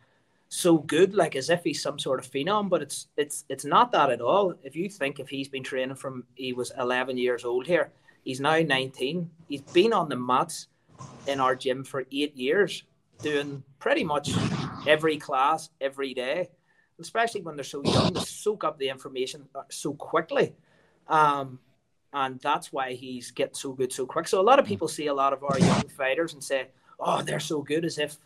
so 0.53 0.77
good, 0.79 1.15
like 1.15 1.37
as 1.37 1.49
if 1.49 1.63
he's 1.63 1.81
some 1.81 1.97
sort 1.97 2.19
of 2.19 2.29
phenom, 2.29 2.67
but 2.67 2.81
it's 2.81 3.07
it's 3.15 3.45
it's 3.47 3.63
not 3.63 3.93
that 3.93 4.09
at 4.09 4.19
all. 4.19 4.53
If 4.63 4.75
you 4.75 4.89
think 4.89 5.19
if 5.19 5.29
he's 5.29 5.47
been 5.47 5.63
training 5.63 5.95
from 5.95 6.25
he 6.35 6.51
was 6.51 6.73
11 6.77 7.17
years 7.17 7.45
old 7.45 7.65
here, 7.65 7.93
he's 8.25 8.41
now 8.41 8.59
19. 8.59 9.29
He's 9.47 9.61
been 9.61 9.93
on 9.93 10.09
the 10.09 10.17
mats 10.17 10.67
in 11.25 11.39
our 11.39 11.55
gym 11.55 11.85
for 11.85 12.05
eight 12.11 12.35
years, 12.35 12.83
doing 13.23 13.63
pretty 13.79 14.03
much 14.03 14.29
every 14.85 15.17
class 15.17 15.69
every 15.79 16.13
day, 16.13 16.49
especially 16.99 17.41
when 17.41 17.55
they're 17.55 17.63
so 17.63 17.81
young, 17.85 18.11
they 18.11 18.19
soak 18.19 18.65
up 18.65 18.77
the 18.77 18.89
information 18.89 19.47
uh, 19.55 19.63
so 19.69 19.93
quickly. 19.93 20.53
Um, 21.07 21.59
and 22.11 22.41
that's 22.41 22.73
why 22.73 22.91
he's 22.91 23.31
getting 23.31 23.55
so 23.55 23.71
good 23.71 23.93
so 23.93 24.05
quick. 24.05 24.27
So 24.27 24.41
a 24.41 24.43
lot 24.43 24.59
of 24.59 24.65
people 24.65 24.89
see 24.89 25.07
a 25.07 25.13
lot 25.13 25.31
of 25.31 25.45
our 25.45 25.57
young 25.57 25.87
fighters 25.87 26.33
and 26.33 26.43
say, 26.43 26.67
"Oh, 26.99 27.21
they're 27.21 27.39
so 27.39 27.61
good," 27.61 27.85
as 27.85 27.97
if 27.97 28.17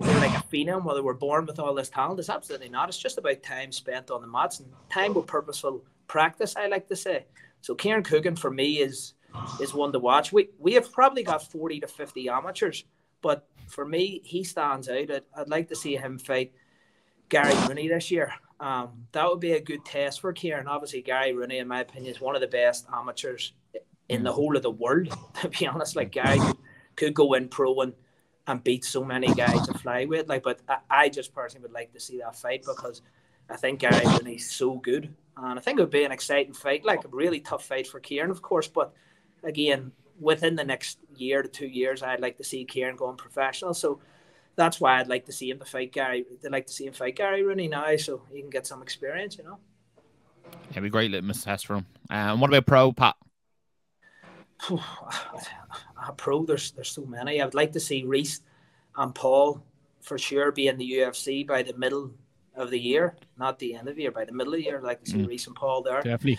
they're 0.00 0.20
like 0.20 0.36
a 0.36 0.42
phenom, 0.48 0.84
well, 0.84 0.94
they 0.94 1.00
were 1.00 1.14
born 1.14 1.46
with 1.46 1.58
all 1.58 1.74
this 1.74 1.88
talent. 1.88 2.18
It's 2.18 2.28
absolutely 2.28 2.68
not. 2.68 2.88
It's 2.88 2.98
just 2.98 3.18
about 3.18 3.42
time 3.42 3.72
spent 3.72 4.10
on 4.10 4.20
the 4.20 4.26
mats 4.26 4.60
and 4.60 4.68
time 4.90 5.14
with 5.14 5.26
purposeful 5.26 5.84
practice. 6.08 6.56
I 6.56 6.66
like 6.66 6.88
to 6.88 6.96
say. 6.96 7.26
So 7.60 7.74
Kieran 7.74 8.02
Coogan 8.02 8.36
for 8.36 8.50
me 8.50 8.78
is 8.78 9.14
is 9.60 9.72
one 9.72 9.92
to 9.92 9.98
watch. 9.98 10.32
We 10.32 10.50
we 10.58 10.74
have 10.74 10.92
probably 10.92 11.22
got 11.22 11.50
forty 11.50 11.80
to 11.80 11.86
fifty 11.86 12.28
amateurs, 12.28 12.84
but 13.20 13.46
for 13.68 13.86
me, 13.86 14.20
he 14.24 14.44
stands 14.44 14.88
out. 14.88 15.10
I'd, 15.10 15.22
I'd 15.36 15.48
like 15.48 15.68
to 15.68 15.76
see 15.76 15.96
him 15.96 16.18
fight 16.18 16.52
Gary 17.28 17.54
Rooney 17.66 17.88
this 17.88 18.10
year. 18.10 18.32
Um, 18.60 19.06
that 19.12 19.28
would 19.28 19.40
be 19.40 19.52
a 19.52 19.60
good 19.60 19.84
test 19.84 20.20
for 20.20 20.32
Kieran. 20.32 20.68
Obviously, 20.68 21.02
Gary 21.02 21.32
Rooney, 21.32 21.58
in 21.58 21.68
my 21.68 21.80
opinion, 21.80 22.12
is 22.12 22.20
one 22.20 22.34
of 22.34 22.40
the 22.40 22.46
best 22.46 22.86
amateurs 22.92 23.54
in 24.08 24.22
the 24.22 24.32
whole 24.32 24.56
of 24.56 24.62
the 24.62 24.70
world. 24.70 25.08
To 25.40 25.48
be 25.48 25.66
honest, 25.66 25.96
like 25.96 26.12
Gary 26.12 26.38
could, 26.38 26.56
could 26.94 27.14
go 27.14 27.32
in 27.34 27.48
pro 27.48 27.80
and, 27.80 27.94
and 28.46 28.62
beat 28.64 28.84
so 28.84 29.04
many 29.04 29.32
guys 29.34 29.68
at 29.68 29.76
flyweight. 29.76 30.28
Like, 30.28 30.42
but 30.42 30.60
I, 30.68 30.78
I 30.90 31.08
just 31.08 31.34
personally 31.34 31.62
would 31.62 31.72
like 31.72 31.92
to 31.92 32.00
see 32.00 32.18
that 32.18 32.36
fight 32.36 32.64
because 32.66 33.02
I 33.50 33.56
think 33.56 33.80
Gary 33.80 34.04
Rooney's 34.04 34.50
so 34.50 34.74
good, 34.74 35.14
and 35.36 35.58
I 35.58 35.62
think 35.62 35.78
it 35.78 35.82
would 35.82 35.90
be 35.90 36.04
an 36.04 36.12
exciting 36.12 36.54
fight, 36.54 36.84
like 36.84 37.04
a 37.04 37.08
really 37.08 37.40
tough 37.40 37.64
fight 37.64 37.86
for 37.86 38.00
Kieran, 38.00 38.30
of 38.30 38.42
course. 38.42 38.68
But 38.68 38.92
again, 39.42 39.92
within 40.20 40.56
the 40.56 40.64
next 40.64 40.98
year 41.16 41.42
to 41.42 41.48
two 41.48 41.66
years, 41.66 42.02
I'd 42.02 42.20
like 42.20 42.38
to 42.38 42.44
see 42.44 42.64
Kieran 42.64 42.96
going 42.96 43.16
professional. 43.16 43.74
So 43.74 44.00
that's 44.56 44.80
why 44.80 45.00
I'd 45.00 45.08
like 45.08 45.26
to 45.26 45.32
see 45.32 45.50
him 45.50 45.58
to 45.58 45.64
fight 45.64 45.92
Gary. 45.92 46.24
I'd 46.44 46.52
like 46.52 46.66
to 46.66 46.72
see 46.72 46.86
him 46.86 46.92
fight 46.92 47.16
Gary 47.16 47.42
Rooney 47.42 47.68
now, 47.68 47.96
so 47.96 48.22
he 48.32 48.40
can 48.40 48.50
get 48.50 48.66
some 48.66 48.82
experience. 48.82 49.36
You 49.38 49.44
know. 49.44 49.58
It'd 50.70 50.82
be 50.82 50.90
great 50.90 51.10
litmus 51.10 51.44
test 51.44 51.66
for 51.66 51.76
him. 51.76 51.86
Um, 52.10 52.40
what 52.40 52.48
about 52.48 52.66
pro, 52.66 52.92
Pat? 52.92 53.16
a 54.70 56.12
pro, 56.16 56.44
there's 56.44 56.72
there's 56.72 56.90
so 56.90 57.04
many. 57.04 57.40
I 57.40 57.44
would 57.44 57.54
like 57.54 57.72
to 57.72 57.80
see 57.80 58.04
Reese 58.04 58.40
and 58.96 59.14
Paul 59.14 59.62
for 60.00 60.18
sure 60.18 60.52
be 60.52 60.68
in 60.68 60.78
the 60.78 60.90
UFC 60.92 61.46
by 61.46 61.62
the 61.62 61.74
middle 61.76 62.12
of 62.54 62.70
the 62.70 62.78
year, 62.78 63.16
not 63.38 63.58
the 63.58 63.74
end 63.74 63.88
of 63.88 63.96
the 63.96 64.02
year, 64.02 64.10
by 64.10 64.24
the 64.24 64.32
middle 64.32 64.52
of 64.52 64.58
the 64.58 64.64
year. 64.64 64.78
I'd 64.78 64.84
like 64.84 65.02
to 65.04 65.10
see 65.10 65.18
Mm. 65.18 65.28
Reese 65.28 65.46
and 65.46 65.56
Paul 65.56 65.82
there. 65.82 66.02
Definitely. 66.02 66.38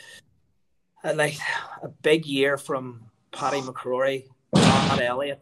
I'd 1.03 1.17
like 1.17 1.37
a 1.81 1.87
big 1.89 2.25
year 2.25 2.57
from 2.57 3.09
Paddy 3.31 3.61
McCrory, 3.61 4.25
Matt 4.53 5.01
Elliott. 5.01 5.39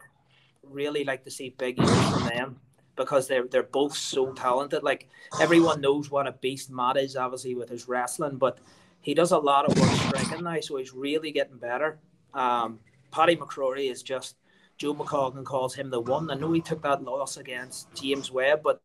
Really 0.62 1.04
like 1.04 1.24
to 1.24 1.30
see 1.30 1.50
big 1.50 1.78
years 1.78 2.10
from 2.10 2.24
them 2.28 2.60
because 2.96 3.28
they're 3.28 3.46
they're 3.46 3.62
both 3.62 3.96
so 3.96 4.32
talented. 4.32 4.82
Like 4.82 5.08
everyone 5.40 5.80
knows 5.80 6.10
what 6.10 6.26
a 6.26 6.32
beast 6.32 6.70
Matt 6.70 6.96
is, 6.96 7.16
obviously 7.16 7.54
with 7.54 7.68
his 7.68 7.86
wrestling, 7.88 8.38
but 8.38 8.58
he 9.00 9.14
does 9.14 9.32
a 9.32 9.38
lot 9.38 9.66
of 9.66 9.78
work 9.78 9.90
striking 9.90 10.44
now, 10.44 10.60
so 10.60 10.76
he's 10.76 10.92
really 10.94 11.32
getting 11.32 11.58
better. 11.58 11.98
Um, 12.34 12.78
Paddy 13.10 13.36
McCrory 13.36 13.90
is 13.90 14.02
just 14.02 14.36
Joe 14.78 14.94
McColgan 14.94 15.44
calls 15.44 15.74
him 15.74 15.90
the 15.90 16.00
one. 16.00 16.30
I 16.30 16.34
know 16.34 16.52
he 16.52 16.60
took 16.60 16.82
that 16.82 17.04
loss 17.04 17.36
against 17.36 17.92
James 17.94 18.30
Webb, 18.30 18.62
but 18.64 18.80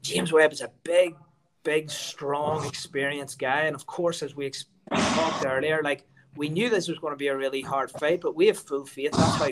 James 0.00 0.32
Webb 0.32 0.52
is 0.52 0.60
a 0.60 0.70
big, 0.82 1.14
big, 1.62 1.90
strong, 1.90 2.66
experienced 2.66 3.38
guy, 3.38 3.62
and 3.62 3.76
of 3.76 3.86
course, 3.86 4.22
as 4.22 4.34
we 4.34 4.46
ex- 4.46 4.66
talked 4.90 5.46
earlier, 5.46 5.80
like 5.82 6.04
we 6.36 6.48
knew 6.48 6.70
this 6.70 6.88
was 6.88 6.98
going 6.98 7.12
to 7.12 7.18
be 7.18 7.28
a 7.28 7.36
really 7.36 7.60
hard 7.60 7.90
fight, 7.90 8.20
but 8.20 8.34
we 8.34 8.46
have 8.46 8.58
full 8.58 8.84
faith. 8.84 9.12
That's 9.12 9.36
how 9.36 9.50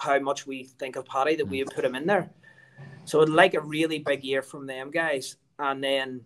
how 0.00 0.18
much 0.20 0.46
we 0.46 0.64
think 0.64 0.94
of 0.94 1.04
Paddy 1.06 1.34
that 1.36 1.48
we 1.48 1.58
have 1.58 1.68
put 1.68 1.84
him 1.84 1.96
in 1.96 2.06
there. 2.06 2.30
So 3.04 3.20
I'd 3.20 3.28
like 3.28 3.54
a 3.54 3.60
really 3.60 3.98
big 3.98 4.22
year 4.22 4.42
from 4.42 4.66
them 4.66 4.90
guys, 4.92 5.36
and 5.58 5.82
then 5.82 6.20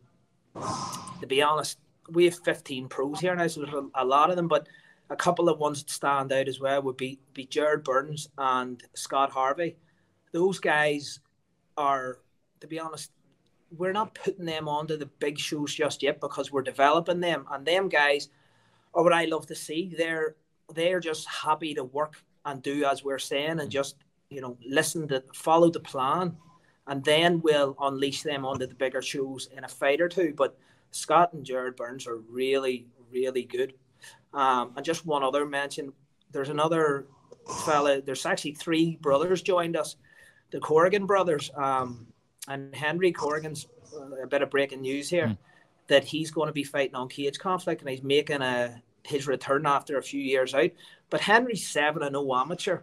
to 0.55 1.27
be 1.27 1.41
honest, 1.41 1.79
we 2.11 2.27
have 2.27 2.39
15 2.41 2.89
pros 2.89 3.21
here 3.21 3.35
now, 3.35 3.47
so 3.47 3.63
there's 3.63 3.73
a, 3.73 4.03
a 4.03 4.05
lot 4.05 4.29
of 4.29 4.37
them, 4.37 4.49
but 4.49 4.67
a 5.13 5.17
couple 5.17 5.51
of 5.51 5.59
ones 5.59 5.83
that 5.83 5.91
stand 5.91 6.33
out 6.33 6.49
as 6.49 6.59
well 6.59 6.83
would 6.83 6.97
be 6.97 7.19
be 7.35 7.45
Jared 7.45 7.85
Burns 7.85 8.31
and 8.39 8.83
Scott 8.95 9.31
Harvey. 9.31 9.77
Those 10.33 10.59
guys 10.59 11.21
are, 11.77 12.19
to 12.61 12.67
be 12.67 12.81
honest, 12.81 13.13
we're 13.77 13.93
not 13.93 14.15
putting 14.15 14.47
them 14.47 14.69
onto 14.69 14.97
the 14.97 15.11
big 15.19 15.39
shows 15.39 15.75
just 15.75 16.03
yet 16.03 16.21
because 16.21 16.51
we're 16.51 16.63
developing 16.63 17.21
them. 17.21 17.47
And 17.51 17.65
them 17.65 17.91
guys 17.91 18.31
are 18.95 19.03
what 19.05 19.13
I 19.13 19.27
love 19.27 19.47
to 19.49 19.55
see. 19.55 19.93
They're 19.97 20.37
they're 20.75 21.01
just 21.01 21.29
happy 21.29 21.75
to 21.75 21.85
work 21.85 22.17
and 22.47 22.63
do 22.63 22.85
as 22.85 23.05
we're 23.05 23.19
saying 23.19 23.61
and 23.61 23.69
mm. 23.69 23.69
just 23.69 23.97
you 24.31 24.41
know 24.41 24.57
listen 24.67 25.09
to 25.09 25.23
follow 25.35 25.71
the 25.71 25.81
plan, 25.81 26.37
and 26.87 27.05
then 27.05 27.43
we'll 27.43 27.77
unleash 27.81 28.23
them 28.23 28.47
onto 28.47 28.67
the 28.67 28.75
bigger 28.75 29.03
shows 29.03 29.51
in 29.55 29.65
a 29.65 29.69
fight 29.69 30.01
or 30.01 30.09
two. 30.09 30.33
But 30.35 30.57
Scott 30.91 31.35
and 31.35 31.45
Jared 31.45 31.77
Burns 31.77 32.07
are 32.07 32.17
really 32.17 32.87
really 33.13 33.45
good. 33.45 33.75
Um, 34.35 34.73
and 34.77 34.85
just 34.85 35.07
one 35.07 35.23
other 35.23 35.47
mention: 35.47 35.93
there's 36.31 36.49
another 36.49 37.07
fella. 37.65 38.01
There's 38.01 38.27
actually 38.27 38.55
three 38.55 38.97
brothers 38.97 39.43
joined 39.43 39.77
us, 39.77 39.97
the 40.51 40.61
Corrigan 40.61 41.07
brothers. 41.07 41.51
Um, 41.55 42.07
and 42.49 42.75
Henry 42.75 43.13
Corrigan's 43.13 43.67
uh, 43.95 44.23
a 44.23 44.27
bit 44.27 44.43
of 44.43 44.51
breaking 44.51 44.81
news 44.81 45.09
here 45.09 45.29
mm. 45.29 45.39
that 45.89 46.05
he's 46.05 46.31
going 46.31 46.49
to 46.49 46.53
be 46.53 46.65
fighting 46.65 46.95
on 46.95 47.09
cage 47.09 47.39
conflict 47.39 47.81
and 47.81 47.91
he's 47.91 48.03
making 48.03 48.43
a 48.43 48.83
his 49.05 49.27
return 49.27 49.67
after 49.67 49.99
a 49.99 50.03
few 50.03 50.21
years 50.21 50.55
out. 50.55 50.71
But 51.11 51.21
Henry's 51.21 51.67
seven 51.67 52.03
and 52.03 52.15
0 52.15 52.35
amateur 52.35 52.81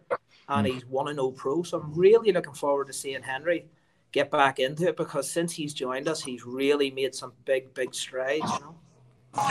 and 0.48 0.68
mm. 0.68 0.74
he's 0.74 0.86
one 0.86 1.08
and 1.08 1.18
0 1.18 1.32
pro. 1.32 1.64
So 1.64 1.80
I'm 1.80 1.94
really 1.94 2.32
looking 2.32 2.54
forward 2.54 2.88
to 2.88 2.94
seeing 2.94 3.22
Henry 3.22 3.66
get 4.12 4.32
back 4.32 4.60
into 4.60 4.88
it 4.88 4.98
because 4.98 5.30
since 5.30 5.54
he's 5.54 5.74
joined 5.74 6.08
us, 6.08 6.22
he's 6.22 6.46
really 6.46 6.92
made 6.92 7.14
some 7.14 7.34
big, 7.46 7.74
big 7.74 7.94
strides. 7.94 8.52
You 8.54 8.60
know, 8.60 8.76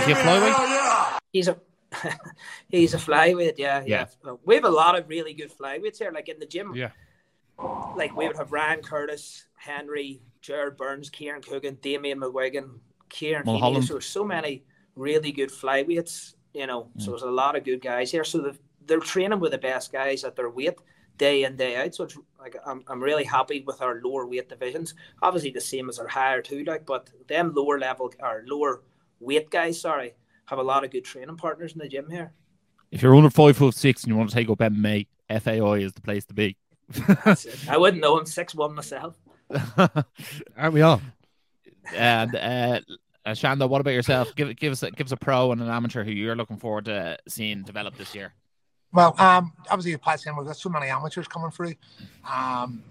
is 0.01 0.07
he 0.07 0.13
a 0.13 0.17
flyweight? 0.17 1.19
He's 1.33 1.49
a 1.49 1.59
he's 2.69 2.95
a 2.95 2.99
flyweight. 2.99 3.55
Yeah, 3.57 3.83
yeah, 3.87 4.07
yeah. 4.25 4.33
We 4.45 4.55
have 4.55 4.65
a 4.65 4.71
lot 4.71 4.99
of 4.99 5.09
really 5.09 5.35
good 5.35 5.51
flyweights 5.51 5.99
here. 5.99 6.13
Like 6.13 6.29
in 6.29 6.39
the 6.39 6.47
gym. 6.47 6.75
Yeah. 6.75 6.91
Like 7.97 8.17
we 8.17 8.27
would 8.27 8.37
have 8.37 8.53
Ryan 8.53 8.83
Curtis, 8.83 9.47
Henry, 9.57 10.21
Jared 10.41 10.77
Burns, 10.77 11.11
Kieran 11.11 11.43
Coogan, 11.43 11.79
Damien 11.83 12.21
McGuigan, 12.21 12.79
Kieran 13.09 13.45
Heaney. 13.45 13.83
So 13.83 13.95
there's 13.95 14.07
so 14.07 14.25
many 14.25 14.65
really 14.95 15.33
good 15.33 15.51
flyweights, 15.51 16.35
you 16.55 16.67
know. 16.67 16.91
Mm. 16.97 17.03
So 17.03 17.11
there's 17.11 17.23
a 17.23 17.31
lot 17.31 17.57
of 17.57 17.65
good 17.65 17.81
guys 17.81 18.13
here. 18.13 18.25
So 18.25 18.53
they're 18.87 19.01
training 19.01 19.41
with 19.41 19.53
the 19.53 19.59
best 19.59 19.93
guys 19.93 20.25
at 20.25 20.37
their 20.37 20.51
weight 20.51 20.79
day 21.19 21.45
in 21.45 21.57
day 21.57 21.77
out. 21.77 21.95
So 21.95 22.05
it's 22.05 22.17
like 22.39 22.57
I'm, 22.65 22.83
I'm 22.87 23.03
really 23.03 23.25
happy 23.25 23.63
with 23.67 23.83
our 23.83 24.01
lower 24.03 24.27
weight 24.27 24.49
divisions. 24.49 24.95
Obviously 25.21 25.51
the 25.51 25.61
same 25.61 25.89
as 25.89 25.99
our 25.99 26.09
higher 26.09 26.41
too, 26.41 26.65
like 26.65 26.87
but 26.87 27.11
them 27.27 27.53
lower 27.55 27.79
level 27.79 28.13
or 28.21 28.45
lower 28.47 28.83
weight 29.21 29.51
guys, 29.51 29.81
sorry, 29.81 30.15
have 30.49 30.59
a 30.59 30.63
lot 30.63 30.83
of 30.83 30.91
good 30.91 31.05
training 31.05 31.37
partners 31.37 31.73
in 31.73 31.79
the 31.79 31.89
gym 31.89 32.11
here. 32.11 32.33
If 32.91 33.03
you're 33.03 33.15
under 33.15 33.31
five 33.31 33.57
foot 33.57 33.75
six 33.75 34.03
and 34.03 34.11
you 34.11 34.17
want 34.17 34.31
to 34.31 34.35
take 34.35 34.49
up 34.49 34.59
MMA, 34.59 35.07
FAI 35.29 35.79
is 35.79 35.93
the 35.93 36.01
place 36.01 36.25
to 36.27 36.35
be. 36.35 36.57
I 37.69 37.77
wouldn't 37.77 38.03
know. 38.03 38.19
I'm 38.19 38.25
six 38.25 38.55
one 38.55 38.75
myself. 38.75 39.15
Aren't 40.57 40.73
we 40.73 40.81
all? 40.81 41.03
And 41.95 42.35
uh, 42.35 42.81
uh, 43.27 43.31
Shanda, 43.33 43.69
what 43.69 43.83
about 43.83 43.93
yourself? 43.93 44.35
Give 44.35 44.57
give 44.57 44.73
us 44.73 44.83
a, 44.83 44.91
give 44.91 45.07
us 45.07 45.13
a 45.13 45.17
pro 45.17 45.53
and 45.53 45.61
an 45.61 45.69
amateur 45.69 46.03
who 46.03 46.13
you're 46.13 46.37
looking 46.37 46.57
forward 46.57 46.87
to 46.87 47.19
seeing 47.29 47.63
develop 47.63 47.97
this 47.97 48.15
year. 48.15 48.33
Well, 48.91 49.15
um, 49.21 49.53
obviously, 49.71 49.97
Pat 49.99 50.21
saying 50.21 50.35
we've 50.35 50.47
got 50.47 50.57
so 50.57 50.71
many 50.71 50.87
amateurs 50.87 51.29
coming 51.29 51.51
through. 51.51 51.75
Um, 52.31 52.83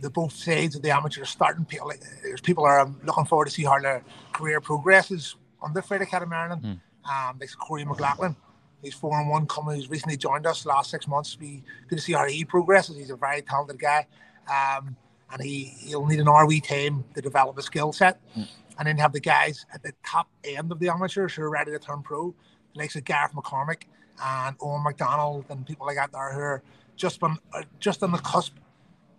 the 0.00 0.10
both 0.10 0.32
sides 0.32 0.74
of 0.74 0.82
the 0.82 0.90
amateurs 0.90 1.30
starting. 1.30 1.64
People, 1.64 1.92
there's 2.24 2.40
people 2.40 2.64
are 2.64 2.80
um, 2.80 3.00
looking 3.04 3.24
forward 3.24 3.44
to 3.44 3.52
see 3.52 3.62
how 3.62 3.78
their 3.78 4.02
career 4.32 4.60
progresses 4.60 5.36
on 5.62 5.72
the 5.72 5.82
Fight 5.82 6.02
Academy 6.02 6.34
Ireland. 6.34 6.62
Mm. 6.62 6.80
Um, 7.04 7.38
like 7.40 7.50
Corey 7.58 7.84
McLaughlin, 7.84 8.36
he's 8.80 8.94
four 8.94 9.18
and 9.18 9.28
one 9.28 9.46
coming. 9.46 9.76
He's 9.76 9.90
recently 9.90 10.16
joined 10.16 10.46
us 10.46 10.64
last 10.66 10.90
six 10.90 11.08
months. 11.08 11.36
We 11.40 11.64
good 11.88 11.96
to 11.96 12.02
see 12.02 12.12
how 12.12 12.26
he 12.26 12.44
progresses. 12.44 12.96
He's 12.96 13.10
a 13.10 13.16
very 13.16 13.42
talented 13.42 13.80
guy. 13.80 14.06
Um, 14.48 14.96
and 15.32 15.42
he 15.42 15.74
he'll 15.78 16.06
need 16.06 16.20
an 16.20 16.26
RV 16.26 16.62
team 16.62 17.04
to 17.14 17.20
develop 17.20 17.58
a 17.58 17.62
skill 17.62 17.92
set, 17.92 18.20
mm. 18.36 18.46
and 18.78 18.86
then 18.86 18.98
have 18.98 19.12
the 19.12 19.20
guys 19.20 19.66
at 19.72 19.82
the 19.82 19.92
top 20.04 20.28
end 20.44 20.70
of 20.70 20.78
the 20.78 20.88
amateurs 20.88 21.34
who 21.34 21.42
are 21.42 21.50
ready 21.50 21.72
to 21.72 21.78
turn 21.78 22.02
pro, 22.02 22.34
like 22.74 22.92
Gareth 23.04 23.32
McCormick 23.32 23.84
and 24.22 24.56
Owen 24.60 24.82
McDonald 24.82 25.46
and 25.48 25.66
people 25.66 25.86
like 25.86 25.96
that 25.96 26.12
there 26.12 26.32
who 26.32 26.40
are 26.40 26.62
just 26.96 27.20
been 27.20 27.38
uh, 27.54 27.62
just 27.80 28.02
on 28.02 28.12
the 28.12 28.18
cusp, 28.18 28.54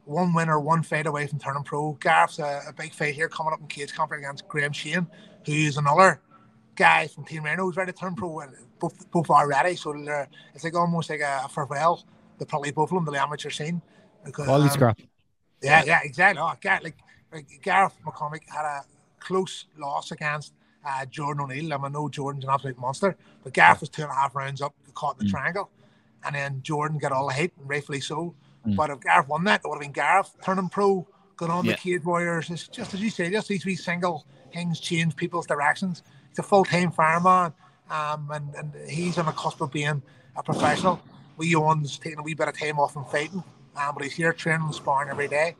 one 0.06 0.34
winner, 0.34 0.60
one 0.60 0.84
fight 0.84 1.08
away 1.08 1.28
from 1.28 1.40
turning 1.40 1.64
pro. 1.64 1.94
Gareth's 1.94 2.40
a, 2.40 2.62
a 2.68 2.74
big 2.74 2.94
fight 2.94 3.16
here 3.16 3.28
coming 3.28 3.54
up 3.54 3.60
in 3.60 3.68
cage 3.68 3.94
conflict 3.94 4.22
against 4.22 4.48
Graham 4.48 4.72
Shane, 4.72 5.08
who's 5.46 5.78
another 5.78 6.22
guy 6.76 7.08
from 7.08 7.26
Team 7.26 7.44
Rhino 7.44 7.64
who's 7.64 7.76
ready 7.76 7.92
to 7.92 7.98
turn 7.98 8.16
pro. 8.16 8.44
Both 8.80 9.10
both 9.12 9.30
are 9.30 9.48
ready, 9.48 9.76
so 9.76 9.94
it's 10.54 10.64
like 10.64 10.76
almost 10.76 11.10
like 11.10 11.22
a, 11.22 11.48
farewell. 11.50 12.04
They're 12.38 12.48
probably 12.48 12.72
both 12.72 12.92
of 12.92 13.04
them 13.04 13.14
the 13.14 13.22
amateur 13.22 13.50
scene. 13.50 13.82
Because, 14.26 14.46
Quality 14.46 14.70
um, 14.70 14.74
scrap. 14.74 15.02
Yeah, 15.62 15.84
yeah, 15.86 16.00
exactly. 16.04 16.42
Oh, 16.42 16.54
God, 16.60 16.84
like, 16.84 16.98
like 17.32 17.48
Gareth 17.62 17.94
McCormick 18.06 18.42
had 18.48 18.66
a 18.66 18.82
close 19.20 19.66
loss 19.78 20.12
against 20.12 20.54
uh, 20.86 21.06
Jordan 21.06 21.44
O'Neill. 21.44 21.74
I, 21.74 21.78
mean, 21.78 21.86
I 21.86 21.90
know 21.90 22.10
Jordan's 22.10 22.44
an 22.44 22.50
absolute 22.50 22.78
monster, 22.78 23.16
but 23.44 23.54
Gareth 23.54 23.82
was 23.82 23.90
two 23.90 24.04
and 24.04 24.12
a 24.12 24.16
half 24.16 24.36
rounds 24.36 24.62
up, 24.62 24.74
caught 24.94 25.20
in 25.20 25.26
the 25.26 25.32
mm. 25.32 25.36
triangle, 25.36 25.70
and 26.26 26.36
then 26.36 26.62
Jordan 26.64 26.98
got 26.98 27.12
all 27.12 27.28
the 27.28 27.34
hate, 27.34 27.54
and 27.60 27.70
rightfully 27.70 28.02
so. 28.02 28.36
Mm. 28.68 28.76
But 28.76 28.90
if 28.90 29.02
Gareth 29.02 29.28
won 29.28 29.44
that, 29.46 29.62
it 29.64 29.68
would 29.68 29.76
have 29.76 29.82
been 29.82 29.92
Gareth 29.92 30.36
turning 30.44 30.70
pro, 30.70 31.08
going 31.38 31.52
on 31.52 31.66
yeah. 31.66 31.74
the 31.74 31.78
Cage 31.78 32.04
Warriors. 32.04 32.50
It's 32.50 32.68
just 32.68 32.94
as 32.94 33.02
you 33.02 33.10
say, 33.10 33.30
just 33.32 33.48
these 33.48 33.66
wee 33.66 33.76
single 33.76 34.26
things 34.54 34.80
change 34.80 35.16
people's 35.16 35.48
directions. 35.48 36.04
He's 36.34 36.40
a 36.40 36.44
full 36.44 36.66
time 36.66 36.92
fireman, 36.92 37.54
um, 37.90 38.30
and, 38.32 38.56
and 38.56 38.90
he's 38.90 39.18
on 39.18 39.28
the 39.28 39.32
cusp 39.32 39.62
of 39.62 39.72
being 39.72 40.02
a 40.36 40.44
professional. 40.44 41.02
We 41.38 41.56
one's 41.56 41.98
taking 41.98 42.20
a 42.20 42.24
wee 42.24 42.34
bit 42.34 42.48
of 42.48 42.58
time 42.58 42.80
off 42.80 42.94
from 42.94 43.06
fighting 43.06 43.44
um, 43.76 43.94
but 43.96 44.04
he's 44.04 44.14
here 44.14 44.34
training 44.34 44.66
and 44.66 44.76
sparring 44.76 45.10
every 45.10 45.28
day. 45.28 45.56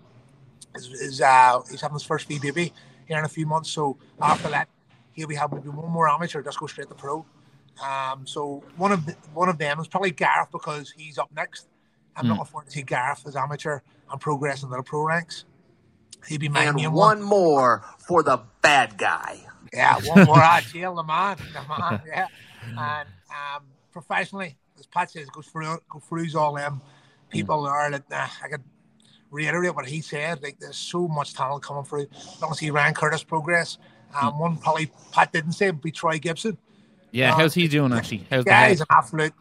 He's, 0.76 0.88
he's, 0.88 1.22
uh, 1.22 1.62
he's 1.70 1.82
having 1.82 1.96
his 1.96 2.04
first 2.04 2.30
VBB 2.30 2.72
here 3.08 3.18
in 3.18 3.26
a 3.26 3.30
few 3.30 3.46
months. 3.46 3.70
So 3.70 3.98
after 4.22 4.50
that, 4.50 4.68
he'll 5.14 5.28
be 5.28 5.36
having 5.36 5.60
maybe 5.60 5.70
one 5.70 5.92
more 5.92 6.08
amateur, 6.08 6.42
just 6.42 6.60
go 6.60 6.68
straight 6.68 6.90
to 6.90 6.96
pro. 6.96 7.26
Um, 7.84 8.28
so 8.28 8.64
one 8.78 8.92
of 8.92 9.06
the, 9.06 9.14
one 9.34 9.50
of 9.50 9.58
them 9.58 9.80
is 9.80 9.88
probably 9.88 10.12
Gareth 10.12 10.50
because 10.52 10.94
he's 10.96 11.18
up 11.18 11.30
next. 11.36 11.68
I'm 12.16 12.26
mm. 12.26 12.30
looking 12.30 12.46
forward 12.46 12.66
to 12.68 12.72
see 12.72 12.84
Gareth 12.84 13.24
as 13.28 13.36
amateur 13.36 13.80
and 14.12 14.22
progress 14.22 14.64
in 14.64 14.70
the 14.70 14.82
pro 14.84 15.04
ranks. 15.04 15.46
He'd 16.28 16.40
be 16.40 16.50
my 16.50 16.64
and 16.66 16.78
one, 16.78 16.94
one 16.94 17.22
more 17.22 17.84
for 17.98 18.24
the 18.24 18.42
bad 18.62 18.98
guy. 18.98 19.40
Yeah, 19.74 20.00
one 20.06 20.26
more. 20.26 20.38
I 20.38 20.62
jail 20.62 20.96
the 20.96 21.04
man, 21.04 21.38
the 21.38 21.62
man. 21.68 22.02
Yeah, 22.06 22.28
and 22.68 23.10
um, 23.30 23.64
professionally, 23.92 24.56
as 24.80 24.86
Pat 24.86 25.12
says, 25.12 25.28
go 25.30 25.42
through 25.42 25.80
go 25.90 26.00
through 26.00 26.28
all 26.38 26.54
them 26.54 26.82
people 27.34 27.66
are 27.66 27.92
that 27.92 28.04
uh, 28.12 28.28
I 28.44 28.48
could 28.48 28.64
reiterate 29.32 29.76
what 29.76 29.88
he 29.88 30.00
said. 30.00 30.42
Like 30.42 30.60
there's 30.60 30.78
so 30.78 31.08
much 31.08 31.34
talent 31.34 31.64
coming 31.64 31.84
through. 31.84 32.08
Don't 32.40 32.56
see 32.56 32.70
Ryan 32.70 32.94
Curtis 32.94 33.24
progress. 33.24 33.80
Um, 34.20 34.40
one 34.40 34.58
probably 34.58 34.92
Pat 35.12 35.34
didn't 35.34 35.54
say 35.54 35.72
would 35.72 35.82
be 35.82 35.92
Troy 35.92 36.20
Gibson. 36.20 36.58
Yeah, 37.12 37.34
um, 37.34 37.40
how's 37.40 37.54
he 37.56 37.68
doing 37.68 37.92
actually? 37.92 38.26
How's 38.30 38.46
yeah, 38.46 38.70
he's 38.70 38.82
an 38.82 38.88
absolute 38.90 39.34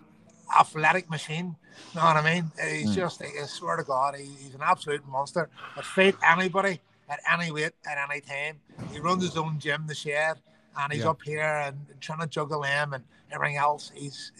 athletic 0.58 1.08
machine. 1.10 1.56
You 1.94 2.00
know 2.00 2.06
what 2.06 2.16
I 2.16 2.34
mean? 2.34 2.50
He's 2.70 2.90
mm. 2.90 2.94
just, 2.94 3.22
I 3.22 3.46
swear 3.46 3.76
to 3.76 3.82
God, 3.82 4.14
he, 4.16 4.24
he's 4.24 4.54
an 4.54 4.60
absolute 4.62 5.06
monster. 5.06 5.48
But 5.74 5.84
fight 5.84 6.16
anybody 6.26 6.80
at 7.12 7.20
any 7.30 7.52
weight 7.52 7.72
at 7.86 7.98
any 8.10 8.20
time. 8.20 8.58
He 8.92 9.00
runs 9.00 9.22
his 9.22 9.36
own 9.36 9.58
gym, 9.58 9.86
the 9.86 9.94
shed, 9.94 10.40
and 10.78 10.92
he's 10.92 11.02
yeah. 11.02 11.10
up 11.10 11.22
here 11.22 11.62
and 11.66 11.76
trying 12.00 12.20
to 12.20 12.26
juggle 12.26 12.62
him 12.62 12.94
and 12.94 13.04
everything 13.30 13.56
else. 13.56 13.92
He's 13.94 14.32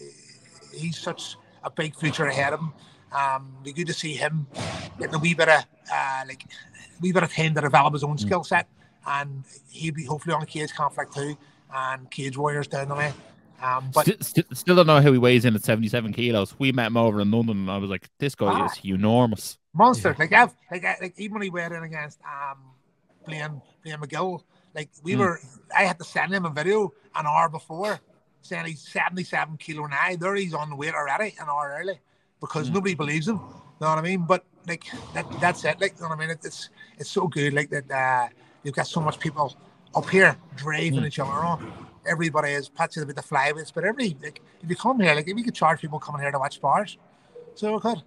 he's 0.74 0.98
such 0.98 1.36
a 1.62 1.70
big 1.70 1.94
future 1.94 2.26
ahead 2.26 2.52
of 2.52 2.60
him. 2.60 2.72
Um, 3.12 3.54
be 3.62 3.72
good 3.72 3.86
to 3.88 3.92
see 3.92 4.14
him 4.14 4.46
getting 4.98 5.14
a 5.14 5.18
wee 5.18 5.34
bit 5.34 5.48
of 5.48 5.64
uh, 5.92 6.22
like 6.26 6.44
a 6.44 7.00
wee 7.00 7.12
bit 7.12 7.22
of 7.22 7.32
time 7.32 7.54
to 7.54 7.60
develop 7.60 7.92
his 7.92 8.04
own 8.04 8.16
mm. 8.16 8.20
skill 8.20 8.44
set, 8.44 8.68
and 9.06 9.44
he'll 9.70 9.94
be 9.94 10.04
hopefully 10.04 10.34
on 10.34 10.42
a 10.42 10.46
cage 10.46 10.72
conflict 10.72 11.14
too, 11.14 11.36
and 11.74 12.10
cage 12.10 12.36
warriors 12.36 12.66
down 12.66 12.88
the 12.88 12.94
way. 12.94 13.12
Um, 13.62 13.90
but 13.94 14.06
still, 14.06 14.16
still, 14.20 14.44
still, 14.54 14.76
don't 14.76 14.88
know 14.88 15.00
how 15.00 15.12
he 15.12 15.18
weighs 15.18 15.44
in 15.44 15.54
at 15.54 15.62
77 15.62 16.12
kilos. 16.14 16.58
We 16.58 16.72
met 16.72 16.88
him 16.88 16.96
over 16.96 17.20
in 17.20 17.30
London, 17.30 17.58
and 17.58 17.70
I 17.70 17.76
was 17.76 17.90
like, 17.90 18.08
"This 18.18 18.34
guy 18.34 18.46
ah, 18.48 18.64
is 18.64 18.80
enormous, 18.84 19.58
monster." 19.74 20.10
Yeah. 20.10 20.16
Like, 20.18 20.32
I've, 20.32 20.54
like, 20.70 21.00
like 21.00 21.14
even 21.18 21.34
when 21.34 21.42
he 21.42 21.50
weighed 21.50 21.72
in 21.72 21.82
against 21.82 22.18
um, 22.24 22.58
playing 23.24 23.60
playing 23.82 23.98
McGill, 23.98 24.42
like 24.74 24.90
we 25.02 25.14
mm. 25.14 25.18
were, 25.18 25.40
I 25.76 25.84
had 25.84 25.98
to 25.98 26.04
send 26.04 26.32
him 26.32 26.44
a 26.44 26.50
video 26.50 26.92
an 27.14 27.26
hour 27.26 27.48
before 27.48 28.00
saying 28.42 28.66
he's 28.66 28.86
77 28.88 29.56
kilo 29.58 29.86
now. 29.86 30.16
There 30.18 30.34
he's 30.34 30.54
on 30.54 30.70
the 30.70 30.76
weight 30.76 30.94
already 30.94 31.34
an 31.40 31.48
hour 31.48 31.76
early 31.78 32.00
because 32.40 32.70
Mm. 32.70 32.74
nobody 32.74 32.94
believes 32.94 33.28
him. 33.28 33.36
You 33.36 33.86
know 33.86 33.88
what 33.88 33.98
I 33.98 34.02
mean? 34.02 34.24
But 34.26 34.44
like 34.66 34.84
that, 35.14 35.26
that's 35.40 35.64
it. 35.64 35.80
Like 35.80 35.94
you 35.96 36.02
know 36.02 36.08
what 36.08 36.18
I 36.18 36.20
mean? 36.20 36.30
It, 36.30 36.40
it's 36.44 36.68
it's 36.98 37.10
so 37.10 37.26
good. 37.28 37.52
Like 37.54 37.70
that. 37.70 37.90
Uh, 37.90 38.28
you've 38.62 38.74
got 38.74 38.86
so 38.86 39.00
much 39.00 39.18
people 39.18 39.56
up 39.94 40.08
here 40.08 40.36
driving 40.56 41.00
Mm. 41.00 41.06
each 41.06 41.18
other 41.18 41.32
on. 41.32 41.72
Everybody 42.06 42.50
is 42.52 42.68
patching 42.68 43.02
about 43.04 43.16
the 43.16 43.22
flyweights, 43.22 43.72
but 43.74 43.84
every 43.84 44.16
like 44.22 44.40
if 44.62 44.70
you 44.70 44.76
come 44.76 45.00
here, 45.00 45.14
like 45.14 45.28
if 45.28 45.34
we 45.36 45.42
could 45.42 45.54
charge 45.54 45.80
people 45.80 45.98
coming 45.98 46.20
here 46.20 46.30
to 46.32 46.38
watch 46.38 46.60
bars, 46.60 46.98
so 47.54 47.74
we 47.74 47.80
could. 47.80 48.02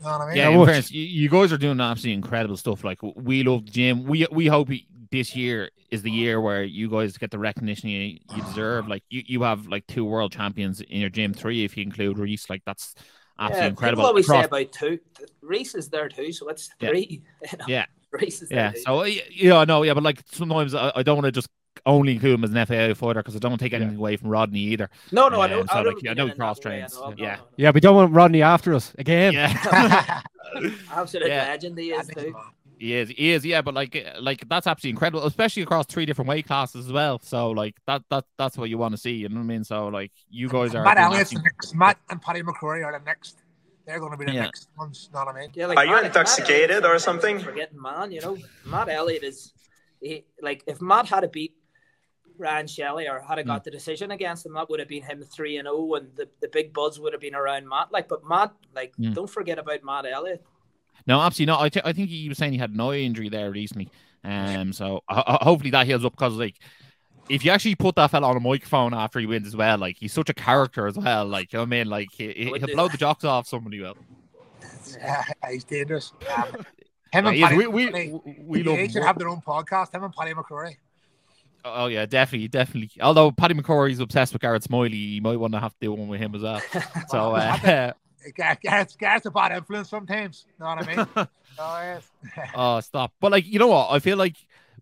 You 0.00 0.06
know 0.06 0.12
what 0.12 0.20
I 0.22 0.26
mean? 0.28 0.36
Yeah, 0.38 0.48
in 0.48 0.64
fairness, 0.64 0.90
you, 0.90 1.02
you 1.02 1.28
guys 1.28 1.52
are 1.52 1.58
doing 1.58 1.78
absolutely 1.78 2.14
incredible 2.14 2.56
stuff. 2.56 2.84
Like 2.84 3.00
we 3.02 3.42
love 3.42 3.66
the 3.66 3.70
gym. 3.70 4.04
We 4.04 4.26
we 4.32 4.46
hope 4.46 4.70
this 5.10 5.36
year 5.36 5.70
is 5.90 6.00
the 6.00 6.10
year 6.10 6.40
where 6.40 6.62
you 6.62 6.88
guys 6.88 7.18
get 7.18 7.30
the 7.30 7.38
recognition 7.38 7.90
you, 7.90 8.18
you 8.34 8.42
deserve. 8.42 8.88
Like 8.88 9.02
you, 9.10 9.22
you 9.26 9.42
have 9.42 9.66
like 9.66 9.86
two 9.86 10.06
world 10.06 10.32
champions 10.32 10.80
in 10.80 11.00
your 11.00 11.10
gym, 11.10 11.34
three 11.34 11.64
if 11.64 11.76
you 11.76 11.82
include 11.82 12.18
Reese. 12.18 12.48
Like 12.48 12.62
that's 12.64 12.94
absolutely 13.38 13.66
yeah, 13.66 13.70
incredible. 13.70 14.02
People 14.02 14.08
always 14.08 14.26
say 14.26 14.44
about 14.44 14.72
two. 14.72 14.98
Reese 15.42 15.74
is 15.74 15.90
there 15.90 16.08
too, 16.08 16.32
so 16.32 16.48
it's 16.48 16.70
three. 16.80 17.22
you 17.52 17.58
know. 17.58 17.64
Yeah. 17.68 17.86
Reese 18.10 18.40
is 18.40 18.48
there 18.48 18.58
yeah. 18.58 18.70
too. 18.72 18.80
So 18.80 18.96
y- 19.00 19.22
yeah, 19.30 19.64
no, 19.64 19.82
yeah, 19.82 19.92
but 19.92 20.02
like 20.02 20.22
sometimes 20.32 20.74
I, 20.74 20.92
I 20.96 21.02
don't 21.02 21.16
want 21.16 21.26
to 21.26 21.32
just 21.32 21.48
only 21.86 22.12
include 22.14 22.34
him 22.34 22.44
as 22.44 22.50
an 22.52 22.66
FAI 22.66 22.94
fighter 22.94 23.20
because 23.20 23.36
I 23.36 23.38
don't 23.38 23.58
take 23.58 23.72
anything 23.72 23.96
away 23.96 24.16
from 24.16 24.28
Rodney 24.28 24.60
either. 24.60 24.90
no, 25.12 25.28
no, 25.28 25.40
I 25.40 25.46
know. 25.48 25.60
Um, 25.60 25.66
so, 25.68 25.72
I 25.74 25.76
like, 25.78 25.84
don't 25.86 26.02
yeah, 26.04 26.10
I 26.10 26.14
know 26.14 26.26
he 26.26 26.32
cross 26.34 26.58
that 26.60 26.68
way 26.68 26.76
trains. 26.78 26.94
at. 26.96 27.00
No, 27.00 27.14
Yeah. 27.16 27.36
no, 27.36 27.42
no. 27.42 27.48
Yeah, 27.56 27.70
we 27.72 27.80
don't 27.80 27.96
want 27.96 28.12
Rodney 28.12 28.42
after 28.42 28.74
us 28.74 28.92
again. 28.98 29.32
Yeah. 29.32 30.20
Absolute 30.92 31.28
Yeah. 31.28 31.44
legend 31.48 31.78
he 31.78 31.90
is 31.92 32.08
too. 32.08 32.34
He 32.78 32.94
is, 32.94 33.10
he 33.10 33.30
is, 33.32 33.44
yeah, 33.44 33.60
but 33.60 33.74
like, 33.74 33.94
uh, 33.94 34.20
like 34.22 34.48
that's 34.48 34.66
absolutely 34.66 34.90
incredible, 34.94 35.26
especially 35.26 35.62
across 35.62 35.84
three 35.86 36.06
different 36.06 36.28
weight 36.30 36.46
classes 36.46 36.86
as 36.86 36.92
well. 36.92 37.20
So 37.22 37.50
like 37.50 37.76
that, 37.86 38.02
that, 38.08 38.24
that's 38.38 38.56
what 38.56 38.70
you 38.70 38.78
want 38.78 38.92
to 38.94 38.98
see. 38.98 39.12
You 39.12 39.28
know 39.28 39.36
what 39.36 39.42
I 39.42 39.46
mean? 39.46 39.64
So 39.64 39.88
like, 39.88 40.12
you 40.30 40.48
guys 40.48 40.74
are. 40.74 40.82
Matt 40.82 40.96
Elliott's 40.96 41.30
the 41.30 41.40
next. 41.42 41.74
Matt 41.74 41.98
and 42.08 42.22
Paddy 42.22 42.42
McCrory 42.42 42.82
are 42.84 42.98
the 42.98 43.04
next. 43.04 43.36
They're 43.86 43.98
going 44.00 44.12
to 44.12 44.16
be 44.16 44.24
the 44.24 44.32
Yeah. 44.32 44.42
next 44.44 44.68
ones. 44.78 45.08
You 45.12 45.18
know 45.18 45.26
what 45.26 45.34
I 45.36 45.40
mean? 45.40 45.50
Yeah, 45.54 45.66
like 45.66 45.76
Are 45.76 45.84
you 45.84 45.90
Matt- 45.90 46.02
Matt 46.04 46.10
intoxicated 46.16 46.70
Elliott's 46.70 46.86
or 46.86 46.98
something? 46.98 47.38
Forgetting 47.40 47.80
man, 47.80 48.12
you 48.12 48.20
know, 48.22 48.38
Matt 48.64 48.88
Elliott 48.88 49.24
is 49.24 49.52
he, 50.00 50.24
like 50.40 50.62
if 50.66 50.80
Matt 50.80 51.06
had 51.06 51.20
to 51.20 51.28
beat 51.28 51.52
Ryan 52.40 52.66
Shelley 52.66 53.08
or 53.08 53.20
had 53.20 53.38
I 53.38 53.42
got 53.42 53.62
the 53.64 53.70
decision 53.70 54.10
against 54.10 54.44
him, 54.46 54.54
that 54.54 54.68
would 54.70 54.80
have 54.80 54.88
been 54.88 55.02
him 55.02 55.22
three 55.22 55.58
and 55.58 55.66
zero, 55.66 55.94
and 55.94 56.08
the, 56.16 56.28
the 56.40 56.48
big 56.48 56.72
buzz 56.72 56.98
would 56.98 57.12
have 57.12 57.20
been 57.20 57.34
around 57.34 57.68
Matt. 57.68 57.92
Like, 57.92 58.08
but 58.08 58.24
Matt, 58.26 58.52
like, 58.74 58.94
Mm. 58.96 59.14
don't 59.14 59.30
forget 59.30 59.58
about 59.58 59.84
Matt 59.84 60.06
Elliott. 60.06 60.44
No, 61.06 61.20
absolutely 61.20 61.52
not. 61.52 61.62
I, 61.62 61.68
th- 61.68 61.84
I 61.86 61.92
think 61.92 62.08
he 62.10 62.28
was 62.28 62.36
saying 62.38 62.52
he 62.52 62.58
had 62.58 62.70
an 62.70 62.80
eye 62.80 62.98
injury 63.00 63.28
there 63.28 63.50
recently. 63.50 63.88
Um, 64.24 64.72
so 64.72 65.02
ho- 65.08 65.22
ho- 65.26 65.38
hopefully 65.40 65.70
that 65.70 65.86
heals 65.86 66.04
up 66.04 66.12
because 66.12 66.34
like, 66.34 66.56
if 67.28 67.44
you 67.44 67.50
actually 67.52 67.74
put 67.76 67.94
that 67.96 68.10
fella 68.10 68.26
on 68.28 68.36
a 68.36 68.40
microphone 68.40 68.92
after 68.92 69.18
he 69.20 69.26
wins 69.26 69.46
as 69.46 69.56
well, 69.56 69.78
like 69.78 69.96
he's 69.98 70.12
such 70.12 70.28
a 70.28 70.34
character 70.34 70.86
as 70.86 70.96
well. 70.98 71.24
Like 71.26 71.52
you 71.52 71.58
know 71.58 71.62
what 71.62 71.68
I 71.68 71.70
mean, 71.70 71.88
like 71.88 72.08
he, 72.12 72.26
he, 72.32 72.44
he'll 72.46 72.66
blow 72.66 72.84
that. 72.88 72.92
the 72.92 72.98
jocks 72.98 73.24
off 73.24 73.46
somebody. 73.46 73.80
Will. 73.80 73.96
Yeah, 74.98 75.24
he's 75.50 75.64
dangerous. 75.64 76.12
Um, 76.36 76.44
him 77.12 77.24
Yeah, 77.24 77.28
and 77.28 77.28
he 77.36 77.42
is. 77.42 77.48
Paddy, 77.48 77.56
we 77.56 77.66
we 77.66 78.20
we 78.42 78.62
love 78.62 78.76
they 78.76 78.88
should 78.88 79.02
have 79.04 79.18
their 79.18 79.28
own 79.28 79.40
podcast. 79.40 79.94
Him 79.94 80.04
and 80.04 80.12
Paddy 80.12 80.32
McCrory. 80.34 80.76
Oh 81.64 81.86
yeah, 81.86 82.06
definitely, 82.06 82.48
definitely. 82.48 82.90
Although 83.00 83.32
Paddy 83.32 83.54
McCrory's 83.54 84.00
obsessed 84.00 84.32
with 84.32 84.42
Garrett 84.42 84.62
Smiley, 84.62 84.96
you 84.96 85.22
might 85.22 85.36
want 85.36 85.52
to 85.52 85.60
have 85.60 85.72
to 85.72 85.78
do 85.80 85.92
one 85.92 86.08
with 86.08 86.20
him 86.20 86.34
as 86.34 86.42
well. 86.42 86.60
So 87.08 87.34
uh, 87.34 87.92
Gar- 88.36 88.58
Garrett's, 88.62 88.96
Garrett's 88.96 89.26
a 89.26 89.30
bad 89.30 89.52
influence 89.52 89.88
sometimes. 89.88 90.46
You 90.46 90.64
know 90.64 90.74
what 90.74 90.88
I 90.88 90.96
mean? 90.96 91.06
oh, 91.58 91.80
yes. 91.82 92.10
oh 92.54 92.80
stop. 92.80 93.12
But 93.20 93.32
like 93.32 93.46
you 93.46 93.58
know 93.58 93.68
what, 93.68 93.88
I 93.90 93.98
feel 93.98 94.16
like 94.16 94.36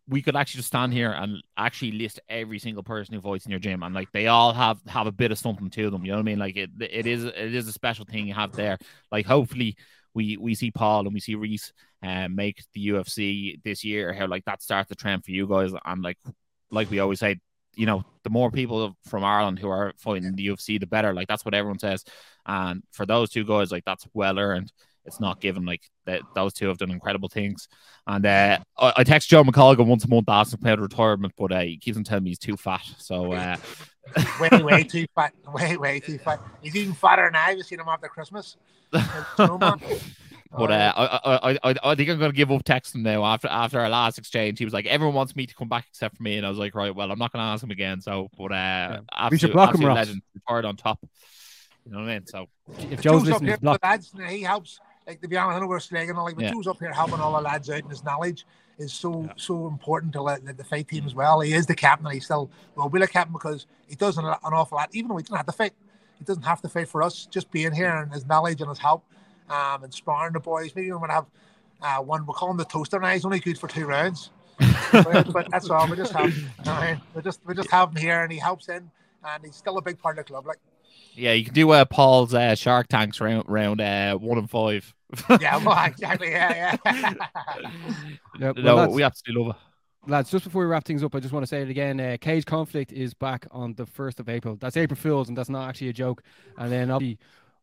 we 0.08 0.22
could 0.22 0.36
actually 0.36 0.60
just 0.60 0.68
stand 0.68 0.92
here 0.92 1.10
and 1.10 1.42
actually 1.56 1.92
list 1.92 2.18
every 2.28 2.58
single 2.58 2.82
person 2.82 3.14
who 3.14 3.20
fights 3.20 3.44
in 3.44 3.50
your 3.50 3.60
gym, 3.60 3.82
and 3.82 3.94
like 3.94 4.10
they 4.12 4.26
all 4.26 4.52
have 4.52 4.80
have 4.86 5.06
a 5.06 5.12
bit 5.12 5.32
of 5.32 5.38
something 5.38 5.70
to 5.70 5.90
them. 5.90 6.04
You 6.04 6.12
know 6.12 6.18
what 6.18 6.22
I 6.22 6.24
mean? 6.24 6.38
Like 6.38 6.56
it 6.56 6.70
it 6.80 7.06
is 7.06 7.24
it 7.24 7.54
is 7.54 7.68
a 7.68 7.72
special 7.72 8.04
thing 8.04 8.26
you 8.26 8.34
have 8.34 8.52
there. 8.52 8.78
Like 9.10 9.26
hopefully 9.26 9.76
we 10.14 10.36
we 10.36 10.54
see 10.54 10.70
Paul 10.70 11.00
and 11.00 11.14
we 11.14 11.20
see 11.20 11.34
Reese 11.34 11.72
um, 12.02 12.34
make 12.34 12.62
the 12.74 12.88
UFC 12.88 13.62
this 13.62 13.84
year. 13.84 14.12
How 14.12 14.26
like 14.26 14.44
that 14.44 14.62
starts 14.62 14.88
the 14.88 14.94
trend 14.94 15.24
for 15.24 15.30
you 15.30 15.46
guys, 15.46 15.72
and 15.84 16.02
like 16.02 16.18
like 16.70 16.90
we 16.90 16.98
always 16.98 17.20
say, 17.20 17.38
you 17.74 17.86
know, 17.86 18.04
the 18.24 18.30
more 18.30 18.50
people 18.50 18.96
from 19.06 19.24
Ireland 19.24 19.58
who 19.58 19.68
are 19.68 19.92
fighting 19.96 20.34
the 20.34 20.48
UFC, 20.48 20.80
the 20.80 20.86
better. 20.86 21.14
Like 21.14 21.28
that's 21.28 21.44
what 21.44 21.54
everyone 21.54 21.78
says. 21.78 22.04
And 22.46 22.82
for 22.92 23.06
those 23.06 23.30
two 23.30 23.44
guys, 23.44 23.70
like 23.70 23.84
that's 23.84 24.06
well 24.12 24.38
earned. 24.38 24.72
It's 25.04 25.20
not 25.20 25.40
given. 25.40 25.64
Like 25.64 25.82
that, 26.06 26.22
those 26.34 26.52
two 26.52 26.68
have 26.68 26.78
done 26.78 26.90
incredible 26.90 27.28
things. 27.28 27.68
And 28.06 28.26
uh, 28.26 28.58
I, 28.76 28.92
I 28.96 29.04
text 29.04 29.30
Joe 29.30 29.44
McColgan 29.44 29.86
once 29.86 30.04
a 30.04 30.08
month 30.08 30.28
asking 30.28 30.60
about 30.60 30.80
retirement, 30.80 31.32
but 31.38 31.52
uh, 31.52 31.60
he 31.60 31.78
keeps 31.78 31.96
on 31.96 32.04
telling 32.04 32.24
me 32.24 32.30
he's 32.30 32.38
too 32.38 32.56
fat. 32.56 32.82
So 32.98 33.32
uh, 33.32 33.56
way, 34.40 34.62
way 34.62 34.84
too 34.88 35.06
fat. 35.14 35.32
Way, 35.46 35.76
way 35.76 36.00
too 36.00 36.18
fat. 36.18 36.40
He's 36.60 36.76
even 36.76 36.94
fatter 36.94 37.30
now. 37.30 37.50
You've 37.50 37.66
seen 37.66 37.80
him 37.80 37.88
after 37.88 38.08
Christmas. 38.08 38.56
Snowman. 40.50 40.68
But 40.68 40.70
uh, 40.72 40.92
I, 40.96 41.52
I, 41.52 41.58
I, 41.70 41.74
I 41.84 41.94
think 41.94 42.10
I'm 42.10 42.18
going 42.18 42.30
to 42.30 42.36
give 42.36 42.50
up 42.50 42.64
texting 42.64 43.02
now 43.02 43.24
after 43.24 43.48
after 43.48 43.80
our 43.80 43.88
last 43.88 44.18
exchange. 44.18 44.58
He 44.58 44.64
was 44.64 44.74
like, 44.74 44.86
everyone 44.86 45.14
wants 45.14 45.36
me 45.36 45.46
to 45.46 45.54
come 45.54 45.68
back 45.68 45.86
except 45.90 46.16
for 46.16 46.22
me, 46.22 46.36
and 46.36 46.46
I 46.46 46.48
was 46.48 46.58
like, 46.58 46.74
right, 46.74 46.94
well, 46.94 47.10
I'm 47.10 47.18
not 47.18 47.32
going 47.32 47.42
to 47.42 47.46
ask 47.46 47.62
him 47.62 47.70
again. 47.70 48.00
So, 48.00 48.30
but 48.36 48.52
uh, 48.52 49.00
We 49.30 49.38
should 49.38 49.50
absolute, 49.50 49.52
block 49.52 49.68
him, 49.68 49.72
absolute 49.74 49.88
Ross. 49.88 49.96
legend, 49.96 50.22
retired 50.34 50.64
on 50.64 50.76
top. 50.76 50.98
You 51.84 51.92
know 51.92 51.98
what 52.00 52.08
I 52.08 52.14
mean? 52.14 52.26
So 52.26 52.48
If 52.90 53.00
Joe's 53.00 53.24
Joe's 53.24 53.30
up 53.32 53.42
here 53.42 53.52
he's 53.52 53.60
the 53.60 53.78
lads, 53.82 54.12
and 54.14 54.28
he 54.28 54.42
helps. 54.42 54.80
Like 55.06 55.22
to 55.22 55.28
be 55.28 55.38
honest, 55.38 55.56
I 55.56 55.60
know 55.60 55.66
we're 55.66 55.78
slagging, 55.78 56.16
all, 56.16 56.24
like, 56.24 56.34
but 56.36 56.44
Yeah. 56.44 56.52
Joe's 56.52 56.66
up 56.66 56.78
here 56.78 56.92
helping 56.92 57.18
all 57.18 57.32
the 57.32 57.40
lads 57.40 57.70
out, 57.70 57.80
and 57.80 57.90
his 57.90 58.04
knowledge 58.04 58.44
is 58.78 58.92
so 58.92 59.28
so 59.36 59.66
important 59.66 60.12
to 60.12 60.22
let, 60.22 60.44
the 60.56 60.64
fight 60.64 60.86
team 60.88 61.04
as 61.06 61.14
well. 61.14 61.40
He 61.40 61.52
is 61.54 61.66
the 61.66 61.74
captain, 61.74 62.06
and 62.06 62.14
he's 62.14 62.24
still 62.24 62.50
will 62.74 62.88
be 62.88 63.00
the 63.00 63.08
captain 63.08 63.32
because 63.32 63.66
he 63.88 63.94
does 63.96 64.18
an, 64.18 64.26
an 64.26 64.34
awful 64.42 64.76
lot. 64.76 64.90
Even 64.92 65.08
though 65.08 65.16
he 65.16 65.22
doesn't 65.22 65.36
have 65.36 65.46
to 65.46 65.52
fight, 65.52 65.72
he 66.18 66.24
doesn't 66.24 66.42
have 66.42 66.60
to 66.62 66.68
fight 66.68 66.88
for 66.88 67.02
us. 67.02 67.26
Just 67.26 67.50
being 67.50 67.72
here 67.72 67.90
and 67.90 68.12
his 68.12 68.26
knowledge 68.26 68.60
and 68.60 68.68
his 68.68 68.78
help, 68.78 69.04
um, 69.50 69.84
and 69.84 69.92
sparring 69.92 70.32
the 70.32 70.40
boys. 70.40 70.74
Maybe 70.74 70.90
we're 70.92 70.98
gonna 70.98 71.12
have 71.12 71.26
uh, 71.82 72.02
one. 72.02 72.26
We 72.26 72.32
call 72.34 72.50
him 72.50 72.56
the 72.56 72.64
toaster 72.64 72.98
now. 72.98 73.10
He's 73.10 73.24
only 73.24 73.40
good 73.40 73.58
for 73.58 73.68
two 73.68 73.86
rounds, 73.86 74.30
but, 74.92 75.32
but 75.32 75.50
that's 75.50 75.70
all. 75.70 75.88
We 75.88 75.96
just 75.96 76.12
have, 76.12 76.34
I 76.66 76.86
mean, 76.86 77.00
we 77.14 77.22
just 77.22 77.40
we 77.46 77.54
just 77.54 77.70
have 77.70 77.90
him 77.90 77.96
here, 77.96 78.22
and 78.22 78.32
he 78.32 78.38
helps 78.38 78.68
in, 78.68 78.90
and 79.24 79.44
he's 79.44 79.56
still 79.56 79.78
a 79.78 79.82
big 79.82 79.98
part 79.98 80.18
of 80.18 80.24
the 80.24 80.30
club. 80.32 80.46
Like. 80.46 80.58
yeah, 81.14 81.32
you 81.32 81.44
can 81.44 81.54
do 81.54 81.70
uh, 81.70 81.84
Paul's 81.84 82.34
uh, 82.34 82.54
Shark 82.54 82.88
Tanks 82.88 83.20
round 83.20 83.44
round 83.48 83.80
uh, 83.80 84.16
one 84.16 84.38
and 84.38 84.50
five. 84.50 84.92
Yeah, 85.40 85.56
well, 85.64 85.86
exactly. 85.86 86.30
Yeah, 86.32 86.76
yeah. 86.84 87.14
Yeah, 88.40 88.52
well, 88.62 88.88
no, 88.88 88.90
we 88.90 89.02
absolutely 89.02 89.42
love 89.44 89.56
it. 90.06 90.10
lads, 90.10 90.30
just 90.30 90.44
before 90.44 90.62
we 90.62 90.68
wrap 90.68 90.84
things 90.84 91.02
up, 91.02 91.14
I 91.14 91.20
just 91.20 91.32
want 91.32 91.42
to 91.42 91.46
say 91.48 91.62
it 91.62 91.70
again. 91.70 91.98
Uh, 91.98 92.16
Cage 92.20 92.44
Conflict 92.44 92.92
is 92.92 93.14
back 93.14 93.46
on 93.50 93.74
the 93.74 93.84
1st 93.84 94.20
of 94.20 94.28
April. 94.28 94.56
That's 94.60 94.76
April 94.76 94.96
Fool's, 94.96 95.28
and 95.28 95.36
that's 95.36 95.48
not 95.48 95.68
actually 95.68 95.88
a 95.88 95.92
joke. 95.92 96.22
And 96.56 96.70
then 96.70 96.90
obviously, 96.90 97.18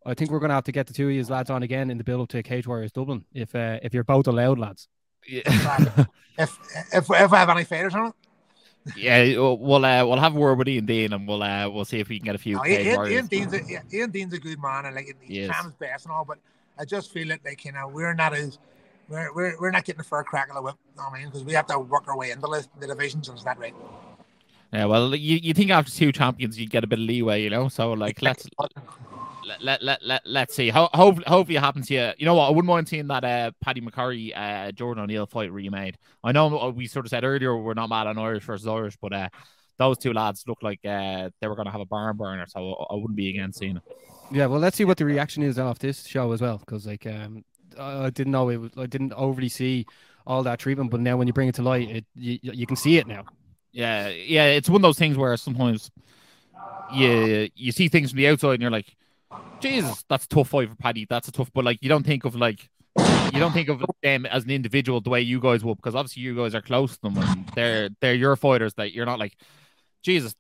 I 0.06 0.14
think 0.14 0.32
we're 0.32 0.40
going 0.40 0.50
to 0.50 0.56
have 0.56 0.64
to 0.66 0.72
get 0.72 0.88
the 0.88 0.94
two 0.94 1.08
of 1.08 1.14
you 1.14 1.24
lads 1.24 1.50
on 1.50 1.64
again 1.64 1.90
in 1.90 1.98
the 1.98 2.04
build 2.04 2.22
up 2.22 2.30
to 2.30 2.44
Cage 2.44 2.68
Warriors 2.68 2.92
Dublin 2.92 3.26
if 3.34 3.56
uh, 3.56 3.80
if 3.82 3.94
you're 3.94 4.04
both 4.04 4.28
allowed, 4.28 4.60
lads. 4.60 4.88
Yeah, 5.28 5.42
if 6.38 6.58
if 6.94 7.10
if 7.10 7.34
I 7.34 7.38
have 7.38 7.50
any 7.50 7.64
fighters 7.64 7.96
on 7.96 8.08
it, 8.08 8.14
yeah, 8.96 9.24
we'll 9.40 9.84
uh, 9.84 10.06
we'll 10.06 10.20
have 10.20 10.36
a 10.36 10.40
word 10.40 10.60
with 10.60 10.68
Ian 10.68 10.86
Dean, 10.86 11.14
and 11.14 11.28
we'll 11.28 11.42
uh, 11.42 11.70
we'll 11.70 11.86
see 11.86 12.00
if 12.00 12.10
we 12.10 12.20
can 12.20 12.26
get 12.26 12.36
a 12.36 12.38
few. 12.38 12.56
no, 12.56 12.66
Ian, 12.66 13.12
Ian 13.12 13.26
Dean's 13.26 13.54
a, 13.54 13.62
yeah, 13.68 13.82
Ian 13.92 14.12
Dean's 14.12 14.34
a 14.34 14.40
good 14.40 14.62
man 14.62 14.86
and 14.86 14.96
like 14.96 15.16
He 15.22 15.40
he's 15.40 15.50
is. 15.50 15.56
his 15.56 15.74
best 15.74 16.06
and 16.06 16.14
all, 16.14 16.26
but 16.26 16.38
I 16.78 16.86
just 16.86 17.12
feel 17.12 17.32
it 17.32 17.42
like 17.44 17.66
you 17.66 17.72
know 17.72 17.88
we're 17.88 18.14
not 18.14 18.36
as 18.36 18.60
we're 19.10 19.34
we're, 19.34 19.60
we're 19.60 19.72
not 19.72 19.86
getting 19.86 19.98
the 19.98 20.04
fair 20.04 20.24
crack 20.24 20.50
of 20.50 20.56
the 20.56 20.62
whip. 20.62 20.76
You 20.94 21.02
know 21.02 21.10
what 21.10 21.16
I 21.16 21.20
mean, 21.20 21.30
because 21.30 21.44
we 21.44 21.54
have 21.54 21.66
to 21.68 21.80
work 21.80 22.08
our 22.08 22.18
way 22.18 22.30
into 22.32 22.42
the, 22.42 22.68
the 22.80 22.88
divisions 22.88 23.28
and 23.28 23.38
it's 23.38 23.46
not 23.46 23.58
right. 23.60 23.74
Yeah, 24.74 24.86
well, 24.86 25.16
you, 25.16 25.40
you 25.42 25.54
think 25.54 25.72
after 25.72 25.92
two 25.92 26.12
champions 26.12 26.60
you 26.60 26.68
get 26.68 26.84
a 26.84 26.88
bit 26.88 27.00
of 27.00 27.06
leeway, 27.06 27.44
you 27.44 27.50
know? 27.50 27.70
So 27.70 27.94
like, 27.94 28.22
let's 28.22 28.48
let 29.46 29.62
let 29.62 29.84
let, 29.84 30.04
let 30.04 30.22
let's 30.26 30.56
see. 30.56 30.70
Ho- 30.70 30.90
hope, 30.94 31.24
hopefully 31.26 31.58
it 31.58 31.62
happens 31.62 31.88
here. 31.88 32.08
you. 32.10 32.14
You 32.20 32.26
know 32.26 32.36
what? 32.36 32.48
I 32.48 32.50
wouldn't 32.50 32.66
mind 32.66 32.88
seeing 32.88 33.08
that 33.08 33.24
uh, 33.24 33.52
Paddy 33.62 33.82
McCrory, 33.82 34.32
uh, 34.36 34.72
Jordan 34.72 35.04
O'Neill 35.04 35.26
fight 35.26 35.52
remade. 35.52 35.98
I 36.24 36.32
know 36.32 36.74
we 36.76 36.88
sort 36.88 37.06
of 37.06 37.10
said 37.10 37.24
earlier 37.24 37.56
we're 37.58 37.74
not 37.74 37.90
mad 37.90 38.08
on 38.08 38.18
Irish 38.18 38.44
versus 38.44 38.68
Irish, 38.68 38.98
but 39.02 39.14
uh, 39.14 39.30
those 39.78 39.98
two 39.98 40.14
lads 40.14 40.44
look 40.48 40.60
like 40.62 40.80
uh, 40.86 41.30
they 41.40 41.48
were 41.48 41.56
going 41.56 41.66
to 41.66 41.72
have 41.72 41.82
a 41.82 41.86
barn 41.86 42.18
burner, 42.18 42.46
so 42.48 42.74
I, 42.74 42.94
I 42.94 42.96
wouldn't 42.96 43.16
be 43.16 43.30
against 43.30 43.60
seeing 43.60 43.78
it. 43.78 43.84
Yeah, 44.32 44.48
well, 44.48 44.60
let's 44.60 44.76
see 44.78 44.86
what 44.86 44.98
the 44.98 45.06
reaction 45.06 45.44
is 45.44 45.60
off 45.60 45.80
this 45.80 46.06
show 46.06 46.32
as 46.32 46.42
well, 46.42 46.58
because 46.58 46.88
like 46.88 47.06
um, 47.06 47.44
I 47.80 48.06
I 48.06 48.10
didn't 48.10 48.32
know 48.32 48.50
it. 48.50 48.58
Was, 48.58 48.72
I 48.78 48.86
didn't 48.88 49.14
overly 49.14 49.50
see 49.50 49.86
all 50.26 50.44
that 50.44 50.60
treatment, 50.60 50.92
but 50.92 51.00
now 51.00 51.18
when 51.18 51.28
you 51.28 51.34
bring 51.34 51.48
it 51.48 51.56
to 51.56 51.62
light, 51.62 51.90
it 51.90 52.06
you, 52.16 52.40
you 52.42 52.66
can 52.66 52.76
see 52.76 52.98
it 52.98 53.08
now. 53.08 53.26
Yeah, 53.72 54.08
yeah, 54.10 54.46
it's 54.46 54.70
one 54.70 54.78
of 54.78 54.84
those 54.84 54.98
things 54.98 55.18
where 55.18 55.36
sometimes 55.38 55.92
you 56.94 57.50
you 57.56 57.72
see 57.72 57.90
things 57.90 58.12
from 58.12 58.18
the 58.18 58.28
outside 58.28 58.54
and 58.54 58.62
you're 58.62 58.72
like, 58.72 58.96
Jesus, 59.62 60.04
that's 60.10 60.26
a 60.26 60.28
tough 60.28 60.50
fight 60.50 60.70
for 60.70 60.76
Paddy. 60.76 61.06
That's 61.10 61.28
a 61.28 61.32
tough, 61.32 61.52
but 61.54 61.66
like 61.66 61.80
you 61.82 61.90
don't 61.90 62.06
think 62.06 62.26
of 62.26 62.36
like 62.36 62.70
you 63.34 63.40
don't 63.40 63.52
think 63.52 63.70
of 63.70 63.84
them 64.04 64.26
as 64.26 64.44
an 64.44 64.52
individual 64.52 65.02
the 65.02 65.10
way 65.10 65.22
you 65.22 65.40
guys 65.40 65.64
would 65.64 65.76
because 65.76 65.96
obviously 65.96 66.24
you 66.24 66.36
guys 66.36 66.56
are 66.56 66.62
close 66.62 66.96
to 66.96 67.02
them 67.02 67.18
and 67.18 67.48
they're 67.56 67.90
they're 68.00 68.14
your 68.14 68.36
fighters 68.36 68.74
that 68.76 68.94
you're 68.94 69.06
not 69.06 69.20
like, 69.20 69.36
Jesus, 70.04 70.36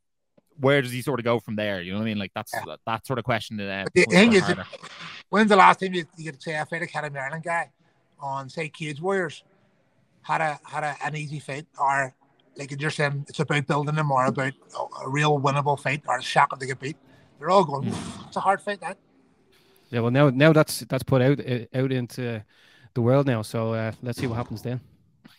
where 0.60 0.82
does 0.82 0.92
he 0.92 1.02
sort 1.02 1.20
of 1.20 1.26
go 1.26 1.40
from 1.40 1.56
there? 1.56 1.82
You 1.82 1.92
know 1.92 2.00
what 2.00 2.04
I 2.04 2.08
mean? 2.08 2.20
Like 2.20 2.32
that's 2.34 2.54
Yeah. 2.54 2.76
that 2.86 3.06
sort 3.06 3.20
of 3.20 3.26
question. 3.26 3.58
That, 3.58 3.88
uh, 3.88 3.90
the 3.94 4.04
thing 4.04 4.34
is, 4.34 4.44
when's 5.30 5.50
the 5.50 5.56
last 5.56 5.80
time 5.80 5.94
you, 5.94 6.06
you 6.18 6.32
could 6.32 6.42
say 6.42 6.58
I 6.60 6.64
fought 6.66 6.82
a 6.82 6.86
Academy 6.86 7.20
Ireland 7.20 7.44
guy 7.44 7.72
on 8.20 8.50
say 8.50 8.70
Cage 8.70 9.02
Warriors 9.02 9.44
had 10.22 10.42
a 10.42 10.60
had 10.66 10.84
a, 10.84 10.96
an 11.04 11.16
easy 11.16 11.40
fight 11.40 11.66
or 11.78 12.14
like 12.58 12.80
you're 12.80 12.90
saying, 12.90 13.26
it's 13.28 13.40
about 13.40 13.68
building 13.68 13.96
them 13.96 14.12
or 14.12 14.26
about 14.26 14.54
a 15.04 15.10
real 15.10 15.40
winnable 15.40 15.80
fight 15.80 16.04
or 16.08 16.18
a 16.18 16.22
shock 16.22 16.52
if 16.54 16.60
they 16.60 16.68
get 16.68 16.80
beat. 16.80 16.98
They're 17.40 17.50
all 17.50 17.64
going. 17.64 17.88
It's 18.28 18.38
a 18.38 18.40
hard 18.40 18.62
fight. 18.62 18.82
That. 18.82 18.98
Yeah, 19.92 20.00
well 20.02 20.12
now 20.12 20.30
now 20.30 20.54
that's 20.54 20.80
that's 20.82 21.04
put 21.04 21.22
out 21.22 21.40
uh, 21.40 21.66
out 21.74 21.92
into 21.92 22.44
the 22.94 23.02
world 23.02 23.28
now. 23.28 23.42
So 23.42 23.74
uh, 23.74 23.92
let's 24.02 24.20
see 24.20 24.28
what 24.28 24.36
happens 24.36 24.62
then. 24.62 24.82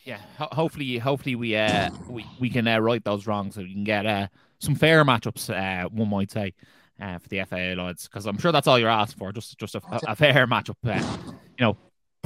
Yeah, 0.05 0.19
ho- 0.39 0.49
hopefully, 0.53 0.99
hopefully 0.99 1.35
we 1.35 1.57
uh 1.57 1.91
we 2.09 2.25
we 2.39 2.51
can 2.51 2.67
uh, 2.69 2.79
right 2.79 3.03
those 3.03 3.27
wrongs 3.27 3.55
so 3.57 3.63
we 3.63 3.73
can 3.73 3.85
get 3.85 4.07
uh 4.07 4.29
some 4.61 4.75
fair 4.75 5.05
matchups. 5.05 5.51
Uh, 5.51 5.89
one 5.89 6.11
might 6.11 6.31
say. 6.31 6.55
Uh, 6.99 7.19
for 7.19 7.29
the 7.29 7.45
FAA 7.45 7.75
lads, 7.77 8.09
because 8.09 8.25
I'm 8.25 8.39
sure 8.39 8.53
that's 8.53 8.67
all 8.67 8.79
you're 8.79 8.89
asking 8.89 9.19
for, 9.19 9.31
just 9.31 9.59
just 9.59 9.75
a, 9.75 9.83
a, 9.93 10.01
a 10.13 10.17
fair 10.17 10.47
matchup. 10.47 10.77
Uh, 10.83 10.95
you 11.27 11.35
know, 11.61 11.77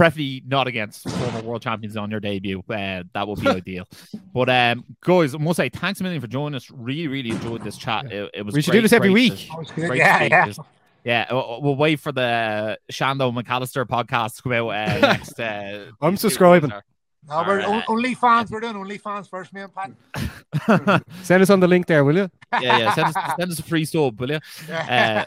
preferably 0.01 0.42
not 0.46 0.66
against 0.66 1.09
former 1.11 1.42
world 1.42 1.61
champions 1.62 1.96
on 1.96 2.11
your 2.11 2.20
debut. 2.20 2.61
Uh, 2.70 3.03
that 3.12 3.28
would 3.28 3.38
be 3.40 3.48
ideal. 3.61 3.86
But 4.32 4.48
um, 4.48 4.84
guys, 5.03 5.34
I 5.34 5.38
must 5.38 5.59
say 5.59 5.68
thanks 5.68 6.01
a 6.01 6.03
million 6.03 6.20
for 6.22 6.26
joining 6.26 6.57
us. 6.57 6.70
Really, 6.70 7.07
really 7.09 7.30
enjoyed 7.30 7.62
this 7.62 7.76
chat. 7.76 8.11
It, 8.11 8.30
it 8.32 8.42
was. 8.46 8.55
We 8.55 8.62
should 8.62 8.70
great, 8.70 8.78
do 8.78 8.82
this 8.82 8.92
every 8.94 9.11
week. 9.11 9.36
to- 9.36 9.46
That 9.48 9.59
was 9.59 9.70
good. 9.72 9.86
great 9.88 9.98
Yeah, 9.98 10.22
yeah. 10.24 10.51
speak. 10.53 10.66
Yeah, 11.05 11.26
we'll 11.30 11.61
we'll 11.62 11.76
wait 11.76 11.98
for 12.01 12.12
the 12.12 12.78
Shando 12.92 13.32
McAllister 13.34 13.84
podcast 13.86 14.36
to 14.36 14.42
come 14.42 14.53
out 14.53 14.68
uh, 14.68 14.98
next. 15.01 15.38
Uh, 15.40 15.86
I'm 16.01 16.16
subscribing. 16.16 16.70
guys 16.70 16.82
No, 17.29 17.45
we're 17.47 17.62
Alright. 17.62 17.85
only 17.89 18.14
fans. 18.14 18.51
We're 18.51 18.61
doing 18.61 18.77
only 18.77 18.99
fans 18.99 19.29
first, 19.29 19.53
me 19.53 19.61
and 19.61 19.73
Pat. 19.75 21.03
Send 21.23 21.43
us 21.43 21.51
on 21.51 21.61
the 21.61 21.68
link 21.68 21.87
there, 21.87 22.03
will 22.03 22.16
you? 22.16 22.31
yeah, 22.61 22.79
yeah. 22.79 22.95
Send 22.95 23.09
us, 23.09 23.14
send 23.39 23.53
us 23.53 23.59
a 23.59 23.62
free 23.62 23.85
sub, 23.85 24.18
will 24.21 24.31
you? 24.31 24.39
Uh, 24.71 25.25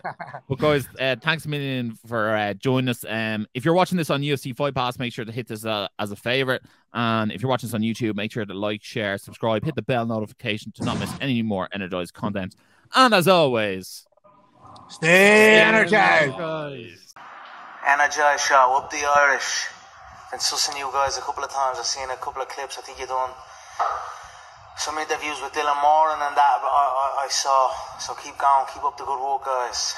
But 0.50 0.58
guys, 0.60 0.88
uh, 1.00 1.16
thanks 1.22 1.46
a 1.46 1.50
million 1.50 1.98
for 2.08 2.36
uh, 2.36 2.54
joining 2.56 2.90
us. 2.90 3.06
Um, 3.08 3.48
if 3.54 3.64
you're 3.64 3.74
watching 3.76 3.98
this 3.98 4.10
on 4.10 4.22
UFC 4.22 4.56
Fight 4.56 4.74
Pass, 4.76 4.98
make 5.00 5.14
sure 5.14 5.24
to 5.24 5.32
hit 5.32 5.48
this 5.48 5.66
uh, 5.66 5.88
as 6.00 6.12
a 6.12 6.16
favorite. 6.16 6.64
And 6.94 7.32
if 7.32 7.42
you're 7.42 7.50
watching 7.50 7.68
this 7.70 7.76
on 7.76 7.82
YouTube, 7.82 8.16
make 8.16 8.32
sure 8.32 8.44
to 8.44 8.54
like, 8.54 8.84
share, 8.84 9.18
subscribe, 9.18 9.64
hit 9.64 9.76
the 9.76 9.82
bell 9.84 10.06
notification 10.06 10.72
to 10.74 10.84
not 10.84 11.00
miss 11.00 11.12
any 11.22 11.42
more 11.44 11.70
energized 11.74 12.14
content. 12.14 12.56
And 12.96 13.14
as 13.14 13.28
always, 13.28 14.06
Stay 14.90 15.62
energized. 15.62 16.34
Energize 17.88 18.42
show, 18.42 18.76
up 18.78 18.90
the 18.90 19.06
Irish. 19.06 19.68
Been 20.34 20.40
sussing 20.40 20.80
you 20.80 20.90
guys 20.92 21.16
a 21.16 21.22
couple 21.22 21.44
of 21.44 21.52
times. 21.52 21.78
I've 21.78 21.86
seen 21.86 22.10
a 22.10 22.18
couple 22.18 22.42
of 22.42 22.50
clips. 22.50 22.80
I 22.80 22.82
think 22.82 22.98
you 22.98 23.06
done 23.06 23.30
some 24.78 24.98
interviews 24.98 25.38
with 25.46 25.54
Dylan 25.54 25.78
Moran 25.78 26.18
and 26.26 26.34
that 26.34 26.58
I, 26.58 26.86
I, 27.22 27.26
I 27.26 27.28
saw. 27.30 27.70
So 28.00 28.16
keep 28.16 28.36
going, 28.42 28.66
keep 28.74 28.84
up 28.84 28.98
the 28.98 29.06
good 29.06 29.22
work, 29.22 29.46
guys. 29.46 29.94